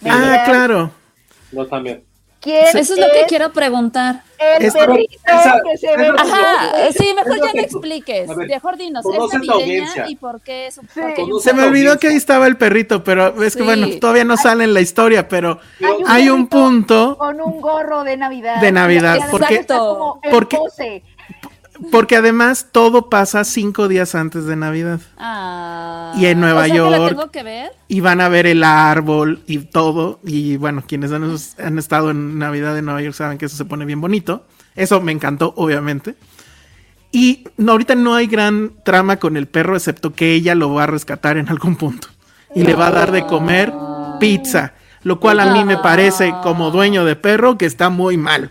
[0.00, 0.90] me Ah, claro.
[1.52, 2.04] Yo también.
[2.44, 4.22] Quién Eso es lo que quiero preguntar.
[4.38, 6.02] el Es- perrito Elsa, que se ve.
[6.04, 8.36] es lo que- Ajá, sí, mejor ya que me expliques.
[8.36, 11.00] ver, Mejor dinos, ¿es navideña y por qué es un Sí.
[11.42, 13.64] Se me olvidó que ahí estaba el perrito, pero es que Sí.
[13.64, 15.58] bueno, todavía no sale en la historia, pero
[16.06, 18.60] hay un punto con un gorro de Navidad.
[18.60, 21.02] De Navidad, porque- en porque- pose.
[21.90, 25.00] Porque además todo pasa cinco días antes de Navidad.
[25.16, 27.08] Ah, Y en Nueva o sea, que la York.
[27.10, 27.72] tengo que ver?
[27.88, 30.20] Y van a ver el árbol y todo.
[30.24, 33.64] Y bueno, quienes han, han estado en Navidad en Nueva York saben que eso se
[33.64, 34.44] pone bien bonito.
[34.74, 36.16] Eso me encantó, obviamente.
[37.12, 40.82] Y no, ahorita no hay gran trama con el perro, excepto que ella lo va
[40.84, 42.08] a rescatar en algún punto.
[42.54, 43.72] Y le va a dar de comer
[44.18, 44.74] pizza.
[45.02, 48.50] Lo cual a mí me parece, como dueño de perro, que está muy mal.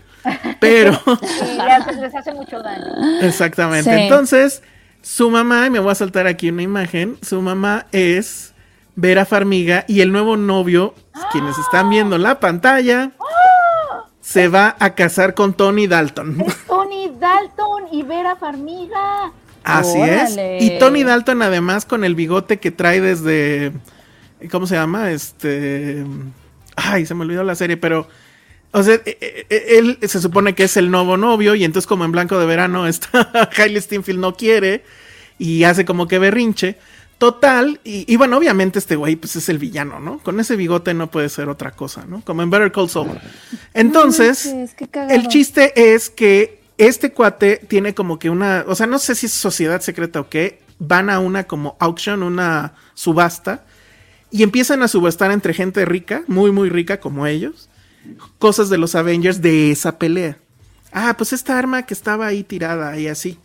[0.60, 1.00] Pero...
[1.42, 3.20] Y le hace- les hace mucho daño.
[3.22, 3.94] Exactamente.
[3.94, 4.02] Sí.
[4.02, 4.62] Entonces,
[5.02, 8.54] su mamá, y me voy a saltar aquí una imagen, su mamá es
[8.96, 10.94] Vera Farmiga y el nuevo novio,
[11.32, 13.10] quienes están viendo la pantalla,
[14.20, 16.40] se va a casar con Tony Dalton.
[16.40, 19.30] Es Tony Dalton y Vera Farmiga.
[19.62, 20.56] Así Órale.
[20.58, 20.62] es.
[20.62, 23.72] Y Tony Dalton además con el bigote que trae desde...
[24.50, 25.10] ¿Cómo se llama?
[25.10, 26.04] Este...
[26.76, 28.06] Ay, se me olvidó la serie, pero...
[28.76, 31.86] O sea, e- e- e- él se supone que es el nuevo novio y entonces
[31.86, 34.82] como en Blanco de Verano está Hailey Steinfeld no quiere
[35.38, 36.76] y hace como que berrinche.
[37.18, 40.18] Total, y, y bueno, obviamente este güey pues es el villano, ¿no?
[40.18, 42.20] Con ese bigote no puede ser otra cosa, ¿no?
[42.22, 43.20] Como en Better Call Saul.
[43.74, 44.74] Entonces, No manches,
[45.08, 49.26] el chiste es que este cuate tiene como que una, o sea, no sé si
[49.26, 53.64] es sociedad secreta o qué, van a una como auction, una subasta,
[54.32, 57.68] y empiezan a subastar entre gente rica, muy, muy rica como ellos,
[58.38, 60.38] cosas de los Avengers de esa pelea.
[60.92, 63.38] Ah, pues esta arma que estaba ahí tirada y así.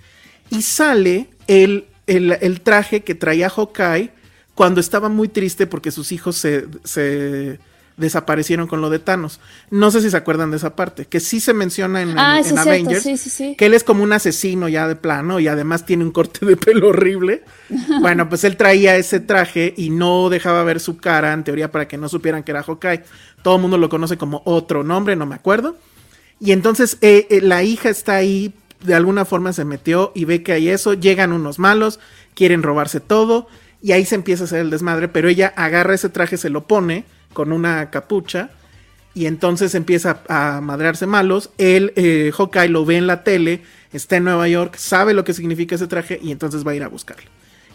[0.50, 4.12] Y sale el, el, el traje que traía Hawkeye
[4.56, 7.60] cuando estaba muy triste porque sus hijos se, se
[8.00, 9.40] desaparecieron con lo de Thanos.
[9.70, 12.48] No sé si se acuerdan de esa parte, que sí se menciona en, Ah, en-
[12.48, 13.56] en Avengers, sí, sí, sí.
[13.58, 16.58] que él es como un asesino ya de plano y además tiene un corte de
[16.58, 17.44] pelo horrible.
[18.02, 21.88] Bueno, pues él traía ese traje y no dejaba ver su cara, en teoría, para
[21.88, 23.04] que no supieran que era Hawkeye.
[23.44, 25.78] Todo el mundo lo conoce como otro nombre, no me acuerdo.
[26.40, 28.54] Y entonces eh, eh, la hija está ahí,
[28.84, 32.00] de alguna forma se metió y ve que hay eso, llegan unos malos,
[32.34, 33.48] quieren robarse todo
[33.82, 36.66] y ahí se empieza a hacer el desmadre, pero ella agarra ese traje, se lo
[36.66, 37.04] pone
[37.34, 38.50] con una capucha
[39.14, 41.50] y entonces empieza a madrearse malos.
[41.58, 43.62] Él, eh, Hawkeye, lo ve en la tele,
[43.92, 46.84] está en Nueva York, sabe lo que significa ese traje y entonces va a ir
[46.84, 47.30] a buscarlo.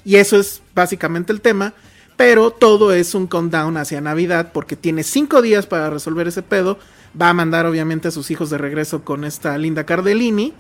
[0.05, 1.73] Y eso es básicamente el tema.
[2.17, 6.79] Pero todo es un countdown hacia Navidad porque tiene cinco días para resolver ese pedo.
[7.21, 10.53] Va a mandar obviamente a sus hijos de regreso con esta Linda Cardellini.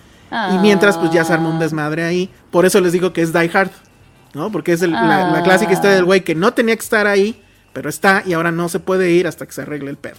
[0.52, 2.28] Y mientras pues ya se arma un desmadre ahí.
[2.50, 3.70] Por eso les digo que es Die Hard.
[4.34, 4.50] ¿No?
[4.50, 7.40] Porque es el- la, la clásica historia del güey que no tenía que estar ahí,
[7.74, 10.16] pero está y ahora no se puede ir hasta que se arregle el pedo.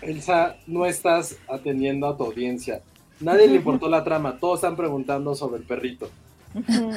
[0.00, 2.80] Elsa, no estás atendiendo a tu audiencia.
[3.20, 6.10] Nadie le importó la trama, todos están preguntando sobre el perrito.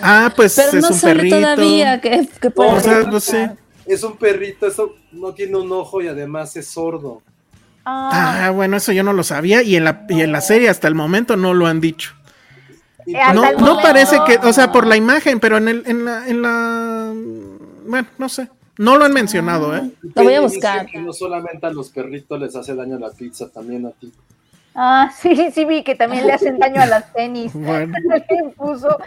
[0.02, 1.36] Ah, pues Pero es no un sale perrito.
[1.38, 3.38] todavía que, que puede O sea, pues sí.
[3.86, 7.22] Es un perrito, eso no tiene un ojo y además es sordo.
[7.86, 10.69] Ah, Ah, bueno, eso yo no lo sabía y en la, y en la serie
[10.69, 12.14] hasta el momento no lo han dicho.
[13.06, 16.27] Eh, No, no parece que, o sea, por la imagen, pero en, el, en, la,
[16.27, 17.14] en la...
[17.88, 18.49] Bueno, no sé.
[18.77, 19.89] No lo han mencionado, ¿eh?
[20.15, 20.85] Lo voy a buscar.
[20.88, 24.11] que no solamente a los perritos les hace daño la pizza, también a ti.
[24.77, 27.52] Ah, sí, sí vi que también le hacen daño a las tenis.
[27.56, 27.95] Bueno.
[28.57, 28.97] Puso-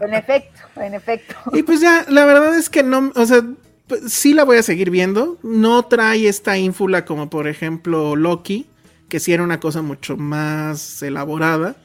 [0.00, 1.34] En efecto, en efecto.
[1.52, 3.42] Y pues ya, la verdad es que no, o sea,
[3.86, 5.36] pues, sí la voy a seguir viendo.
[5.42, 8.66] No trae esta ínfula como por ejemplo Loki,
[9.10, 11.76] que sí era una cosa mucho más elaborada.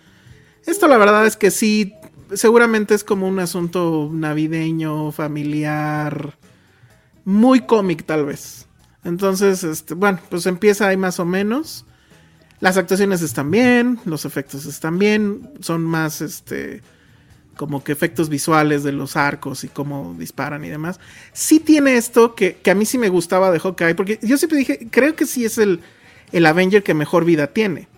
[0.65, 1.93] Esto la verdad es que sí,
[2.33, 6.33] seguramente es como un asunto navideño, familiar,
[7.25, 8.67] muy cómic tal vez.
[9.03, 11.85] Entonces, este, bueno, pues empieza ahí más o menos.
[12.59, 16.81] Las actuaciones están bien, los efectos están bien, son más, este,
[17.57, 20.99] como que efectos visuales de los arcos y cómo disparan y demás.
[21.33, 24.87] Sí tiene esto que, a mí sí me gustaba de Hawkeye, porque yo siempre dije,
[24.89, 25.81] creo que sí es el,
[26.31, 27.89] el Avenger que mejor vida tiene.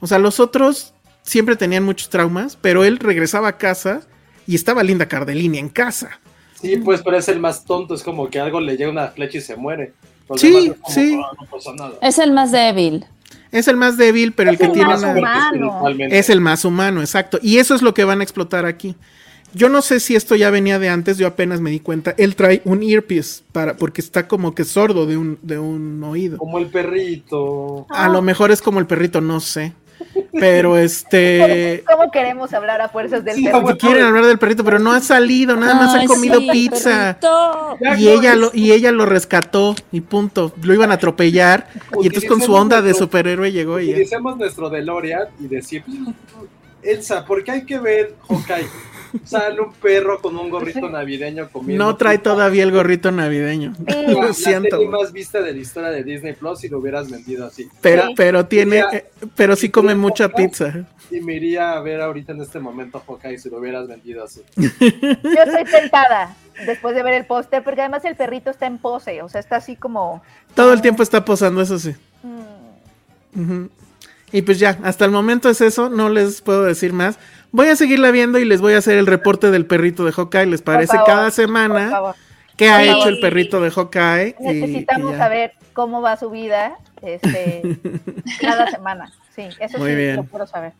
[0.00, 0.92] O sea, los otros
[1.22, 4.02] siempre tenían muchos traumas, pero él regresaba a casa
[4.46, 6.18] y estaba Linda Cardellini en casa.
[6.60, 9.38] Sí, pues, pero es el más tonto, es como que algo le llega una flecha
[9.38, 9.92] y se muere.
[10.28, 11.18] Los Sí, como, sí.
[11.22, 11.92] "Ah, no pasa nada.
[12.02, 13.04] Es el más débil.
[13.50, 15.12] Es el más débil, pero el Es que el tiene más una...
[15.14, 15.82] humano.
[16.10, 17.38] Es el más humano, exacto.
[17.42, 18.94] Y eso es lo que van a explotar aquí.
[19.52, 22.14] Yo no sé si esto ya venía de antes, yo apenas me di cuenta.
[22.16, 26.38] Él trae un earpiece para, porque está como que sordo de un, de un oído.
[26.38, 27.86] Como el perrito.
[27.90, 29.72] A lo mejor es como el perrito, no sé.
[30.32, 31.84] Pero este.
[31.86, 33.60] ¿Cómo queremos hablar a fuerzas del Sí, perro?
[33.62, 33.78] bueno.
[33.78, 37.18] Quieren hablar del perrito, pero no ha salido, nada más Ay, ha comido sí, pizza.
[37.20, 37.78] perrito.
[37.98, 40.52] Y ella, lo, y ella lo rescató y punto.
[40.62, 41.68] Lo iban a atropellar.
[42.02, 43.90] Y entonces con su onda de superhéroe llegó y.
[43.90, 45.84] Utilicemos nuestro DeLorean y decir,
[46.82, 48.66] Elsa, ¿por qué hay que ver Hawkeye?
[49.24, 51.84] Sale un perro con un gorrito navideño comiendo.
[51.84, 52.30] No trae pizza.
[52.32, 53.74] todavía el gorrito navideño.
[53.86, 54.76] La, Lo la siento.
[54.76, 57.68] serie más vista de la historia de Disney Plus si lo hubieras vendido así.
[57.80, 58.14] Pero, Sí.
[58.16, 60.86] pero tiene, eh, pero sí come mucha pizza.
[61.10, 64.42] Y me iría a ver ahorita en este momento Hawkeye si lo hubieras vendido así.
[64.56, 69.20] Yo estoy tentada después de ver el póster, porque además el perrito está en pose,
[69.22, 70.22] o sea, está así como...
[70.54, 71.94] Todo el tiempo está posando, eso sí.
[73.34, 73.64] mm.
[74.32, 77.18] Y pues ya, hasta el momento es eso, no les puedo decir más.
[77.52, 80.46] Voy a seguirla viendo y les voy a hacer el reporte del perrito de Hawkeye.
[80.46, 81.90] ¿Les parece favor, cada semana
[82.56, 82.88] qué ha Sí.
[82.88, 84.36] hecho el perrito de Hawkeye?
[84.40, 87.62] Y- y Necesitamos saber cómo va su vida este,
[88.40, 89.12] cada semana.
[89.34, 90.16] Sí, eso Muy sí bien.
[90.16, 90.72] lo saber.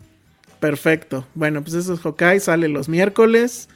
[0.60, 1.24] Perfecto.
[1.34, 3.68] Bueno, pues eso es Hawkeye, sale los miércoles.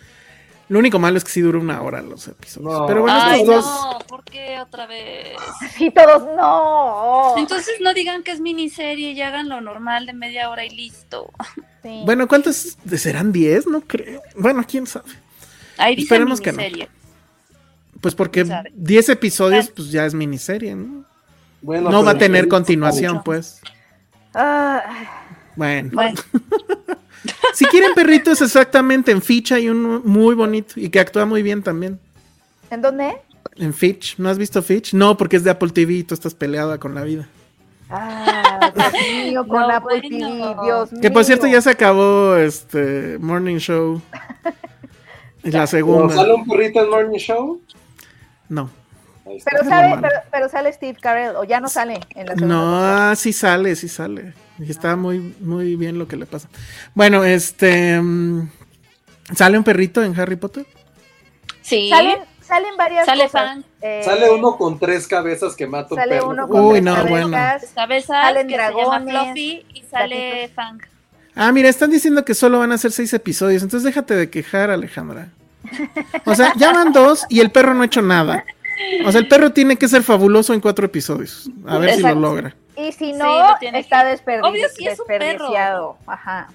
[0.68, 2.72] Lo único malo es que sí dura una hora los episodios.
[2.80, 2.86] No.
[2.86, 3.64] Pero bueno, Ay, estos dos.
[3.66, 5.36] no, ¿por qué otra vez?
[5.76, 7.34] Sí, todos no.
[7.36, 11.30] Entonces no digan que es miniserie y hagan lo normal de media hora y listo.
[11.82, 12.02] Sí.
[12.06, 13.66] Bueno, ¿cuántos serán 10?
[13.66, 14.22] No creo.
[14.36, 15.10] Bueno, quién sabe.
[15.76, 16.62] Ahí dice Esperemos que no.
[18.00, 18.72] Pues porque ¿Quién sabe?
[18.74, 21.04] 10 episodios, pues ya es miniserie, ¿no?
[21.60, 23.60] Bueno, No va a tener continuación, pues.
[24.34, 24.82] Ah,
[25.56, 25.90] Bueno.
[25.92, 26.20] Bueno,
[27.54, 31.62] Si quieren perritos, exactamente, en Fitch hay uno muy bonito y que actúa muy bien
[31.62, 32.00] también.
[32.70, 33.16] ¿En dónde?
[33.56, 34.92] En Fitch, ¿no has visto Fitch?
[34.94, 37.28] No, porque es de Apple TV y tú estás peleada con la vida.
[37.88, 38.92] Ah, Dios
[39.26, 40.26] mío, con No, Apple bueno.
[40.26, 41.00] TV, Dios mío.
[41.00, 44.00] Que por cierto ya se acabó este Morning Show.
[45.44, 46.14] La ¿Pero segunda.
[46.14, 47.60] ¿Sale un perrito en Morning Show?
[48.48, 48.68] No.
[49.24, 53.08] Pero sale, pero, pero sale Steve Carell, o ya no sale en la segunda.
[53.10, 54.34] No, sí sale, sí sale.
[54.58, 56.48] Y está muy, muy bien lo que le pasa.
[56.94, 58.00] Bueno, este.
[58.00, 58.48] mm,
[59.34, 60.66] ¿Sale un perrito en Harry Potter?
[61.62, 61.88] sí.
[61.88, 63.42] Salen, salen varias Sale cosas.
[63.48, 63.62] Fang.
[63.80, 66.28] Eh, Sale uno con tres cabezas que mata un Sale perro.
[66.28, 67.10] uno con Uy, tres no, cabezas.
[67.10, 67.36] bueno.
[67.74, 70.54] Cabezas Salen que se llama dragones, Fluffy y sale gatitos.
[70.54, 70.78] Fang.
[71.36, 73.62] Ah, mira, están diciendo que solo van a ser seis episodios.
[73.62, 75.30] Entonces déjate de quejar, Alejandra.
[76.26, 78.44] O sea, ya van dos y el perro no ha hecho nada.
[79.04, 81.50] O sea, el perro tiene que ser fabuloso en cuatro episodios.
[81.66, 82.20] A ver si Exacto.
[82.20, 82.54] lo logra.
[82.76, 85.24] Y si Sí, no, tiene está que- desperdi- Obvio, sí es un perro.
[85.24, 85.96] desperdiciado.
[86.06, 86.48] Ajá.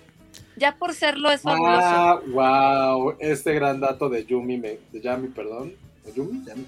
[0.57, 1.79] Ya por serlo es fabuloso.
[1.81, 5.73] Ah, wow, este gran dato de Yumi, me, de Yami, perdón.
[6.03, 6.43] ¿De Yumi?
[6.45, 6.65] Yami.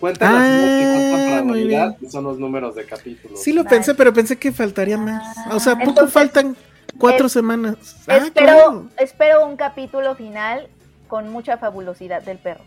[0.00, 3.42] Cuentan las Ah, y son los números de capítulos.
[3.42, 3.74] Sí lo Nice.
[3.74, 5.36] pensé, pero pensé que faltaría más.
[5.52, 6.56] O sea, poco Entonces, faltan
[6.98, 7.76] cuatro es- semanas.
[8.08, 8.86] Ah, espero, claro.
[8.98, 10.68] espero un capítulo final
[11.08, 12.64] con mucha fabulosidad del perro.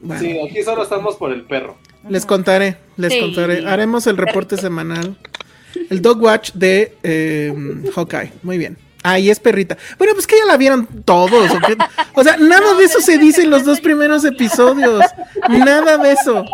[0.00, 1.76] Bueno, Sí, aquí solo estamos por el perro.
[2.08, 3.20] Les contaré, les Sí.
[3.20, 3.66] contaré.
[3.66, 5.16] Haremos el reporte semanal.
[5.90, 7.52] El Dog Watch de eh,
[7.94, 8.32] Hawkeye.
[8.42, 8.78] Muy bien.
[9.02, 9.76] Ahí es perrita.
[9.98, 11.50] Bueno, pues que ya la vieron todos.
[11.52, 11.58] ¿o?
[12.14, 15.04] O sea, nada de eso se dice en los dos primeros episodios.
[15.48, 16.44] Nada de eso.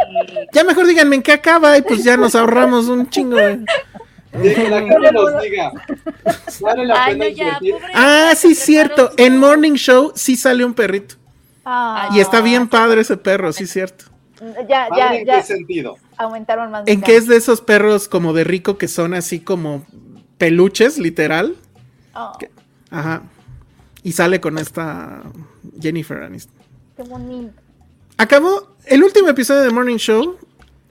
[0.53, 3.37] Ya mejor díganme en qué acaba y pues ya nos ahorramos un chingo.
[3.37, 3.61] de-
[4.33, 5.73] De que la nos diga.
[6.61, 7.73] Vale la Ay, pena no, ya, invertir.
[7.75, 9.13] pobre Ah, sí, cierto.
[9.17, 11.15] En Morning Show sí sale un perrito.
[11.65, 14.07] Ah, Y está bien padre ese perro, sí, cierto.
[14.69, 15.97] Ya, Padre, ya, ¿En ya qué sentido?
[16.17, 16.85] aumentaron más.
[16.87, 19.85] En que es de esos perros como de rico que son así como
[20.39, 21.57] peluches, literal.
[22.15, 22.33] Oh,
[22.91, 23.23] Ajá.
[24.03, 25.23] Y sale con esta
[25.81, 26.55] Jennifer Aniston.
[26.97, 27.55] qué bonito.
[28.19, 30.37] Acabó el último episodio de Morning Show.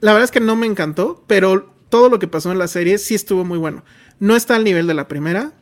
[0.00, 2.98] La verdad es que no me encantó, pero todo lo que pasó en la serie
[2.98, 3.84] sí estuvo muy bueno.
[4.18, 5.52] No está al nivel de la primera.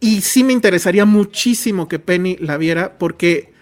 [0.00, 3.52] Y sí me interesaría muchísimo que Penny la viera porque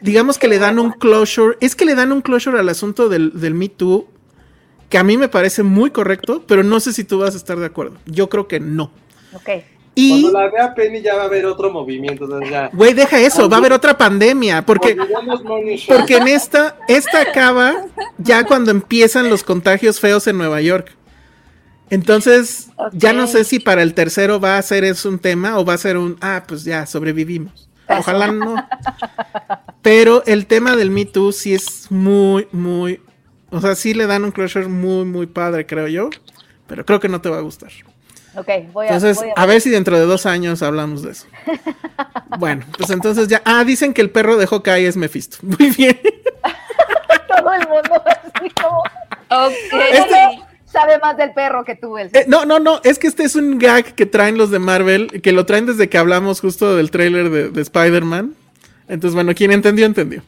[0.00, 1.56] digamos que le dan un closure.
[1.60, 4.08] Es que le dan un closure al asunto del, del Me Too
[4.88, 7.58] que a mí me parece muy correcto, pero no sé si tú vas a estar
[7.58, 7.96] de acuerdo.
[8.06, 8.92] Yo creo que no.
[9.32, 9.50] Ok.
[9.96, 12.28] Y, Cuando la vea Penny ya va a haber otro movimiento.
[12.72, 14.96] güey, deja eso, va a haber otra pandemia, porque,
[15.88, 17.86] porque en esta, esta acaba
[18.18, 20.92] ya cuando empiezan los contagios feos en Nueva York.
[21.90, 25.64] Entonces, ya no sé si para el tercero va a ser eso un tema o
[25.64, 27.68] va a ser un, ah, pues ya, sobrevivimos.
[27.88, 28.66] Ojalá no.
[29.82, 33.00] Pero el tema del Me Too sí es muy, muy,
[33.50, 36.10] o sea, sí le dan un closure muy, muy padre, creo yo.
[36.66, 37.70] Pero creo que no te va a gustar.
[38.36, 38.88] Ok, voy a.
[38.94, 41.26] Entonces, voy a ver si dentro de dos años hablamos de eso.
[42.36, 43.42] Bueno, pues entonces ya.
[43.44, 45.36] Ah, dicen que el perro de Hawkeye es Mephisto.
[45.42, 46.00] Muy bien.
[47.28, 48.80] Todo el mundo así como.
[49.30, 49.52] Ok.
[49.92, 52.18] Este- Sabe más del perro que tú, Elsa.
[52.18, 52.80] Eh, no, no, no.
[52.82, 55.88] Es que este es un gag que traen los de Marvel, que lo traen desde
[55.88, 58.34] que hablamos justo del tráiler de, de Spider-Man.
[58.88, 60.24] Entonces, bueno, quien entendió, entendió.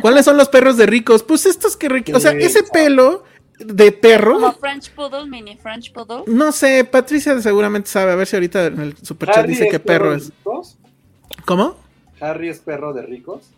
[0.00, 1.22] ¿Cuáles son los perros de ricos?
[1.22, 2.04] Pues estos que...
[2.14, 3.24] O sea, ese pelo
[3.58, 4.34] de perro...
[4.34, 6.24] Como French Poodle, mini French Poodle.
[6.26, 8.12] No sé, Patricia seguramente sabe.
[8.12, 10.26] A ver si ahorita en el superchat Harry dice qué perro es.
[10.30, 10.78] ricos?
[11.44, 11.76] ¿Cómo?
[12.20, 13.50] Harry es perro de ricos.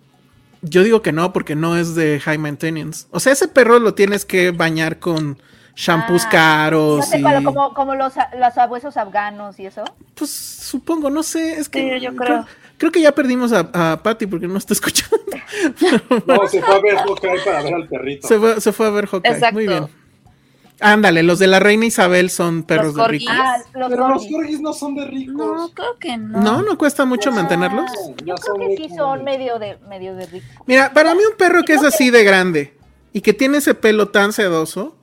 [0.63, 3.07] Yo digo que no, porque no es de high maintenance.
[3.13, 5.39] O sea, ese perro lo tienes que bañar con
[5.79, 7.23] shampoos Ah, caros No sé, y...
[7.23, 9.85] cuál, como, como los, los abuesos afganos y eso.
[10.15, 11.99] Pues supongo, no sé, es que...
[11.99, 12.45] Sí, yo creo.
[12.77, 15.17] creo que ya perdimos a, a Patty porque no está escuchando.
[16.27, 18.27] No, se fue a ver Hawkeye para ver al perrito.
[18.27, 19.33] se, fue, se fue a ver Hawkeye.
[19.33, 19.55] Exacto.
[19.55, 19.87] Muy bien.
[20.81, 23.35] Ándale, los de la reina Isabel son perros de ricos.
[23.37, 24.61] Ah, los Pero los corgis.
[24.61, 25.35] no son de ricos.
[25.35, 26.41] No, creo que no.
[26.41, 27.91] No, no cuesta mucho mantenerlos.
[28.25, 30.47] Yo creo que sí son medio de, medio de rico.
[30.67, 32.77] Mira, para mí un perro que es así de grande
[33.13, 34.95] y que tiene ese pelo tan sedoso,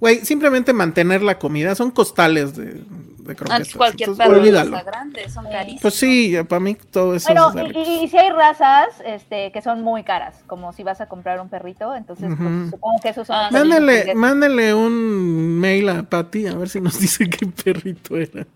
[0.00, 3.50] güey, simplemente mantener la comida son costales de, de croquetas.
[3.60, 4.76] Antes cualquier Entonces, perro olvídalo.
[4.76, 5.82] está grande, son carísimos.
[5.82, 7.88] Pues sí, para mí todo eso Bueno, es y, ricos.
[7.88, 11.40] y, y si hay razas este, que son muy caras, como si vas a comprar
[11.40, 13.48] un perrito, entonces pues, supongo que esos son Ah.
[13.52, 18.46] Mándale, mándale un mail a Patty a ver si nos dice qué perrito era.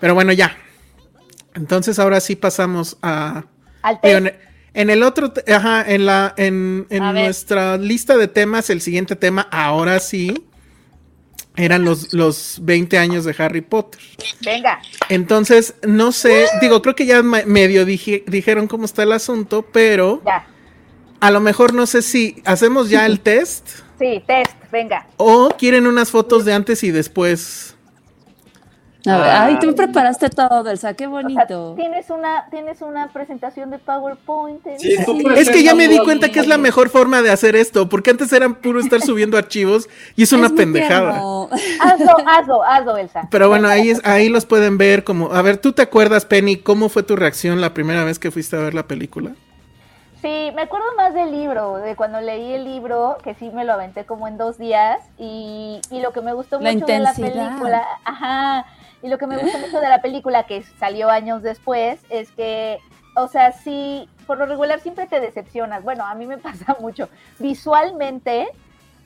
[0.00, 0.56] Pero bueno, ya.
[1.54, 3.44] Entonces ahora sí pasamos a.
[3.82, 3.98] Al
[4.74, 9.46] en, el otro, ajá, en la, en, en nuestra lista de temas, el siguiente tema,
[9.50, 10.46] ahora sí,
[11.56, 14.00] eran los, los 20 años de Harry Potter.
[14.44, 19.12] Venga, Entonces, no sé, digo, creo que ya me- medio dije- dijeron cómo está el
[19.12, 20.46] asunto, pero ya.
[21.20, 23.68] a lo mejor no sé si hacemos ya el test
[23.98, 25.06] Sí, test, venga.
[25.18, 27.76] o quieren unas fotos de antes y después.
[29.04, 29.44] A ver, Ah.
[29.46, 31.74] ay, tú preparaste todo, Elsa, qué O sea, bonito.
[31.76, 34.60] tienes una, tienes una presentación de PowerPoint.
[34.78, 34.94] Sí,
[35.36, 38.10] Es que ya me di cuenta que es la mejor forma de hacer esto, porque
[38.10, 41.16] antes era puro estar subiendo archivos y es una Es pendejada.
[41.80, 43.26] Hazlo, hazlo, hazlo, Elsa.
[43.30, 45.32] Pero bueno, ahí, es, ahí los pueden ver como...
[45.32, 48.54] A ver, ¿tú te acuerdas, Penny, cómo fue tu reacción la primera vez que fuiste
[48.56, 49.32] a ver la película?
[50.20, 53.72] Sí, me acuerdo más del libro, de cuando leí el libro, que sí me lo
[53.72, 57.10] aventé como en dos días, y, y lo que me gustó La mucho de la
[57.10, 57.48] intensidad.
[57.48, 58.64] película, ajá,
[59.02, 62.78] y lo que me gustó mucho de la película, que salió años después, es que,
[63.16, 67.08] o sea, sí, por lo regular siempre te decepcionas, bueno, a mí me pasa mucho,
[67.38, 68.48] visualmente,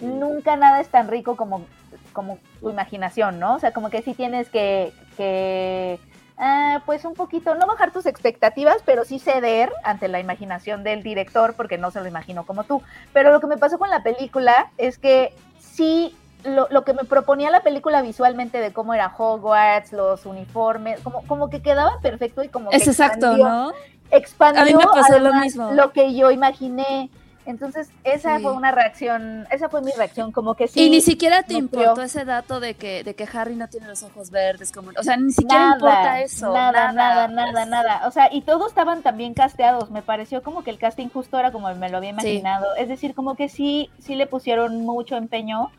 [0.00, 1.64] nunca nada es tan rico como,
[2.12, 3.54] como tu imaginación, ¿no?
[3.54, 5.98] O sea, como que sí tienes que, que
[6.38, 11.02] ah, pues un poquito, no bajar tus expectativas, pero sí ceder ante la imaginación del
[11.02, 12.82] director, porque no se lo imagino como tú.
[13.12, 16.16] Pero lo que me pasó con la película es que sí,
[16.46, 21.22] lo, lo que me proponía la película visualmente de cómo era Hogwarts, los uniformes, como,
[21.26, 23.72] como que quedaba perfecto y como Es que exacto, expandió- ¿no?
[24.10, 25.72] expandió A mí me pasó lo además mismo.
[25.72, 27.10] lo que yo imaginé.
[27.48, 28.42] Entonces, esa Sí.
[28.42, 30.82] fue una reacción, esa fue mi reacción, como que sí.
[30.84, 31.80] y ni siquiera te nutrió.
[31.82, 35.02] importó ese dato de que, de que Harry no tiene los ojos verdes, como, o
[35.04, 36.52] sea, ni siquiera Nada, importa eso.
[36.52, 38.02] Nada, nada, nada, nada.
[38.08, 39.92] O sea, y todos estaban también casteados.
[39.92, 42.74] Me pareció como que el casting justo era como me lo había imaginado.
[42.74, 45.70] Es decir, como que sí, sí le pusieron mucho empeño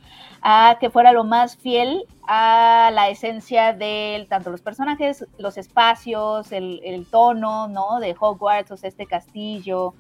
[0.50, 6.54] a que fuera lo más fiel a la esencia de tanto los personajes, los espacios,
[6.54, 8.00] el, el tono, ¿no?
[8.00, 9.94] De Hogwarts, o este castillo.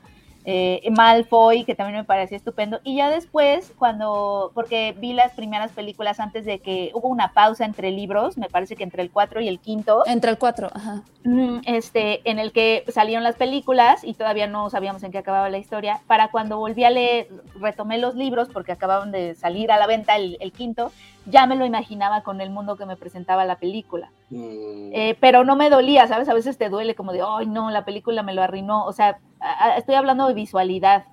[0.49, 2.79] Eh, Malfoy, que también me parecía estupendo.
[2.85, 7.65] Y ya después, cuando, porque vi las primeras películas antes de que hubo una pausa
[7.65, 11.03] entre libros, me parece que entre el 4 y el quinto, Entre el 4, ajá.
[11.25, 15.49] mm, este, en el que salieron las películas y todavía no sabíamos en qué acababa
[15.49, 15.99] la historia.
[16.07, 17.27] Para cuando volví a leer,
[17.59, 20.93] retomé los libros porque acababan de salir a la venta el, el quinto,
[21.25, 24.11] ya me lo imaginaba con el mundo que me presentaba la película.
[24.29, 26.27] Mm, Eh, pero no me dolía, ¿sabes?
[26.29, 28.85] A veces te duele como de, ay, no, la película me lo arruinó.
[28.85, 31.05] O sea, a- a- estoy hablando de visualidad,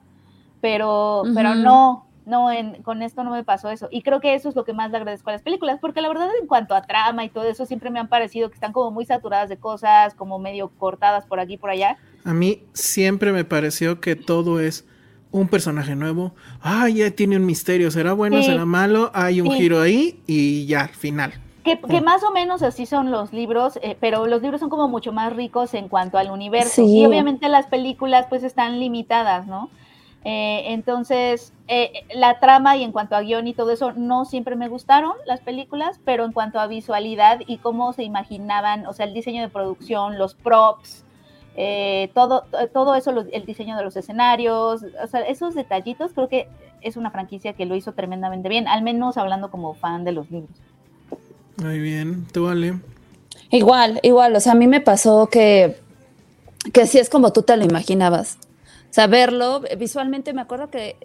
[0.61, 3.87] pero, pero no, No, en, con esto no me pasó eso.
[3.91, 6.09] Y creo que eso es lo que más le agradezco a las películas, porque la
[6.09, 8.91] verdad en cuanto a trama y todo eso, siempre me han parecido que están como
[8.91, 11.99] muy saturadas de cosas, como medio cortadas por aquí y por allá.
[12.25, 14.87] A mí siempre me pareció que todo es
[15.33, 16.35] un personaje nuevo.
[16.63, 17.91] Ah, ya tiene un misterio.
[17.91, 18.39] ¿Será bueno?
[18.39, 18.45] Sí.
[18.45, 19.11] ¿Será malo?
[19.13, 19.59] Hay un Sí.
[19.59, 21.35] giro ahí y ya, al final.
[21.65, 24.87] Que, que más o menos así son los libros, eh, pero los libros son como
[24.87, 26.85] mucho más ricos en cuanto al universo.
[26.85, 27.01] Sí.
[27.01, 29.71] Y obviamente las películas pues están limitadas, ¿no?
[30.27, 34.57] Eh, entonces, eh, la trama y en cuanto a guion y todo eso, no siempre
[34.57, 39.07] me gustaron las películas, pero en cuanto a visualidad y cómo se imaginaban, o sea,
[39.07, 41.05] el diseño de producción, los props,
[41.57, 46.29] eh, todo, todo eso, los- el diseño de los escenarios, o sea, esos detallitos, creo
[46.29, 46.49] que
[46.81, 50.31] es una franquicia que lo hizo tremendamente bien, al menos hablando como fan de los
[50.31, 50.57] libros.
[51.57, 52.27] Muy bien.
[52.33, 52.79] ¿Tú, Ale?
[53.51, 55.77] Igual, igual, o sea, a mí me pasó que,
[56.73, 58.39] que así es como tú te lo imaginabas.
[58.91, 60.97] O sea, verlo, visualmente me acuerdo que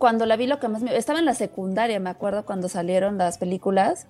[0.00, 0.96] cuando la vi lo que más me...
[0.96, 4.06] Estaba en la secundaria, me acuerdo, cuando salieron las películas.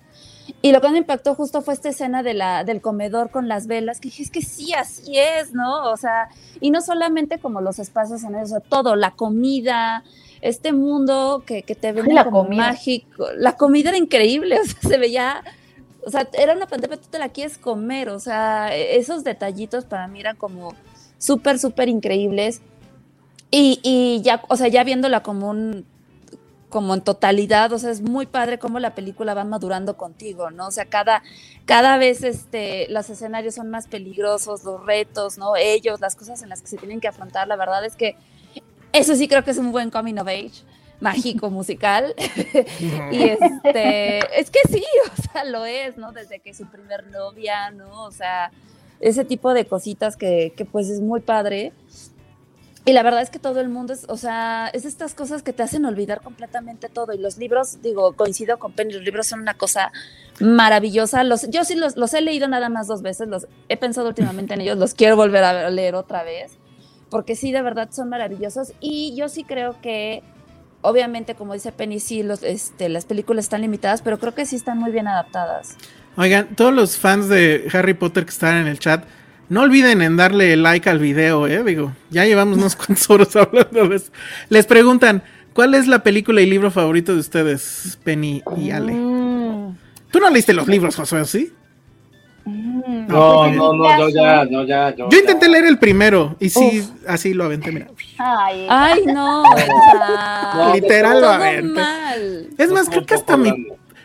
[0.63, 3.67] Y lo que me impactó justo fue esta escena de la, del comedor con las
[3.67, 5.91] velas, que dije, es que sí, así es, ¿no?
[5.91, 6.29] O sea,
[6.61, 10.05] y no solamente como los espacios en eso, todo, la comida,
[10.43, 12.69] este mundo que, que te vende la como comida.
[12.69, 13.27] mágico.
[13.37, 15.43] La comida era increíble, o sea, se veía
[16.05, 19.25] o sea, era una pantalla, pero tú te la quieres comer, o sea, e- esos
[19.25, 20.75] detallitos para mí eran como
[21.19, 22.61] súper, súper increíbles.
[23.51, 25.85] Y, y ya, o sea, ya viéndola como un,
[26.69, 30.69] como en totalidad, o sea, es muy padre cómo la película va madurando contigo, ¿no?
[30.69, 31.23] O sea, cada,
[31.67, 35.57] cada vez este, los escenarios son más peligrosos, los retos, ¿no?
[35.57, 38.17] Ellos, las cosas en las que se tienen que afrontar, la verdad es que
[38.93, 40.65] eso sí creo que es un buen coming of age
[41.01, 42.15] mágico musical
[43.11, 44.85] y este es que sí
[45.19, 48.51] o sea lo es no desde que su primer novia no o sea
[49.01, 51.73] ese tipo de cositas que, que pues es muy padre
[52.87, 55.53] y la verdad es que todo el mundo es, o sea, es estas cosas que
[55.53, 57.13] te hacen olvidar completamente todo.
[57.13, 59.93] Y los libros, digo, coincido con Penny, los libros son una cosa
[60.41, 61.23] maravillosa.
[61.23, 64.55] Los, yo sí los, los he leído nada más dos veces, los he pensado últimamente
[64.55, 66.53] en ellos, los quiero volver a leer otra vez,
[67.11, 68.73] porque sí, de verdad son maravillosos.
[68.81, 70.23] Y yo sí creo que,
[70.83, 74.57] obviamente, como dice Penny, sí, los, este, las películas están limitadas, pero creo que sí
[74.57, 75.77] están muy bien adaptadas.
[76.17, 79.05] Oigan, todos los fans de Harry Potter que están en el chat,
[79.49, 81.63] no olviden en darle like al video, eh.
[81.65, 84.13] Digo, ya llevamos unos cuantos horas hablando de eso.
[84.49, 88.93] Les preguntan, ¿cuál es la película y libro favorito de ustedes, Penny y Ale?
[88.93, 89.77] Mm,
[90.11, 91.53] ¿Tú no leíste los libros, Josué, sí?
[92.45, 94.95] mm, No, no, no, yo ya, no, ya.
[94.97, 95.53] Yo, Yo intenté ya.
[95.53, 97.89] leer el primero y sí, así lo aventé, mira.
[98.23, 102.49] Ay, Ay, no, No, Literal mal.
[102.59, 103.51] Es más, creo que hasta mi,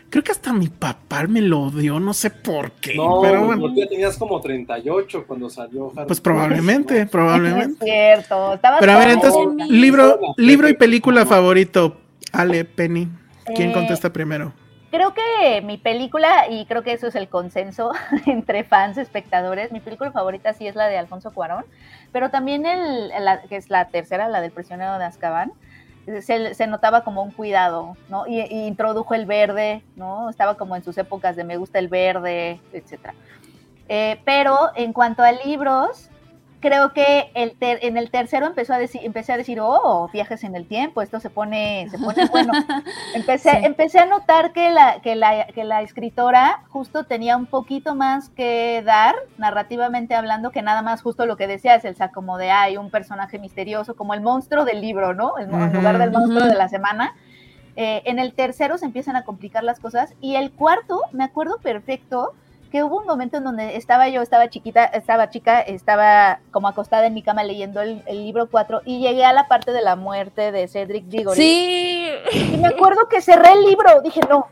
[0.08, 3.60] creo que hasta mi papá me lo dio, no sé por qué, No, pero bueno,
[3.60, 6.98] porque ya tenías como 38 cuando salió Harry pues probablemente, ¿no?
[7.00, 7.84] no es probablemente.
[7.84, 8.54] cierto.
[8.54, 11.98] Estabas Pero a ver, entonces, libro, libro y película favorito,
[12.32, 13.08] Ale, Penny.
[13.54, 14.52] ¿Quién Eh, contesta primero?
[14.90, 17.90] Creo que mi película, y creo que eso es el consenso
[18.26, 21.64] entre fans, espectadores, mi película favorita sí es la de Alfonso Cuarón,
[22.16, 23.12] pero también el,
[23.46, 25.52] que es la tercera, la del prisionero de Azkaban,
[26.22, 28.26] se, se notaba como un cuidado, ¿no?
[28.26, 30.30] Y, y introdujo el verde, ¿no?
[30.30, 33.12] Estaba como en sus épocas de me gusta el verde, etcétera.
[33.90, 36.08] Eh, pero en cuanto a libros,
[36.66, 40.42] creo que el ter- en el tercero empezó a decir, empecé a decir, oh, viajes
[40.44, 42.52] en el tiempo, esto se pone, se pone bueno.
[43.14, 43.56] Empecé, Sí.
[43.62, 48.28] empecé a notar que la, que, la, que la escritora justo tenía un poquito más
[48.30, 52.76] que dar, narrativamente hablando, que nada más justo lo que decías, Elsa, como de, hay
[52.76, 55.38] un personaje misterioso, como el monstruo del libro, ¿no?
[55.38, 57.14] En, en lugar del monstruo de la semana.
[57.76, 61.58] Eh, en el tercero se empiezan a complicar las cosas y el cuarto, me acuerdo
[61.58, 62.32] perfecto,
[62.70, 67.06] que hubo un momento en donde estaba yo, estaba chiquita, estaba chica, estaba como acostada
[67.06, 69.96] en mi cama leyendo el, el libro 4 y llegué a la parte de la
[69.96, 71.36] muerte de Cedric Diggory.
[71.36, 74.46] Sí, Y me acuerdo que cerré el libro, dije, no,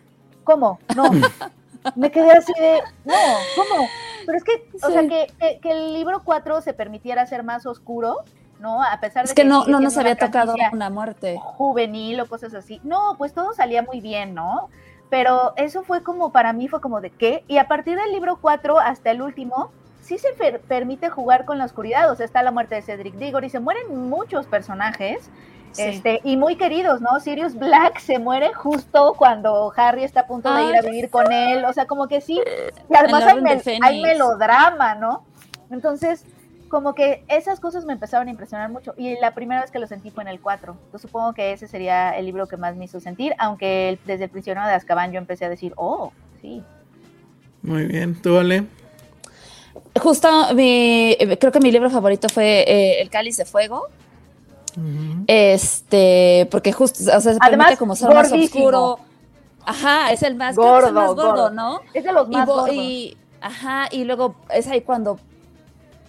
[0.45, 0.79] ¿cómo?
[0.97, 1.05] No.
[1.97, 3.13] Me quedé así de, no,
[3.57, 3.87] ¿cómo?
[4.25, 4.93] Pero es que, o Sí.
[4.93, 8.21] sea, que, que- que el libro 4 se permitiera ser más oscuro,
[8.59, 8.83] ¿no?
[8.83, 11.39] A pesar de es que no, sigue no nos había tocado una muerte.
[11.43, 12.81] juvenil o cosas así.
[12.85, 14.71] No, pues todo salía muy bien, ¿no?
[15.15, 17.45] Pero eso fue como, para mí fue como de qué.
[17.47, 19.71] Y a partir del libro 4 hasta el último,
[20.03, 22.11] sí se per- permite jugar con la oscuridad.
[22.11, 25.31] O sea, está la muerte de Cedric Diggory, se mueren muchos personajes.
[25.71, 25.83] Sí.
[25.83, 27.21] Este, y muy queridos, ¿no?
[27.21, 31.31] Sirius Black se muere justo cuando Harry está a punto de ir a vivir con
[31.33, 31.65] él.
[31.65, 32.41] O sea, como que sí.
[32.91, 35.23] Y además mel- hay melodrama, ¿no?
[35.71, 36.25] Entonces,
[36.75, 38.95] como que esas cosas me empezaron a impresionar mucho.
[38.97, 40.77] Y la primera vez que lo sentí fue en el 4.
[40.93, 44.25] Yo supongo que ese sería el libro que más me hizo sentir, aunque el- desde
[44.25, 46.11] el prisionero de Azkaban yo empecé a decir, oh,
[46.43, 46.65] sí.
[47.63, 48.65] Muy bien, tú, Ale.
[50.03, 53.87] Justo mi, creo que mi libro favorito fue eh, El Cáliz de Fuego.
[55.29, 58.65] Este, porque justo, o sea, se Además, permite como ser más gordísimo.
[58.65, 58.99] oscuro.
[59.65, 61.51] Ajá, es el más que es el Gordo, más gordo, gordo.
[61.51, 61.81] ¿no?
[61.95, 62.75] Es de los Y, más vo- gordos.
[62.75, 65.19] y- ajá, y luego es ahí cuando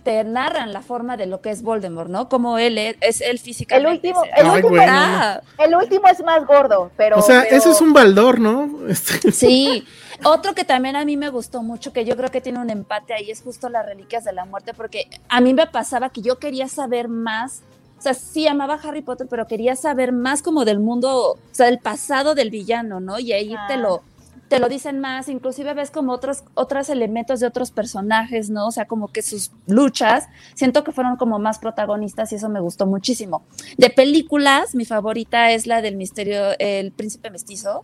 [0.06, 2.30] te narran la forma de lo que es Voldemort, ¿no?
[2.30, 3.90] Como él es, es él físicamente.
[3.90, 4.82] El último- el Ay, último-.
[4.88, 7.18] Ah, El último es más gordo, pero.
[7.18, 8.70] O sea, pero- eso es un baldor, ¿no?
[9.34, 9.84] Sí,
[10.24, 13.14] otro que también a mí me gustó mucho, que yo creo que tiene un empate
[13.16, 16.38] ahí, es justo las reliquias de la muerte, porque a mí me pasaba que yo
[16.38, 17.64] quería saber más,
[17.98, 21.38] o sea, sí amaba a Harry Potter, pero quería saber más como del mundo, o
[21.52, 23.18] sea, del pasado del villano, ¿no?
[23.20, 23.78] Y ahí te Ah.
[23.78, 24.04] lo
[24.48, 28.68] te lo dicen más, inclusive ves como otros otros elementos de otros personajes, ¿no?
[28.68, 32.60] O sea, como que sus luchas, siento que fueron como más protagonistas y eso me
[32.60, 33.44] gustó muchísimo.
[33.78, 37.84] De películas, mi favorita es la del misterio, el príncipe mestizo,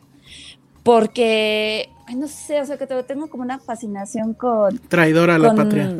[0.83, 4.77] porque, ay, no sé, o sea, que te- tengo como una fascinación con...
[4.87, 5.95] traidor a la con- patria.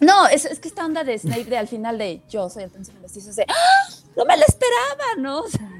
[0.00, 2.70] No, es, es que esta onda de Snape de al final de yo soy el
[2.70, 3.54] príncipe mestizo, es de, ¡Ah!
[4.16, 5.40] No me lo esperaba, ¿no?
[5.44, 5.70] O sea,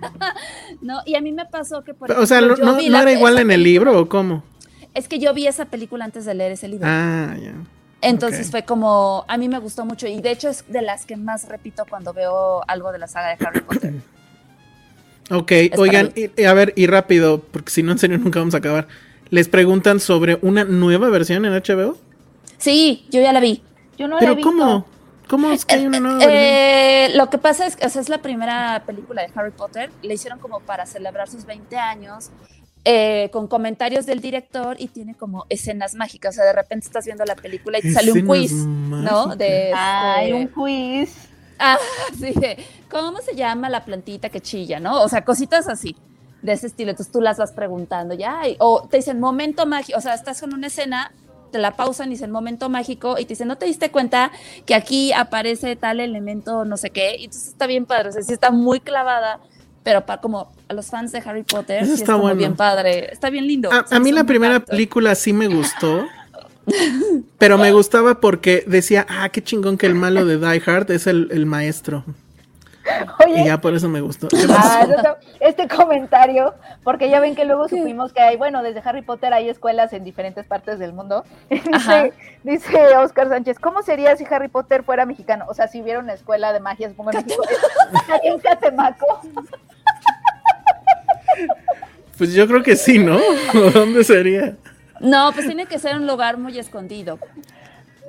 [0.81, 3.13] no, y a mí me pasó que, por o sea, ejemplo, ¿no, vi la- era
[3.13, 4.43] igual en el libro o cómo?
[4.95, 6.87] Es que yo vi esa película antes de leer ese libro.
[6.89, 7.53] Ah, ya.
[8.03, 11.17] Entonces fue como, a mí me gustó mucho y de hecho es de las que
[11.17, 13.95] más repito cuando veo algo de la saga de Harry Potter.
[15.33, 18.59] Ok, oigan, y- a ver, y rápido, porque si no, en serio nunca vamos a
[18.59, 18.89] acabar.
[19.29, 21.97] Les preguntan sobre una nueva versión en HBO.
[22.59, 23.63] Sí, yo ya la vi.
[23.97, 24.41] Yo no la he Pero.
[24.43, 24.87] ¿cómo?
[25.31, 26.35] ¿Cómo es que hay una nueva versión?
[26.37, 29.91] Eh, lo que pasa es que o sea, es la primera película de Harry Potter.
[30.03, 32.31] Le hicieron como para celebrar sus 20 años.
[32.87, 36.35] eh, con comentarios del director y tiene como escenas mágicas.
[36.35, 39.37] O sea, de repente estás viendo la película y te sale un quiz, ¿no?
[39.37, 41.15] De, Ay, este, un quiz.
[41.59, 41.77] Ah,
[42.19, 42.33] sí,
[42.91, 45.03] ¿cómo se llama la plantita que chilla, no?
[45.03, 45.95] O sea, cositas así,
[46.41, 46.91] de ese estilo.
[46.91, 48.49] Entonces tú las vas preguntando ya.
[48.49, 51.13] y- o te dicen momento mágico, o sea, estás con una escena,
[51.51, 54.31] te la pausan y dicen momento mágico y te dicen, ¿no te diste cuenta
[54.67, 57.17] que aquí aparece tal elemento, no sé qué?
[57.19, 59.41] Y entonces está bien padre, o sea, sí está muy clavada.
[59.83, 62.37] Pero para como a los fans de Harry Potter, sí es está bueno.
[62.37, 63.71] bien padre, está bien lindo.
[63.73, 66.07] A, mí la muy primera película sí me gustó.
[67.39, 71.07] pero me gustaba porque decía, ah, qué chingón que el malo de Die Hard es
[71.07, 72.05] el, el maestro.
[73.29, 74.29] Y ya por eso me gustó.
[74.29, 74.89] ¿Qué ah, pasó?
[74.89, 79.03] no, no, este comentario, porque ya ven que luego supimos que hay, bueno, desde Harry
[79.03, 81.25] Potter hay escuelas en diferentes partes del mundo.
[81.51, 82.13] Dice,
[82.43, 85.45] dice Oscar Sánchez, ¿cómo sería si Harry Potter fuera mexicano?
[85.49, 89.21] O sea, si hubiera una escuela de magia, supongo en Catemaco.
[92.17, 93.17] Pues yo creo que sí, ¿no?
[93.55, 94.57] ¿O ¿Dónde sería?
[95.01, 97.19] No, pues tiene que ser un lugar muy escondido.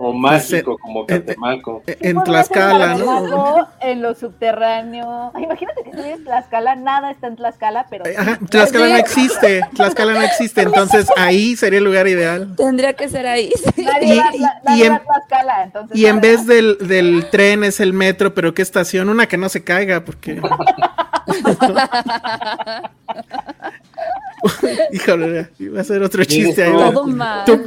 [0.04, 1.84] O mágico, como Catemaco.
[1.86, 3.68] En Tlaxcala, ¿no?
[3.82, 5.32] En lo subterráneo.
[5.36, 8.08] Ay, imagínate que estuviera en Tlaxcala, nada está en Tlaxcala, pero...
[8.08, 9.62] Eh, Ajá, Tlaxcala no existe.
[9.76, 10.62] Tlaxcala no existe.
[10.64, 12.56] Entonces ahí sería el lugar ideal.
[12.58, 13.52] Tendría que ser ahí.
[13.76, 13.84] sí.
[13.84, 15.96] Nadie Y- va, y- nadie y en- va a Tlaxcala, entonces...
[15.98, 16.28] Y en nada.
[16.28, 19.08] vez del, del tren es el metro, pero ¿qué estación?
[19.10, 20.42] Una que no se caiga, porque.
[24.92, 26.72] Híjole, iba a ser otro chiste ahí.
[26.72, 27.46] Todo mal.
[27.46, 27.60] Too,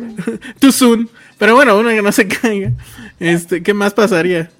[0.59, 1.09] too soon.
[1.45, 2.71] Pero bueno, una que no se caiga.
[3.21, 4.51] Este, ¿qué más pasaría?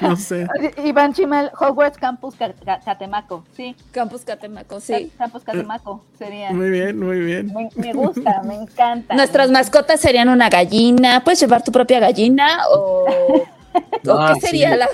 [0.00, 0.46] No sé.
[0.82, 3.76] Iván Chimal, Hogwarts Campus Ca- Ca- Catemaco, sí.
[3.90, 5.12] Campus Catemaco, sí.
[5.18, 6.52] Campus Catemaco sería.
[6.52, 7.52] Muy bien, muy bien.
[7.52, 9.14] Me, me gusta, me encanta.
[9.14, 11.22] Nuestras mascotas serían una gallina.
[11.22, 13.04] Puedes llevar tu propia gallina o,
[14.06, 14.88] o Ah, qué sería sí, la.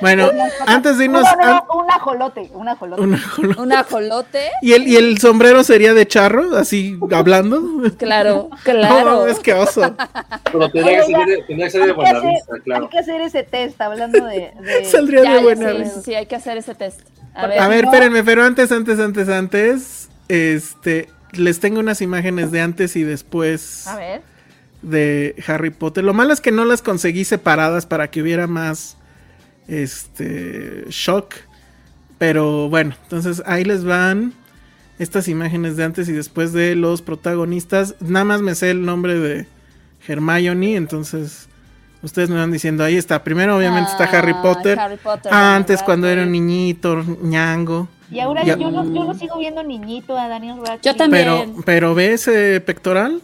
[0.00, 0.30] Bueno,
[0.66, 1.22] antes de irnos.
[1.40, 3.02] No, no, un ajolote, un ajolote.
[3.58, 4.50] un ajolote.
[4.62, 7.62] ¿Y el, ¿Y el sombrero sería de charro, así hablando?
[7.98, 9.26] Claro, No, claro.
[9.26, 9.94] es que oso.
[10.52, 11.06] Pero tenía que
[11.70, 12.84] ser de, que Buenavista, claro.
[12.84, 14.52] hay que hacer ese test hablando de.
[14.60, 16.02] de- Saldría Ya, de buena sí, risa.
[16.02, 17.00] sí, hay que hacer ese test.
[17.34, 22.00] A ver, A ver, no- espérenme, pero antes, antes, antes, antes, este, les tengo unas
[22.02, 24.22] imágenes de antes y después A ver.
[24.82, 26.02] de Harry Potter.
[26.04, 28.96] Lo malo es que no las conseguí separadas para que hubiera más,
[29.70, 31.34] este, shock.
[32.18, 34.34] Pero bueno, entonces ahí les van
[34.98, 37.94] estas imágenes de antes y después de los protagonistas.
[38.00, 39.46] Nada más me sé el nombre de
[40.06, 41.48] Hermione, entonces
[42.02, 43.24] ustedes me van diciendo, ahí está.
[43.24, 44.78] Primero obviamente está Harry Ah, Potter.
[44.78, 47.88] Harry Potter, Antes cuando era un niñito, ñango.
[48.10, 50.80] Y ahora Ya- yo, lo, yo lo sigo viendo niñito a Daniel Radcliffe.
[50.82, 51.24] Yo también.
[51.24, 53.22] Pero, pero ve ese pectoral.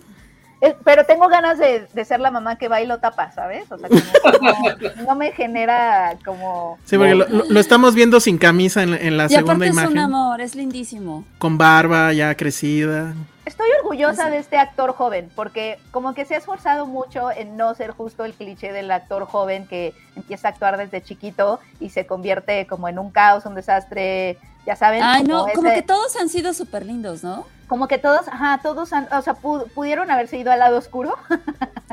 [0.85, 3.71] Pero tengo ganas de, de ser la mamá que va y lo tapa, ¿sabes?
[3.71, 4.01] O sea, como,
[4.39, 6.79] como- no me genera como...
[6.85, 9.73] Sí, porque lo, lo- estamos viendo sin camisa en, en la Y segunda aparte es
[9.77, 9.99] un imagen.
[9.99, 11.25] amor, es lindísimo.
[11.39, 13.13] Con barba ya crecida.
[13.45, 17.75] Estoy orgullosa de este actor joven, porque como que se ha esforzado mucho en no
[17.75, 22.07] ser justo el cliché del actor joven que empieza a actuar desde chiquito y se
[22.07, 25.03] convierte como en un caos, un desastre, ya saben.
[25.03, 27.47] Ay, no, como que todos han sido súper lindos, ¿no?
[27.69, 31.15] como que todos, ajá, todos han, o sea, pu- pudieron haberse ido al lado oscuro,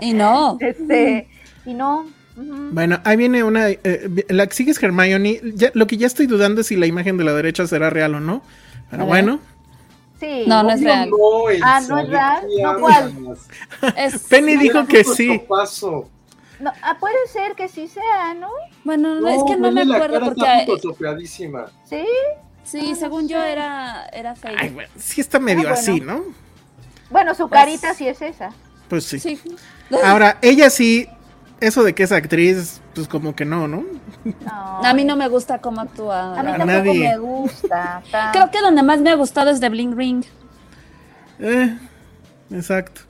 [0.01, 0.57] Y no.
[0.61, 1.27] este,
[1.65, 2.05] y no,
[2.35, 3.69] Bueno, ahí viene una.
[3.69, 5.41] eh, la que sigue es Hermione.
[5.55, 8.13] Ya- lo que ya estoy dudando es si la imagen de la derecha será real
[8.13, 8.43] o no.
[8.91, 9.39] Pero bueno.
[10.19, 10.43] Sí.
[10.45, 11.09] No, no es real.
[11.09, 11.17] no,
[11.63, 12.43] Ah, ¿no es ¿de real?
[12.61, 13.13] No, ¿cuál?
[13.97, 15.41] Es- Penny dijo que sí.
[15.49, 16.07] paso.
[16.59, 18.49] No, ah, puede ser que sí sea, ¿no?
[18.83, 20.41] Bueno, no, es que no me vele la acuerdo porque.
[20.41, 21.65] Está photoshopeadísima.
[22.63, 22.79] Sí.
[22.81, 24.57] Sí, según yo era, era fake.
[24.59, 25.79] Ay, bueno, sí está medio Ah, bueno.
[25.79, 26.21] así, ¿no?
[27.09, 28.49] Bueno, su Pues- carita sí es esa.
[28.87, 29.19] Pues sí.
[29.19, 29.39] Sí.
[30.03, 31.07] Ahora, ella sí.
[31.59, 33.85] Eso de que es actriz, pues como que no, ¿no?
[34.25, 34.83] No.
[34.83, 36.37] A mí no me gusta cómo actúa.
[36.37, 36.99] A mí tampoco nadie.
[37.09, 38.01] me gusta.
[38.11, 40.25] tan- Creo que donde más me ha gustado es de Bling Ring.
[41.39, 41.77] Eh,
[42.51, 43.01] exacto.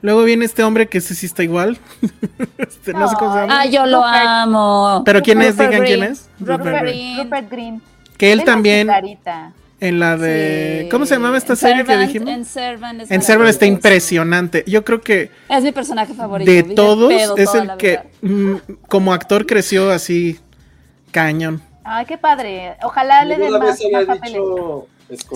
[0.00, 1.78] Luego viene este hombre que ese sí está igual.
[2.58, 3.60] Este, no sé cómo se llama.
[3.60, 4.26] Ah, yo lo Rupert.
[4.26, 5.02] amo.
[5.04, 5.56] Pero ¿quién es?
[5.58, 6.28] Digan quién es.
[6.40, 7.18] Rupert Rupert Green.
[7.24, 7.82] Rupert Green.
[8.22, 8.88] Que él también
[9.80, 10.82] en la de...
[10.84, 10.88] Sí.
[10.90, 12.28] ¿Cómo se llamaba esta En serie que Servant, dijimos?
[12.30, 13.00] En Servant.
[13.00, 14.62] es En Server está impresionante.
[14.68, 16.48] Yo creo que Es mi personaje favorito.
[16.48, 18.54] de todos pedo es el que mm,
[18.86, 20.38] como actor creció así
[21.10, 21.60] cañón.
[21.82, 22.76] Ay, qué padre.
[22.84, 24.40] Ojalá le den más, más papeles.
[24.40, 24.86] dicho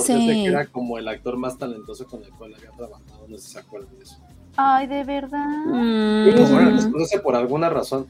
[0.04, 0.28] Sí.
[0.28, 3.26] que era como el actor más talentoso con el cual había trabajado.
[3.26, 4.16] No sé si se acuerdan de eso.
[4.56, 5.48] Ay, de verdad.
[5.66, 6.70] Mm, Yo no sé Órale.
[6.70, 8.06] si los conoce por alguna razón.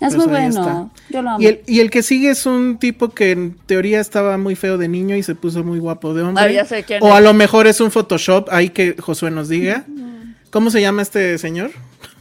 [0.00, 0.90] Es Pues muy bueno.
[1.10, 1.40] Yo lo amo.
[1.40, 4.78] Y el, y el que sigue es un tipo que en teoría estaba muy feo
[4.78, 6.44] de niño y se puso muy guapo de hombre.
[6.44, 7.24] Ay, ya sé quién o a es.
[7.24, 9.84] lo mejor es un Photoshop, ahí que Josué nos diga.
[10.50, 11.70] ¿Cómo se llama este señor?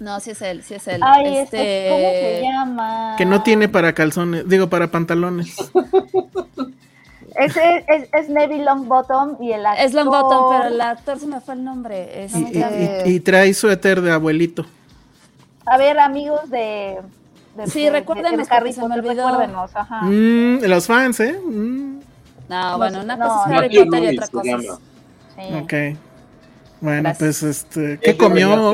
[0.01, 0.99] No, sí es él, sí es él.
[1.03, 1.57] Ay, este...
[1.57, 3.15] este, ¿cómo se llama?
[3.17, 5.55] Que no tiene para calzones, digo, para pantalones.
[7.39, 9.85] Ese es, es Neville Longbottom y el actor...
[9.85, 12.27] Es Longbottom, pero el actor se me fue el nombre.
[12.33, 13.03] Y, y- Este...
[13.05, 14.65] y- y trae suéter de abuelito.
[15.65, 16.97] A ver, amigos de...
[17.57, 19.27] de Sí, de- recuérdenos, porque se me olvidó.
[19.27, 20.01] recuérdenos, ajá.
[20.03, 21.38] Mm, los fans, ¿eh?
[21.43, 21.99] Mm,
[22.49, 23.57] No, bueno, una no, cosa es no.
[23.57, 24.65] Harry Potter y otra cosa es...
[25.35, 25.53] Sí.
[25.61, 25.73] ok.
[26.79, 27.17] Bueno, Gracias.
[27.17, 28.73] pues, este, ¿qué comió?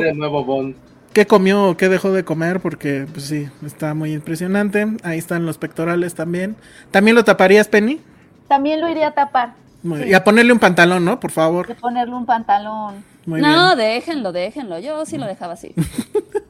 [1.13, 2.59] ¿Qué comió o qué dejó de comer?
[2.59, 4.87] Porque, pues sí, está muy impresionante.
[5.03, 6.55] Ahí están los pectorales también.
[6.91, 8.01] ¿También lo taparías, Penny?
[8.47, 9.53] También lo iría a tapar.
[9.83, 10.09] Muy- Sí.
[10.09, 11.19] Y a ponerle un pantalón, ¿no?
[11.19, 11.75] Por De favor.
[11.75, 13.03] ponerle un pantalón.
[13.25, 14.79] Muy No, déjenlo, déjenlo.
[14.79, 15.73] Yo sí lo dejaba así.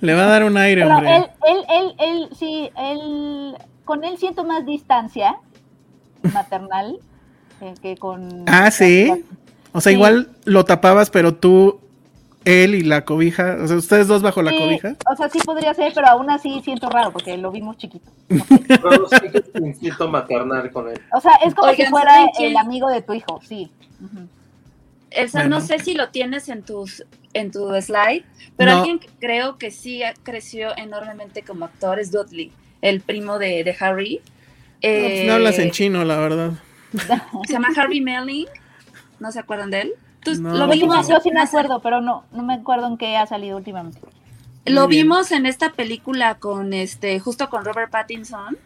[0.00, 1.16] Le va a dar un aire, Pero hombre.
[1.16, 5.36] él, él, él, él, sí, él, con él siento más distancia
[6.32, 6.98] maternal
[7.60, 8.44] eh, que con...
[8.46, 9.10] Ah, sí.
[9.72, 9.96] O sea, Sí.
[9.96, 11.80] igual lo tapabas, pero tú,
[12.44, 13.58] él y la cobija.
[13.62, 14.96] O sea, ustedes dos bajo la cobija.
[15.12, 18.10] O sea, sí podría ser, pero aún así siento raro porque lo vimos chiquito.
[18.28, 21.00] Pero sí que es un instinto maternal con él.
[21.14, 23.70] O sea, es como Oigan, si fuera el amigo de tu hijo, sí.
[25.10, 25.56] Elsa, Bueno.
[25.56, 28.24] no sé si lo tienes en tus en tu slide,
[28.56, 28.78] pero No.
[28.78, 32.52] alguien que creo que sí creció enormemente como actor es Dudley,
[32.82, 34.20] el primo de, de Harry.
[34.22, 34.22] No,
[34.80, 36.52] pues Eh, no hablas en chino, la verdad.
[37.46, 38.46] Se llama Harvey Melling.
[39.20, 39.92] ¿No se acuerdan de él?
[40.24, 40.54] Tú- No.
[40.54, 43.56] Lo vimos, Yo sí me acuerdo, pero no, no me acuerdo en qué ha salido
[43.58, 44.00] últimamente.
[44.66, 45.04] lo bien.
[45.04, 48.56] vimos en esta película con este, justo con Robert Pattinson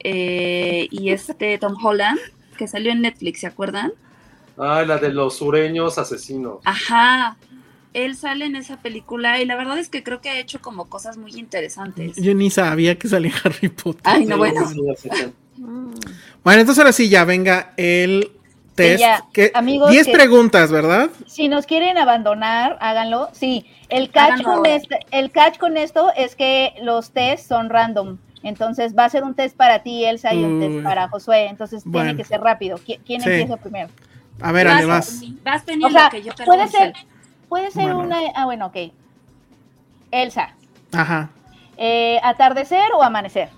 [0.00, 2.18] eh, y este Tom Holland,
[2.56, 3.92] que salió en Netflix, ¿se acuerdan?
[4.58, 6.58] Ah, la de los sureños asesinos.
[6.64, 7.36] Ajá.
[7.92, 10.88] Él sale en esa película y la verdad es que creo que ha hecho como
[10.88, 12.16] cosas muy interesantes.
[12.16, 14.02] Yo ni sabía que salía Harry Potter.
[14.04, 14.62] Ay, no, bueno.
[14.70, 15.32] Quién.
[16.44, 18.30] Bueno, entonces ahora sí, ya venga el
[18.74, 19.00] test.
[19.00, 21.10] ya, que, amigos, 10 que- preguntas, ¿verdad?
[21.26, 23.28] Si nos quieren abandonar, háganlo.
[23.32, 27.68] Sí, el catch, Háganlo con este, el catch con esto es que los tests son
[27.70, 28.18] random.
[28.42, 30.68] Entonces va a ser un test para ti, Elsa, y un Uy.
[30.68, 31.46] test para Josué.
[31.48, 32.06] Entonces Bueno.
[32.10, 32.78] tiene que ser rápido.
[32.78, 33.28] ¿Qui- ¿Quién Sí.
[33.28, 33.90] empieza primero?
[34.40, 35.20] A ver, Ale, vas.
[35.44, 36.94] Vas O teniendo sea, que yo puede ser.
[37.50, 37.98] Puede ser Bueno.
[38.00, 38.16] una.
[38.34, 38.76] Ah, bueno, ok.
[40.12, 40.54] Elsa,
[40.92, 41.28] Ajá,
[41.76, 43.50] eh, ¿atardecer o amanecer?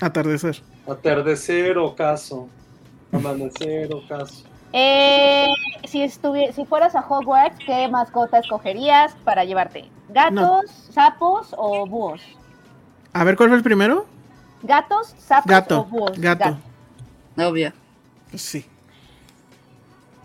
[0.00, 0.62] atardecer.
[0.86, 2.48] Atardecer ocaso.
[3.12, 4.44] Amanecer ocaso.
[4.72, 5.46] Eh,
[5.84, 9.88] si, estuvi- si fueras a Hogwarts, ¿qué mascota escogerías para llevarte?
[10.08, 10.60] ¿Gatos, No.
[10.92, 12.20] sapos o búhos?
[13.12, 14.06] A ver, ¿cuál fue el primero?
[14.62, 16.18] ¿Gatos, sapos Gato, o búhos?
[16.18, 16.58] gato.
[17.36, 17.72] Obvio.
[18.34, 18.66] Sí.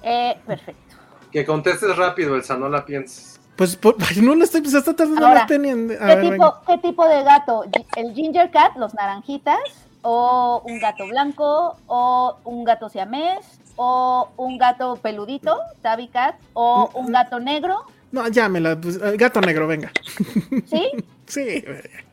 [0.02, 0.89] Eh, perfecto.
[1.32, 3.40] Que contestes rápido, Elsa, no la pienses.
[3.56, 6.22] Pues por- no lo estoy, pues está tardando Ahora, más Penny en- a ¿Qué, ver,
[6.22, 6.54] tipo, venga.
[6.68, 7.64] ¿Qué tipo de gato?
[7.96, 9.60] ¿El ginger cat, los naranjitas?
[10.02, 11.78] ¿O un gato blanco?
[11.88, 13.40] ¿O un gato siamés?
[13.76, 16.36] ¿O un gato peludito, tabby cat?
[16.54, 17.84] ¿O un gato negro?
[18.12, 19.92] No, llámela, pues, eh, gato negro, venga.
[20.70, 20.90] ¿Sí?
[21.30, 21.64] Sí.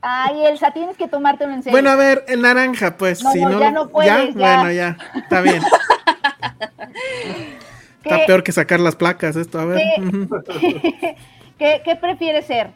[0.03, 1.73] Ay, Elsa, tienes que tomártelo en serio.
[1.73, 3.25] Bueno, a ver, el naranja, pues.
[3.25, 4.57] No, si no, no, ya no puedes, ya.
[4.59, 5.63] Bueno, ya, está bien.
[8.07, 9.81] ¿Qué, Está peor que sacar las placas esto, a ver.
[9.81, 11.17] ¿Qué?
[11.59, 12.71] ¿qué, qué prefieres ser?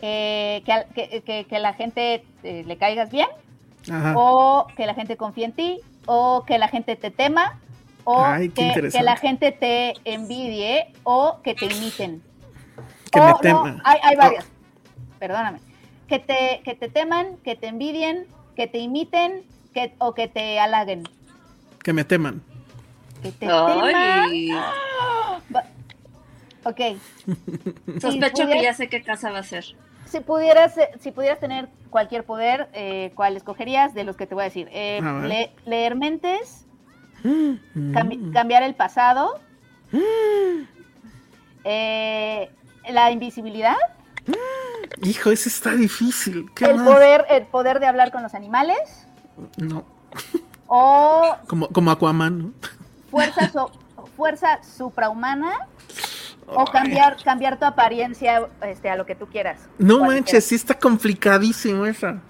[0.00, 3.28] Eh, que, la gente eh, le caigas bien?
[3.90, 4.14] Ajá.
[4.16, 7.58] o que la gente confíe en ti, o que la gente te tema,
[8.04, 12.22] o Ay, que, la gente te envidie, o que te imiten.
[13.10, 13.82] Que O, me no, tema.
[13.84, 14.18] hay, hay Oh.
[14.18, 14.46] varias.
[15.18, 15.58] Perdóname.
[16.08, 18.26] que te, que te teman, que te envidien,
[18.56, 19.42] que te imiten,
[19.72, 21.04] que, o que te halaguen.
[21.82, 22.42] Que me teman.
[23.22, 23.94] Que te teman.
[23.94, 24.50] Ay,
[25.54, 25.64] Va-
[26.64, 26.80] Ok.
[28.00, 29.64] sospecho Si que ya sé qué casa va a ser.
[30.06, 34.34] Si pudieras, eh, si pudieras tener cualquier poder, eh, ¿cuál escogerías de los que te
[34.34, 34.68] voy a decir?
[34.72, 35.24] Eh, A ver.
[35.24, 36.66] le- leer mentes,
[37.24, 37.54] Mm.
[37.92, 39.40] cambi- cambiar el pasado,
[41.64, 42.50] eh,
[42.90, 43.76] la invisibilidad,
[45.04, 46.48] Hijo, ese está difícil.
[46.54, 46.86] ¿Qué el más?
[46.86, 48.78] poder, el poder de hablar con los animales
[49.56, 49.84] No,
[50.68, 52.52] o como, como Aquaman, ¿no?
[53.12, 53.70] Fuerza, so-
[54.16, 55.68] fuerza suprahumana
[56.46, 59.60] o cambiar, cambiar tu apariencia este, a lo que tú quieras.
[59.78, 62.20] No manches, sí está complicadísimo esa.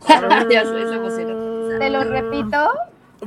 [0.50, 1.78] ya sé, se pusieron.
[1.78, 2.56] Te lo repito.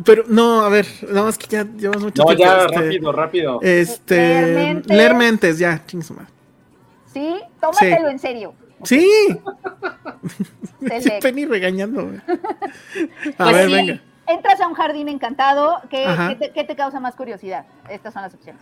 [0.04, 2.44] Pero no, a ver, no, es que ya llevas mucho No, tiempo.
[2.44, 3.60] ya, este, rápido, rápido.
[3.62, 4.98] Este, Leer mentes.
[4.98, 5.82] leer mentes, ya.
[5.88, 8.12] Sí, tómatelo Sí.
[8.12, 8.54] en serio.
[8.84, 9.10] Sí,
[10.82, 12.04] le- Penny regañando.
[12.08, 12.18] güey.
[13.38, 13.74] A Pues ver, sí.
[13.74, 14.02] venga.
[14.28, 15.82] Entras a un jardín encantado.
[15.90, 17.66] ¿Qué, te, qué te causa más curiosidad?
[17.90, 18.62] Estas son las opciones.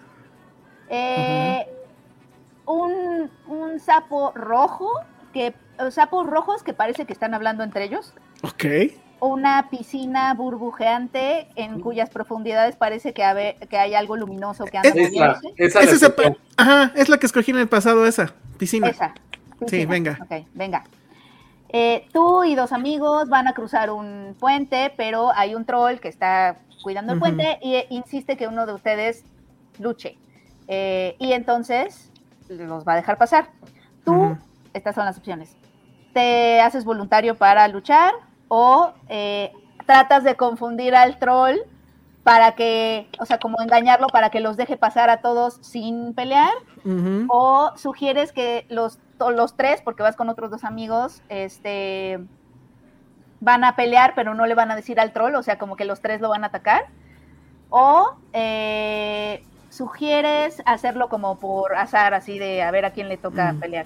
[0.90, 1.66] Eh,
[2.66, 4.90] un, un sapo rojo,
[5.34, 5.54] que,
[5.92, 8.14] sapos rojos que parece que están hablando entre ellos.
[8.42, 8.66] Ok.
[9.20, 15.08] Una piscina burbujeante en cuyas profundidades parece que, hay algo luminoso que anda Es- Esa,
[15.10, 15.54] moviéndose.
[15.58, 18.34] esa Es la esa pa- Ajá, es la que escogí en el pasado, esa.
[18.58, 18.90] Piscina.
[18.90, 19.14] Esa.
[19.68, 20.20] Sí, venga.
[20.22, 20.84] Ok, venga.
[21.74, 26.08] Eh, tú y dos amigos van a cruzar un puente, pero hay un troll que
[26.08, 29.24] está cuidando el puente y eh, insiste que uno de ustedes
[29.80, 30.18] luche.
[30.68, 32.12] Eh, y entonces
[32.48, 33.50] los va a dejar pasar.
[34.06, 34.38] Tú,
[34.74, 35.56] estas son las opciones.
[36.14, 38.14] Te haces voluntario para luchar
[38.50, 39.52] o eh,
[39.88, 41.58] tratas de confundir al troll
[42.24, 46.54] para que, o sea, como engañarlo para que los deje pasar a todos sin pelear
[47.30, 49.00] o sugieres que los,
[49.32, 52.20] los tres, porque vas con otros dos amigos, este
[53.40, 55.84] van a pelear, pero no le van a decir al troll, o sea, como que
[55.86, 56.86] los tres lo van a atacar.
[57.70, 63.52] O eh, sugieres hacerlo como por azar, así de a ver a quién le toca
[63.54, 63.60] Mm.
[63.60, 63.86] pelear.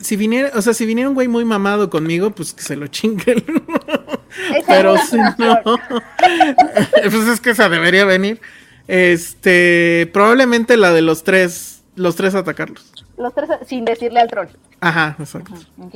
[0.00, 2.86] Si viniera, o sea, si viniera un güey muy mamado conmigo, pues que se lo
[2.86, 3.44] chingue.
[4.66, 6.02] Pero si no, opción.
[7.02, 8.40] pues es que esa debería venir.
[8.86, 12.93] Este, probablemente la de los tres, los tres atacarlos.
[13.16, 14.48] Los tres sin decirle al troll.
[14.80, 15.52] Ajá, exacto.
[15.80, 15.94] Ok.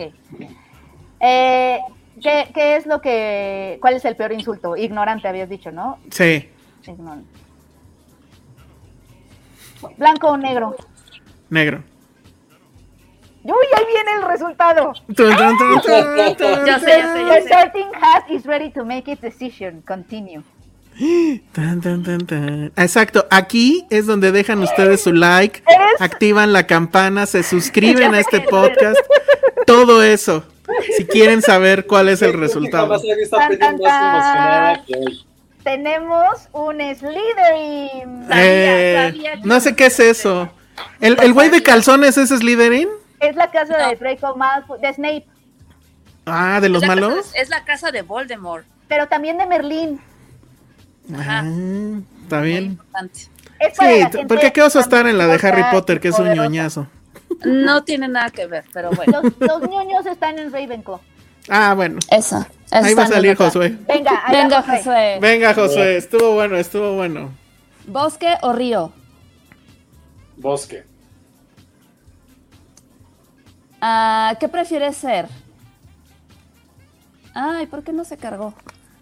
[1.20, 1.81] Eh,
[2.23, 4.77] ¿qué, qué es lo que, cuál es el peor insulto?
[4.77, 5.99] Ignorante, habías dicho, ¿no?
[6.11, 6.49] Sí,
[6.86, 7.28] Ignorante.
[9.97, 10.77] Blanco o negro.
[11.51, 11.82] negro.
[13.45, 14.93] Uy, ahí viene el resultado.
[15.15, 15.51] Tun, Ya
[15.81, 16.05] sé,
[16.66, 17.43] ya sé, The ya sé.
[17.47, 19.82] starting hat is ready to make its decision.
[19.86, 20.43] Continue.
[21.53, 22.73] Tan, tan, tan, tan.
[22.77, 25.62] Exacto, aquí es donde dejan ustedes su like,
[26.01, 28.99] activan la campana, se suscriben a este podcast,
[29.66, 30.45] todo eso.
[30.97, 33.01] Si quieren saber cuál es el resultado.
[35.65, 38.27] Tenemos un Slytherin.
[38.33, 40.49] Eh, no sé qué es eso.
[41.01, 42.89] ¿El, el güey de calzones es Slytherin?
[43.20, 45.27] Es la casa de Draco Malfoy, de Snape,
[46.27, 47.15] Ah, ¿de los Es malos?
[47.16, 48.65] casa- es la casa de Voldemort.
[48.87, 50.01] pero también de Merlín.
[51.16, 51.43] Ah,
[52.22, 52.64] está Muy bien.
[52.64, 53.20] importante.
[53.60, 56.32] Es para Sí, porque qué oso estar en la de Harry Potter, que es un
[56.32, 56.86] ñoñazo.
[57.44, 59.22] No tiene nada que ver, pero bueno.
[59.22, 61.01] Los, los ñoños están en Ravenclaw.
[61.48, 61.98] Ah, bueno.
[62.10, 62.48] Esa.
[62.70, 63.76] Ahí va a salir Josué.
[63.86, 64.62] Venga, Venga.
[64.62, 65.18] Josué.
[65.20, 67.30] Venga, Josué, estuvo bueno, estuvo bueno.
[67.86, 68.93] ¿Bosque o río?
[70.36, 70.85] Bosque.
[73.80, 75.26] Ah, ¿Qué prefieres ser?
[77.35, 78.52] Ay, ¿por qué no se cargó?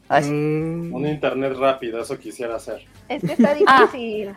[0.08, 2.84] Mm, Un internet rápido, eso quisiera hacer.
[3.08, 3.88] Es que está Ah.
[3.90, 4.34] difícil.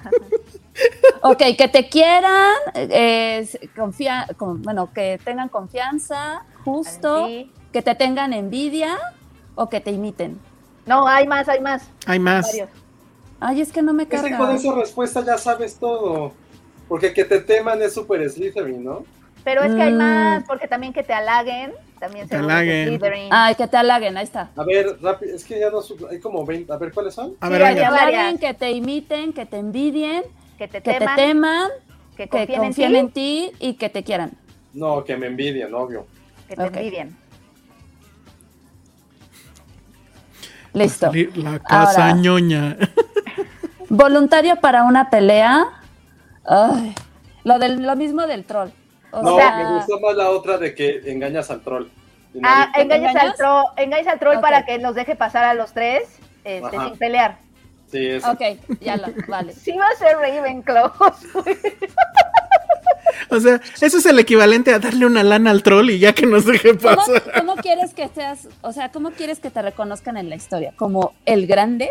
[1.22, 7.52] Ok, que te quieran, eh, es- confía, con- bueno, que tengan confianza, justo, Sí.
[7.74, 8.98] que te tengan envidia
[9.56, 10.40] o que te imiten.
[10.86, 11.84] No, hay más, hay más.
[12.06, 12.48] Hay más.
[12.48, 12.70] Varios.
[13.40, 14.38] Ay, es que no me Es que carga.
[14.38, 16.34] con esa respuesta ya sabes todo.
[16.88, 19.04] Porque que te teman es súper Slytherin, ¿no?
[19.44, 19.98] Pero es que hay Mm.
[19.98, 23.00] más, porque también que te halaguen, también se halaguen.
[23.32, 24.50] Ay, que te halaguen, ahí está.
[24.56, 25.80] A ver, rápido, es que ya no
[26.10, 26.72] hay como 20.
[26.72, 27.36] A ver, ¿cuáles son?
[27.40, 30.24] A Sí, ver, hay Que te halaguen, que te imiten, que te envidien,
[30.58, 31.70] que te que te teman, teman,
[32.18, 34.32] que que confíen, en ti, en ti y que te quieran.
[34.74, 36.06] No, que me envidian, obvio.
[36.48, 36.76] que te Ok.
[36.76, 37.16] envidien.
[40.74, 41.12] Listo.
[41.36, 42.16] La casa Ahora.
[42.16, 42.78] ñoña.
[43.90, 45.66] Voluntario para una pelea.
[46.46, 46.94] Ay,
[47.44, 48.70] lo, del, lo mismo del troll.
[49.12, 51.88] O No, sea, me gustó más la otra de que engañas al troll.
[52.44, 56.04] Ah, engañas al, troll, engañas al troll para que nos deje pasar a los tres
[56.44, 57.38] este, sin pelear.
[57.92, 58.32] Sí, eso.
[58.32, 58.42] Ok,
[58.82, 59.54] ya lo, vale.
[59.54, 60.92] Sí va a ser Ravenclaw.
[63.32, 66.26] O sea, eso es el equivalente a darle una lana al troll y ya que
[66.26, 67.24] nos deje ¿Cómo, pasar.
[67.38, 70.74] cómo quieres que seas, o sea, cómo quieres que te reconozcan en la historia?
[70.76, 71.90] ¿Como el grande?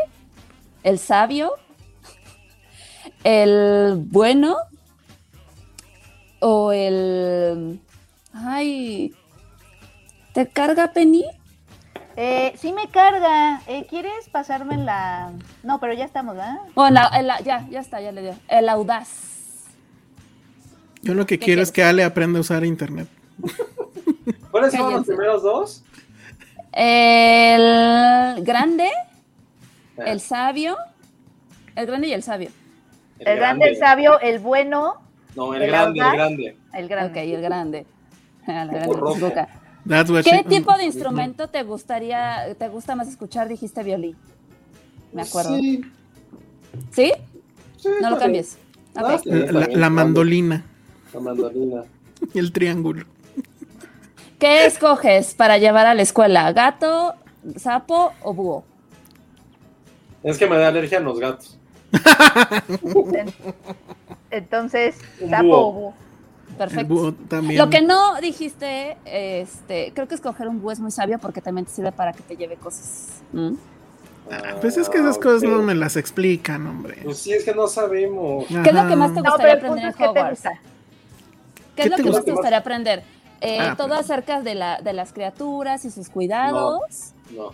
[0.83, 1.53] ¿El sabio?
[3.25, 4.57] ¿El bueno?
[6.41, 7.81] ¿O el...
[8.33, 9.15] Ay...
[10.33, 11.25] ¿Te carga Penny?
[12.17, 13.61] Eh, sí me carga.
[13.67, 15.33] Eh, ¿Quieres pasarme la...?
[15.63, 16.59] No, pero ya estamos, ¿verdad?
[16.75, 18.35] O la- ya, ya está, ya le dio.
[18.49, 19.09] El audaz.
[21.03, 23.09] Yo lo que ¿Qué quiero es que Ale aprenda a usar internet.
[24.51, 25.85] ¿Cuáles fueron los primeros dos?
[26.73, 28.91] El grande,
[29.99, 30.77] Ah, el sabio.
[31.75, 32.51] El grande y el sabio.
[33.19, 35.03] El, grande, el sabio, el bueno,
[35.37, 36.57] No, el, el grande, el grande.
[36.73, 37.35] el Ok, grande.
[37.35, 37.87] el grande.
[39.85, 43.49] La ¿Qué she- tipo de instrumento te gustaría, te gusta más escuchar?
[43.49, 44.17] Dijiste violín.
[45.13, 45.57] Me acuerdo.
[45.57, 45.83] ¿Sí?
[46.91, 47.13] Sí,
[47.79, 48.59] sí, No lo cambies.
[48.95, 50.65] Ah, La, la está mandolina.
[51.15, 51.83] La mandolina.
[52.35, 53.07] y el triángulo.
[54.39, 56.53] ¿Qué escoges para llevar a la escuela?
[56.53, 57.15] ¿Gato,
[57.57, 58.65] sapo o búho?
[60.23, 61.59] Es que me da alergia a los gatos.
[64.31, 65.59] Entonces, Un sapo búho.
[65.69, 65.95] o búho.
[66.51, 66.95] El Perfecto.
[66.95, 67.59] búho también.
[67.59, 71.67] Lo que no dijiste, este, creo que escoger un búho es muy sabio porque también
[71.67, 73.21] te sirve para que te lleve cosas.
[73.33, 73.55] ¿Mm?
[74.31, 75.49] Ah, Pues es que esas cosas ok.
[75.49, 76.99] no me las explican, hombre.
[77.05, 78.47] Pues sí, es que no sabemos.
[78.47, 80.43] ¿Qué es lo que más te gustaría aprender en Hogwarts?
[80.43, 80.51] ¿Qué,
[81.77, 83.03] ¿Qué es lo que más te gustaría aprender?
[83.41, 87.13] Eh, Ah, todo pero- acerca de, la, de las criaturas y sus cuidados.
[87.35, 87.53] No.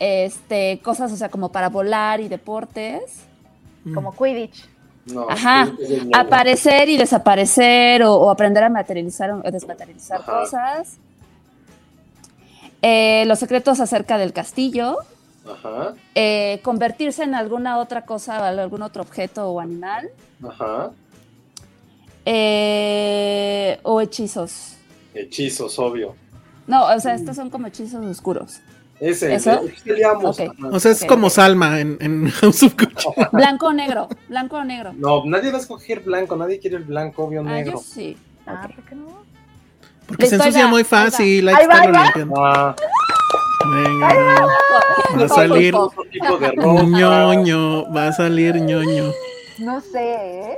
[0.00, 3.24] Este, cosas, o sea, como para volar y deportes.
[3.94, 4.68] Como Quidditch.
[5.12, 5.28] No.
[5.28, 5.68] Ajá.
[6.14, 10.40] Aparecer y desaparecer o, o aprender a materializar o desmaterializar Ajá.
[10.40, 10.96] cosas.
[12.82, 14.98] Eh, los secretos acerca del castillo.
[15.50, 15.94] Ajá.
[16.14, 20.10] Eh, convertirse en alguna otra cosa, algún otro objeto o animal.
[20.46, 20.90] Ajá.
[22.24, 24.74] Eh, o hechizos.
[25.14, 26.14] Hechizos, obvio.
[26.66, 28.60] No, o sea, estos son como hechizos oscuros.
[29.00, 29.26] ¿Eso?
[29.26, 30.38] ¿de qué liamos?
[30.40, 30.48] Ok.
[30.58, 30.68] Ajá.
[30.72, 31.30] O sea, es como.
[31.30, 33.08] Salma en, en House of Gucci.
[33.32, 34.08] Blanco o negro.
[34.28, 34.92] Blanco o negro.
[34.96, 37.78] No, nadie va a escoger blanco, nadie quiere el blanco, obvio Ah, yo negro.
[37.84, 38.16] sí.
[38.46, 38.68] Ah.
[38.74, 39.06] ¿por qué no?
[40.06, 41.48] Porque se Listo, ensucia va, muy fácil.
[41.48, 42.04] Ahí Ahí va, ahí va.
[42.04, 42.44] limpiando.
[42.44, 42.76] Ah,
[43.70, 44.46] Venga.
[45.20, 45.74] Va a salir
[46.56, 47.92] ñoño.
[47.92, 49.12] Va a salir ñoño.
[49.58, 50.14] No sé,
[50.52, 50.56] ¿eh?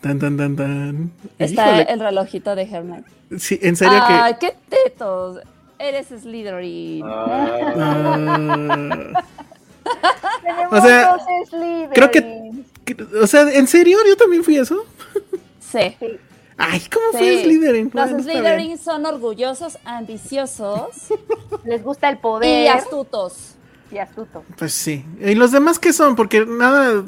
[0.00, 1.10] Tan, tan, tan, tan.
[1.38, 1.92] Está Híjole.
[1.92, 3.04] el relojito de Hermione.
[3.38, 4.48] Sí, en serio Ay, que.
[4.48, 5.40] qué tetos.
[5.78, 7.04] Eres Slytherin.
[7.06, 8.26] Ah,
[10.42, 11.90] Tenemos O sea, dos Slytherins.
[11.94, 12.52] creo que-
[12.84, 13.98] que- o sea, ¿en serio?
[14.08, 14.84] ¿Yo también fui eso?
[15.60, 15.94] Sí.
[16.58, 17.18] Ay, ¿cómo Sí.
[17.18, 17.90] fue Slytherin?
[17.92, 21.08] Los Bueno, Slytherin son orgullosos, ambiciosos
[21.64, 23.54] Les gusta el poder y astutos.
[23.90, 24.42] y astutos.
[24.56, 25.04] Pues sí.
[25.20, 26.16] ¿Y los demás qué son?
[26.16, 27.04] Porque nada.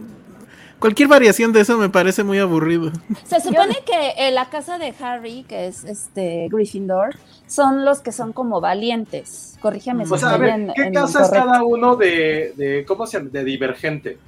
[0.79, 2.93] Cualquier variación de eso me parece muy aburrido.
[3.25, 7.17] Se supone que en la casa de Harry, que es este Gryffindor,
[7.49, 9.57] son los que son como valientes.
[9.61, 12.85] Corrígeme si O sea, a ver, en, ¿qué en casa es cada uno de, de
[12.87, 13.31] ¿cómo se llama?
[13.33, 14.19] De divergente.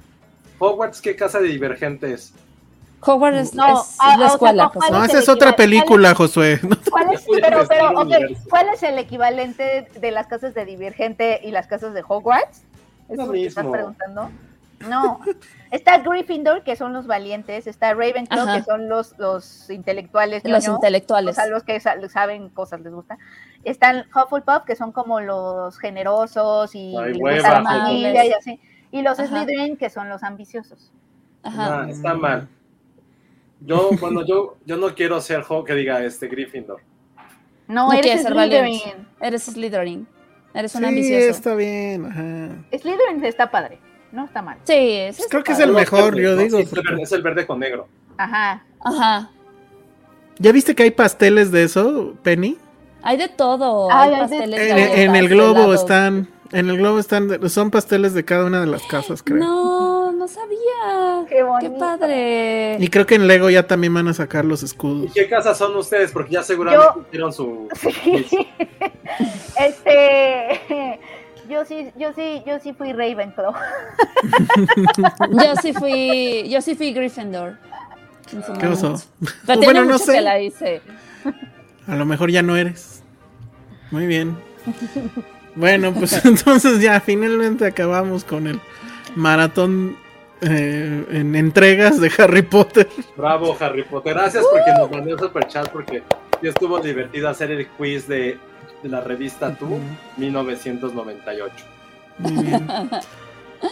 [0.59, 2.33] Hogwarts, ¿qué casa de divergente es?
[3.03, 4.65] Hogwarts es, No, es ah, la o sea, escuela.
[4.65, 4.73] no.
[4.73, 6.61] ¿cuál No, es esa es otra película, Josué.
[6.91, 8.45] ¿Cuál es, a pero, pero, el ok, universo.
[8.51, 12.63] ¿cuál es el equivalente de las casas de Divergente y las casas de Hogwarts?
[13.09, 14.31] ¿Es Lo lo que estás preguntando?
[14.89, 15.21] No.
[15.71, 17.67] Está Gryffindor, que son los valientes.
[17.67, 18.57] Está Ravenclaw, Ajá.
[18.59, 20.43] que son los, los intelectuales.
[20.45, 21.33] Los ñoño, intelectuales.
[21.39, 23.19] O sea, los que sa- saben cosas, les gusta.
[23.63, 27.63] Están Hufflepuff, que son como los generosos y Ay, hueva.
[27.63, 28.61] familia y así.
[28.91, 29.29] Y los Ajá.
[29.29, 30.93] Slytherin, que son los ambiciosos.
[31.45, 31.83] Ajá.
[31.83, 32.49] Ah, está mal.
[33.61, 36.81] Yo, bueno, yo, yo no quiero ser Hog que diga este Gryffindor.
[37.69, 38.81] No, No eres ser Slytherin.
[38.81, 39.07] valiente.
[39.21, 40.09] Eres Slytherin.
[40.53, 41.29] Eres un Sí, ambicioso.
[41.31, 42.07] está bien.
[42.07, 42.77] Ajá.
[42.77, 43.79] Slytherin está padre.
[44.13, 44.59] No está mal.
[44.65, 46.59] Sí, ese Pues es creo que es el mejor, yo digo.
[46.59, 47.87] Sí, es, el verde, es el verde con negro.
[48.17, 48.65] Ajá.
[48.85, 49.31] Ajá.
[50.39, 52.57] ¿Ya viste que hay pasteles de eso, Penny?
[53.03, 53.89] Hay de todo.
[53.91, 54.61] Ay, hay hay de- pasteles.
[54.61, 55.81] En, galletas, en el globo helados.
[55.81, 56.29] están.
[56.53, 57.49] En el globo están.
[57.51, 59.39] Son pasteles de cada una de las casas, creo.
[59.39, 61.27] No, no sabía.
[61.29, 61.79] Qué bonito.
[61.79, 62.77] padre.
[62.81, 65.13] Y creo que en Lego ya también van a sacar los ¿Y escudos.
[65.15, 66.11] qué casa son ustedes?
[66.11, 67.69] Porque ya seguramente Yo- hicieron su...
[67.81, 68.27] Sí.
[69.59, 71.01] este
[71.51, 73.53] yo sí, yo sí, yo sí fui Ravenclaw.
[75.31, 77.57] Yo sí fui, yo sí fui Gryffindor.
[78.61, 79.01] ¿Qué oso?
[79.47, 80.13] Pero Bueno, no sé.
[80.13, 80.83] que la hice.
[81.87, 83.03] A lo mejor ya no eres.
[83.91, 84.37] Muy bien.
[85.55, 88.61] Bueno, pues entonces ya finalmente acabamos con el
[89.17, 89.97] maratón
[90.43, 92.89] eh, en entregas de Harry Potter.
[93.17, 94.15] Bravo, Harry Potter.
[94.15, 96.03] Gracias porque nos mandó el super chat porque
[96.43, 98.39] ya estuvo divertido hacer el quiz de,
[98.83, 99.79] de la revista Tú
[100.17, 101.55] 1998.
[102.19, 102.69] Muy bien.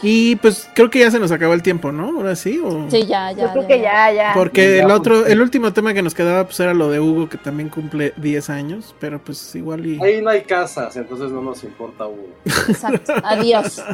[0.03, 2.09] Y pues creo que ya se nos acabó el tiempo, ¿no?
[2.19, 2.61] Ahora sí.
[2.63, 2.91] ¿o?
[2.91, 3.47] Sí, ya, ya.
[3.47, 4.33] Yo creo que ya, ya.
[4.35, 5.33] Porque Ya, el pues, otro, sí.
[5.33, 8.51] el último tema que nos quedaba pues era lo de Hugo, que también cumple 10
[8.51, 9.99] años, pero pues igual y...
[10.03, 12.29] Ahí no hay casas, entonces no nos importa Hugo.
[12.45, 13.15] Exacto.
[13.25, 13.83] Adiós.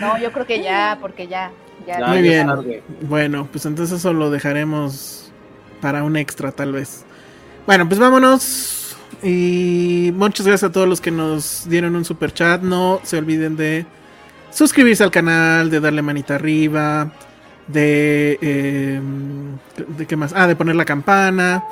[0.00, 1.52] No, yo creo que ya, porque ya.
[1.86, 2.46] ya Ya, Muy bien.
[2.48, 2.82] tarde.
[3.02, 5.30] Bueno, pues entonces eso lo dejaremos
[5.80, 7.04] para un extra tal vez.
[7.66, 8.96] Bueno, pues vámonos.
[9.22, 12.62] Y muchas gracias a todos los que nos dieron un super chat.
[12.62, 13.86] No se olviden de
[14.50, 17.12] suscribirse al canal, de darle manita arriba,
[17.68, 18.38] de...
[18.42, 19.00] eh,
[19.96, 20.32] ¿De qué más?
[20.34, 21.62] Ah, de poner la campana.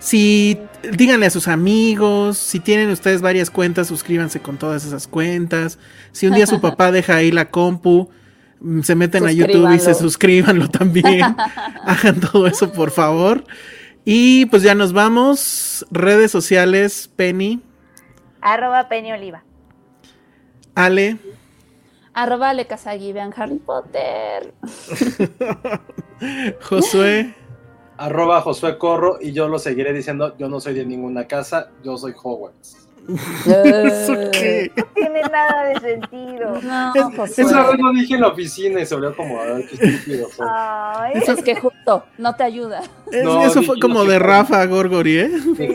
[0.00, 0.58] Si
[0.96, 5.78] díganle a sus amigos, si tienen ustedes varias cuentas, suscríbanse con todas esas cuentas.
[6.10, 8.08] Si un día su papá deja ahí la compu,
[8.82, 11.22] se meten a YouTube y se suscríbanlo también.
[11.84, 13.44] Hagan todo eso, por favor.
[14.04, 15.86] Y pues ya nos vamos.
[15.90, 17.62] Redes sociales, Penny,
[18.40, 19.44] Arroba Penny Oliva.
[20.74, 21.18] Ale,
[22.14, 24.54] Arroba Le Casagui, vean Harry Potter.
[26.62, 27.34] Josué.
[27.96, 31.98] Arroba Josué Corro y yo lo seguiré diciendo, yo no soy de ninguna casa, yo
[31.98, 32.79] soy Hogwarts.
[33.08, 34.70] ¿Eso qué?
[34.76, 36.60] No tiene nada de sentido.
[36.62, 37.44] No, Es- Josué.
[37.44, 40.28] Esa vez lo dije en la oficina y se volvió como, a ver, qué estúpido.
[40.40, 42.82] Ay, Eso es que justo no te ayuda.
[43.10, 44.18] Es- No, eso fue como de.
[44.18, 45.30] Rafa Gorgori, ¿eh?
[45.56, 45.68] Sí.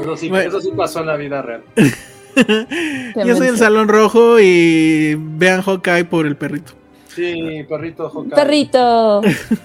[0.00, 0.48] Eso sí, Bueno.
[0.48, 1.62] eso sí pasó en la vida real.
[3.24, 3.56] Yo soy el.
[3.56, 6.72] Salón Rojo y vean Hawkeye por el perrito.
[7.14, 8.34] Sí, perrito Hokage.
[8.34, 9.20] Perrito.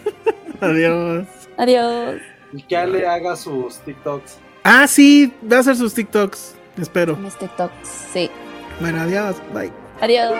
[0.61, 1.25] Adiós.
[1.57, 2.15] Adiós.
[2.53, 4.37] Y que Ale haga sus TikToks.
[4.63, 6.55] Ah, sí, va a hacer sus TikToks.
[6.77, 7.17] Espero.
[7.17, 7.87] Mis TikToks.
[8.13, 8.31] Sí.
[8.79, 9.35] Bueno, adiós.
[9.53, 9.71] Bye.
[10.01, 10.31] Adiós.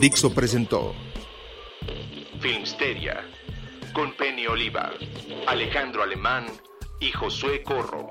[0.00, 0.94] Dixo presentó
[2.40, 3.20] Filmsteria
[3.92, 4.92] con Penny Oliva,
[5.46, 6.46] Alejandro Alemán
[7.00, 8.10] y Josué Corro.